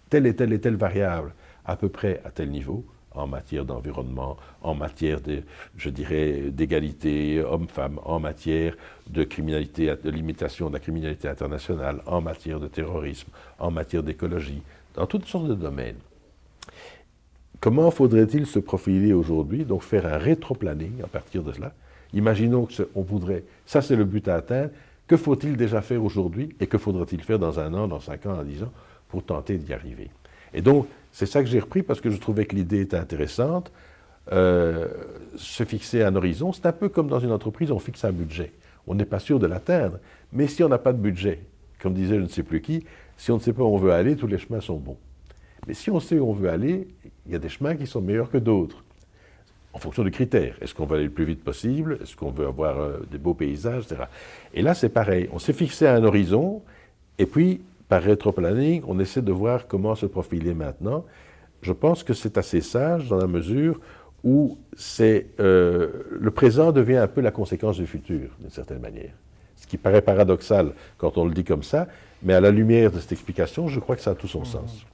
telle 0.08 0.26
et 0.26 0.34
telle 0.34 0.52
et 0.52 0.60
telle 0.60 0.76
variable 0.76 1.34
à 1.64 1.76
peu 1.76 1.88
près 1.88 2.20
à 2.24 2.30
tel 2.30 2.50
niveau 2.50 2.84
en 3.12 3.26
matière 3.26 3.64
d'environnement, 3.64 4.36
en 4.62 4.74
matière 4.74 5.20
de, 5.20 5.42
je 5.76 5.90
dirais, 5.90 6.50
d'égalité 6.50 7.42
homme-femme, 7.42 7.98
en 8.04 8.20
matière 8.20 8.76
de 9.08 9.24
criminalité, 9.24 9.92
de 10.02 10.10
limitation 10.10 10.68
de 10.68 10.74
la 10.74 10.80
criminalité 10.80 11.28
internationale, 11.28 12.02
en 12.06 12.20
matière 12.20 12.60
de 12.60 12.68
terrorisme, 12.68 13.28
en 13.58 13.70
matière 13.70 14.02
d'écologie, 14.02 14.62
dans 14.94 15.06
toutes 15.06 15.26
sortes 15.26 15.48
de 15.48 15.54
domaines. 15.54 15.98
Comment 17.60 17.90
faudrait-il 17.90 18.46
se 18.46 18.58
profiler 18.58 19.12
aujourd'hui, 19.12 19.64
donc 19.64 19.82
faire 19.82 20.06
un 20.06 20.16
rétro-planning 20.16 21.02
à 21.02 21.06
partir 21.06 21.42
de 21.42 21.52
cela? 21.52 21.74
Imaginons 22.14 22.66
qu'on 22.66 23.02
voudrait, 23.02 23.44
ça 23.66 23.82
c'est 23.82 23.96
le 23.96 24.04
but 24.04 24.26
à 24.28 24.36
atteindre, 24.36 24.70
que 25.06 25.16
faut-il 25.16 25.56
déjà 25.56 25.82
faire 25.82 26.02
aujourd'hui 26.02 26.54
et 26.60 26.66
que 26.68 26.78
faudra-t-il 26.78 27.22
faire 27.22 27.38
dans 27.38 27.58
un 27.58 27.74
an, 27.74 27.88
dans 27.88 28.00
cinq 28.00 28.26
ans, 28.26 28.36
dans 28.36 28.44
dix 28.44 28.62
ans 28.62 28.72
pour 29.08 29.24
tenter 29.24 29.58
d'y 29.58 29.74
arriver? 29.74 30.10
Et 30.54 30.62
donc, 30.62 30.86
c'est 31.12 31.26
ça 31.26 31.42
que 31.42 31.48
j'ai 31.48 31.60
repris 31.60 31.82
parce 31.82 32.00
que 32.00 32.10
je 32.10 32.16
trouvais 32.18 32.44
que 32.44 32.54
l'idée 32.54 32.80
était 32.80 32.96
intéressante. 32.96 33.72
Euh, 34.32 34.88
se 35.36 35.64
fixer 35.64 36.02
un 36.02 36.14
horizon, 36.14 36.52
c'est 36.52 36.66
un 36.66 36.72
peu 36.72 36.88
comme 36.88 37.08
dans 37.08 37.20
une 37.20 37.32
entreprise, 37.32 37.70
on 37.70 37.78
fixe 37.78 38.04
un 38.04 38.12
budget. 38.12 38.52
On 38.86 38.94
n'est 38.94 39.04
pas 39.04 39.18
sûr 39.18 39.38
de 39.38 39.46
l'atteindre, 39.46 39.98
mais 40.32 40.46
si 40.46 40.62
on 40.62 40.68
n'a 40.68 40.78
pas 40.78 40.92
de 40.92 40.98
budget, 40.98 41.40
comme 41.80 41.94
disait 41.94 42.16
je 42.16 42.22
ne 42.22 42.28
sais 42.28 42.42
plus 42.42 42.60
qui, 42.60 42.84
si 43.16 43.30
on 43.30 43.36
ne 43.36 43.40
sait 43.40 43.52
pas 43.52 43.62
où 43.62 43.74
on 43.74 43.78
veut 43.78 43.92
aller, 43.92 44.16
tous 44.16 44.26
les 44.26 44.38
chemins 44.38 44.60
sont 44.60 44.76
bons. 44.76 44.98
Mais 45.66 45.74
si 45.74 45.90
on 45.90 46.00
sait 46.00 46.18
où 46.18 46.28
on 46.28 46.32
veut 46.32 46.48
aller, 46.48 46.88
il 47.26 47.32
y 47.32 47.34
a 47.34 47.38
des 47.38 47.48
chemins 47.48 47.74
qui 47.74 47.86
sont 47.86 48.00
meilleurs 48.00 48.30
que 48.30 48.38
d'autres 48.38 48.82
en 49.72 49.78
fonction 49.78 50.02
de 50.02 50.10
critères. 50.10 50.56
Est-ce 50.60 50.74
qu'on 50.74 50.86
veut 50.86 50.96
aller 50.96 51.04
le 51.04 51.10
plus 51.10 51.24
vite 51.24 51.44
possible? 51.44 51.98
Est-ce 52.02 52.16
qu'on 52.16 52.30
veut 52.30 52.46
avoir 52.46 52.80
euh, 52.80 52.98
des 53.10 53.18
beaux 53.18 53.34
paysages, 53.34 53.84
etc. 53.84 54.02
Et 54.54 54.62
là, 54.62 54.74
c'est 54.74 54.88
pareil. 54.88 55.28
On 55.32 55.38
s'est 55.38 55.52
fixé 55.52 55.86
un 55.86 56.02
horizon, 56.02 56.62
et 57.18 57.26
puis, 57.26 57.60
par 57.90 58.02
rétro-planning, 58.02 58.84
on 58.86 59.00
essaie 59.00 59.20
de 59.20 59.32
voir 59.32 59.66
comment 59.66 59.96
se 59.96 60.06
profiler 60.06 60.54
maintenant. 60.54 61.04
Je 61.60 61.72
pense 61.72 62.04
que 62.04 62.14
c'est 62.14 62.38
assez 62.38 62.60
sage 62.60 63.08
dans 63.08 63.16
la 63.16 63.26
mesure 63.26 63.80
où 64.22 64.58
c'est, 64.76 65.26
euh, 65.40 65.88
le 66.12 66.30
présent 66.30 66.70
devient 66.70 66.98
un 66.98 67.08
peu 67.08 67.20
la 67.20 67.32
conséquence 67.32 67.78
du 67.78 67.88
futur, 67.88 68.30
d'une 68.38 68.50
certaine 68.50 68.78
manière. 68.78 69.12
Ce 69.56 69.66
qui 69.66 69.76
paraît 69.76 70.02
paradoxal 70.02 70.72
quand 70.98 71.18
on 71.18 71.24
le 71.24 71.34
dit 71.34 71.42
comme 71.42 71.64
ça, 71.64 71.88
mais 72.22 72.32
à 72.32 72.40
la 72.40 72.52
lumière 72.52 72.92
de 72.92 73.00
cette 73.00 73.10
explication, 73.10 73.66
je 73.66 73.80
crois 73.80 73.96
que 73.96 74.02
ça 74.02 74.12
a 74.12 74.14
tout 74.14 74.28
son 74.28 74.42
mmh. 74.42 74.44
sens. 74.56 74.86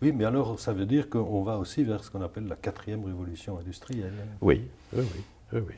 Oui, 0.00 0.12
mais 0.12 0.24
alors 0.24 0.60
ça 0.60 0.72
veut 0.72 0.86
dire 0.86 1.10
qu'on 1.10 1.42
va 1.42 1.58
aussi 1.58 1.82
vers 1.82 2.04
ce 2.04 2.10
qu'on 2.12 2.22
appelle 2.22 2.46
la 2.46 2.56
quatrième 2.56 3.04
révolution 3.04 3.58
industrielle. 3.58 4.14
Oui, 4.40 4.62
oui, 4.92 5.02
oui. 5.52 5.60
oui, 5.66 5.74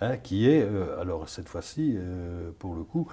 hein, 0.00 0.16
qui 0.16 0.48
est, 0.48 0.62
euh, 0.62 0.98
alors 0.98 1.28
cette 1.28 1.50
fois-ci, 1.50 1.94
euh, 1.98 2.52
pour 2.58 2.74
le 2.74 2.84
coup, 2.84 3.06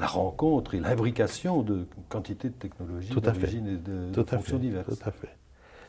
la 0.00 0.06
rencontre 0.06 0.74
et 0.74 0.80
l'imbrication 0.80 1.62
de 1.62 1.86
quantités 2.08 2.48
de 2.48 2.54
technologies 2.54 3.10
d'origine 3.10 3.68
et 3.68 3.76
de, 3.76 4.24
fonctions 4.24 4.58
diverses. 4.58 4.98
Tout 4.98 5.08
à 5.08 5.12
fait. 5.12 5.36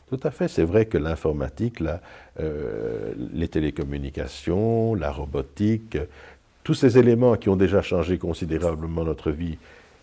Tout 0.08 0.20
à 0.22 0.30
fait. 0.30 0.48
C'est 0.48 0.64
vrai 0.64 0.84
que 0.84 0.98
l'informatique, 0.98 1.82
euh, 2.38 3.14
les 3.32 3.48
télécommunications, 3.48 4.94
la 4.94 5.10
robotique, 5.10 5.96
tous 6.62 6.74
ces 6.74 6.98
éléments 6.98 7.36
qui 7.36 7.48
ont 7.48 7.56
déjà 7.56 7.80
changé 7.80 8.18
considérablement 8.18 9.04
notre 9.04 9.30
vie, 9.30 9.56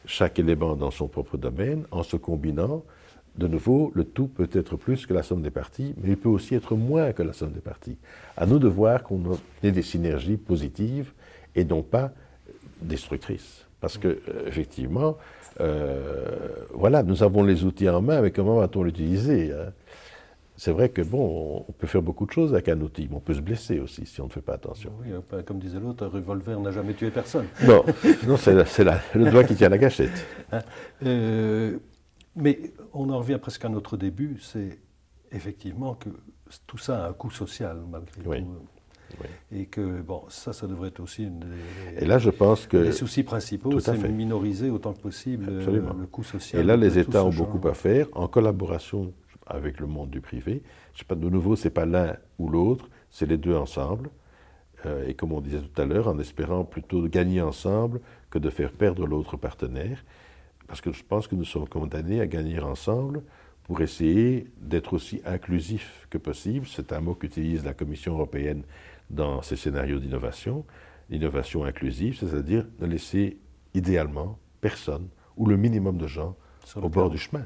chaque 0.05 0.39
élément 0.39 0.75
dans 0.75 0.91
son 0.91 1.07
propre 1.07 1.37
domaine, 1.37 1.85
en 1.91 2.01
se 2.01 2.17
combinant, 2.17 2.83
de 3.37 3.47
nouveau, 3.47 3.91
le 3.93 4.03
tout 4.03 4.27
peut 4.27 4.49
être 4.51 4.75
plus 4.75 5.05
que 5.05 5.13
la 5.13 5.21
somme 5.21 5.43
des 5.43 5.51
parties, 5.51 5.93
mais 6.01 6.09
il 6.09 6.17
peut 6.17 6.29
aussi 6.29 6.55
être 6.55 6.75
moins 6.75 7.13
que 7.13 7.21
la 7.21 7.31
somme 7.31 7.51
des 7.51 7.61
parties. 7.61 7.97
À 8.35 8.47
nous 8.47 8.57
de 8.57 8.67
voir 8.67 9.03
qu'on 9.03 9.21
ait 9.61 9.71
des 9.71 9.83
synergies 9.83 10.37
positives 10.37 11.13
et 11.55 11.63
non 11.63 11.83
pas 11.83 12.11
destructrices. 12.81 13.68
Parce 13.81 13.97
que, 13.97 14.07
euh, 14.07 14.47
effectivement, 14.47 15.17
euh, 15.61 16.65
voilà, 16.73 17.03
nous 17.03 17.23
avons 17.23 17.43
les 17.43 17.63
outils 17.63 17.89
en 17.89 18.01
main, 18.01 18.21
mais 18.21 18.31
comment 18.31 18.55
va-t-on 18.55 18.83
l'utiliser 18.83 19.51
hein? 19.53 19.71
C'est 20.57 20.73
vrai 20.73 20.89
que 20.89 21.01
bon, 21.01 21.63
on 21.69 21.71
peut 21.71 21.87
faire 21.87 22.01
beaucoup 22.01 22.25
de 22.25 22.31
choses 22.31 22.53
avec 22.53 22.67
un 22.67 22.81
outil, 22.81 23.07
mais 23.09 23.15
on 23.15 23.21
peut 23.21 23.33
se 23.33 23.39
blesser 23.39 23.79
aussi 23.79 24.05
si 24.05 24.19
on 24.19 24.25
ne 24.25 24.29
fait 24.29 24.41
pas 24.41 24.55
attention. 24.55 24.91
Oui, 25.01 25.13
euh, 25.13 25.41
comme 25.43 25.57
disait 25.57 25.79
l'autre, 25.79 26.05
un 26.05 26.09
revolver 26.09 26.59
n'a 26.59 26.71
jamais 26.71 26.93
tué 26.93 27.11
personne. 27.11 27.45
Non, 27.65 27.85
non 28.27 28.35
c'est 28.35 28.53
le 28.53 29.31
doigt 29.31 29.45
qui 29.45 29.55
tient 29.55 29.69
la 29.69 29.77
gâchette. 29.77 30.25
Hein, 30.51 31.77
mais 32.35 32.59
on 32.93 33.09
en 33.09 33.19
revient 33.19 33.37
presque 33.39 33.63
à 33.65 33.69
notre 33.69 33.95
début, 33.97 34.37
c'est 34.41 34.79
effectivement 35.31 35.93
que 35.93 36.09
tout 36.67 36.77
ça 36.77 37.05
a 37.05 37.09
un 37.09 37.13
coût 37.13 37.31
social 37.31 37.77
malgré 37.89 38.21
tout. 38.21 38.29
Et 39.51 39.65
que, 39.65 40.01
bon, 40.01 40.23
ça, 40.29 40.53
ça 40.53 40.67
devrait 40.67 40.89
être 40.89 40.99
aussi 40.99 41.23
une 41.23 41.39
des, 41.39 42.03
et 42.03 42.05
là, 42.05 42.17
je 42.17 42.29
pense 42.29 42.67
que, 42.67 42.77
les 42.77 42.91
soucis 42.91 43.23
principaux, 43.23 43.79
c'est 43.79 43.97
minoriser 44.09 44.69
autant 44.69 44.93
que 44.93 45.01
possible 45.01 45.45
le 45.47 46.05
coût 46.07 46.23
social. 46.23 46.61
Et 46.61 46.65
là, 46.65 46.77
les 46.77 46.97
États 46.97 47.23
ont 47.23 47.31
beaucoup 47.31 47.65
à 47.67 47.73
faire 47.73 48.07
en 48.13 48.27
collaboration 48.27 49.13
avec 49.47 49.79
le 49.79 49.87
monde 49.87 50.09
du 50.09 50.21
privé. 50.21 50.61
Je 50.93 50.99
sais 50.99 51.05
pas, 51.05 51.15
de 51.15 51.29
nouveau, 51.29 51.55
c'est 51.55 51.69
pas 51.71 51.85
l'un 51.85 52.15
ou 52.37 52.49
l'autre, 52.49 52.89
c'est 53.09 53.25
les 53.25 53.37
deux 53.37 53.55
ensemble. 53.55 54.09
Euh, 54.85 55.07
et 55.07 55.13
comme 55.13 55.31
on 55.31 55.41
disait 55.41 55.59
tout 55.59 55.81
à 55.81 55.85
l'heure, 55.85 56.07
en 56.07 56.19
espérant 56.19 56.63
plutôt 56.63 57.07
gagner 57.07 57.41
ensemble 57.41 57.99
que 58.29 58.39
de 58.39 58.49
faire 58.49 58.71
perdre 58.71 59.05
l'autre 59.05 59.35
partenaire 59.35 60.03
parce 60.69 60.81
que 60.81 60.93
je 60.93 61.03
pense 61.03 61.27
que 61.27 61.35
nous 61.35 61.45
sommes 61.45 61.67
condamnés 61.67 62.21
à 62.21 62.27
gagner 62.27 62.59
ensemble 62.59 63.23
pour 63.63 63.81
essayer 63.81 64.47
d'être 64.61 64.93
aussi 64.93 65.19
inclusifs 65.25 66.07
que 66.11 66.19
possible. 66.19 66.67
C'est 66.67 66.93
un 66.93 67.01
mot 67.01 67.15
qu'utilise 67.15 67.65
la 67.65 67.73
Commission 67.73 68.13
européenne 68.13 68.63
dans 69.09 69.41
ses 69.41 69.55
scénarios 69.55 69.99
d'innovation. 69.99 70.65
L'innovation 71.09 71.63
inclusive, 71.63 72.17
c'est-à-dire 72.19 72.65
ne 72.79 72.85
laisser 72.85 73.39
idéalement 73.73 74.37
personne 74.61 75.07
ou 75.37 75.47
le 75.47 75.57
minimum 75.57 75.97
de 75.97 76.07
gens 76.07 76.35
au 76.75 76.89
bord 76.89 77.09
du 77.09 77.17
chemin. 77.17 77.45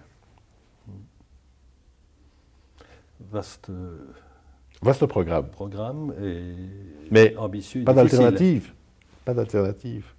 Vaste, 3.31 3.71
Vaste 4.81 5.05
programme. 5.05 5.49
Programme 5.49 6.13
et 6.21 6.55
Mais 7.09 7.35
ambitieux. 7.37 7.85
Pas 7.85 7.93
d'alternative. 7.93 8.73
Pas 9.23 9.33
d'alternative. 9.33 10.13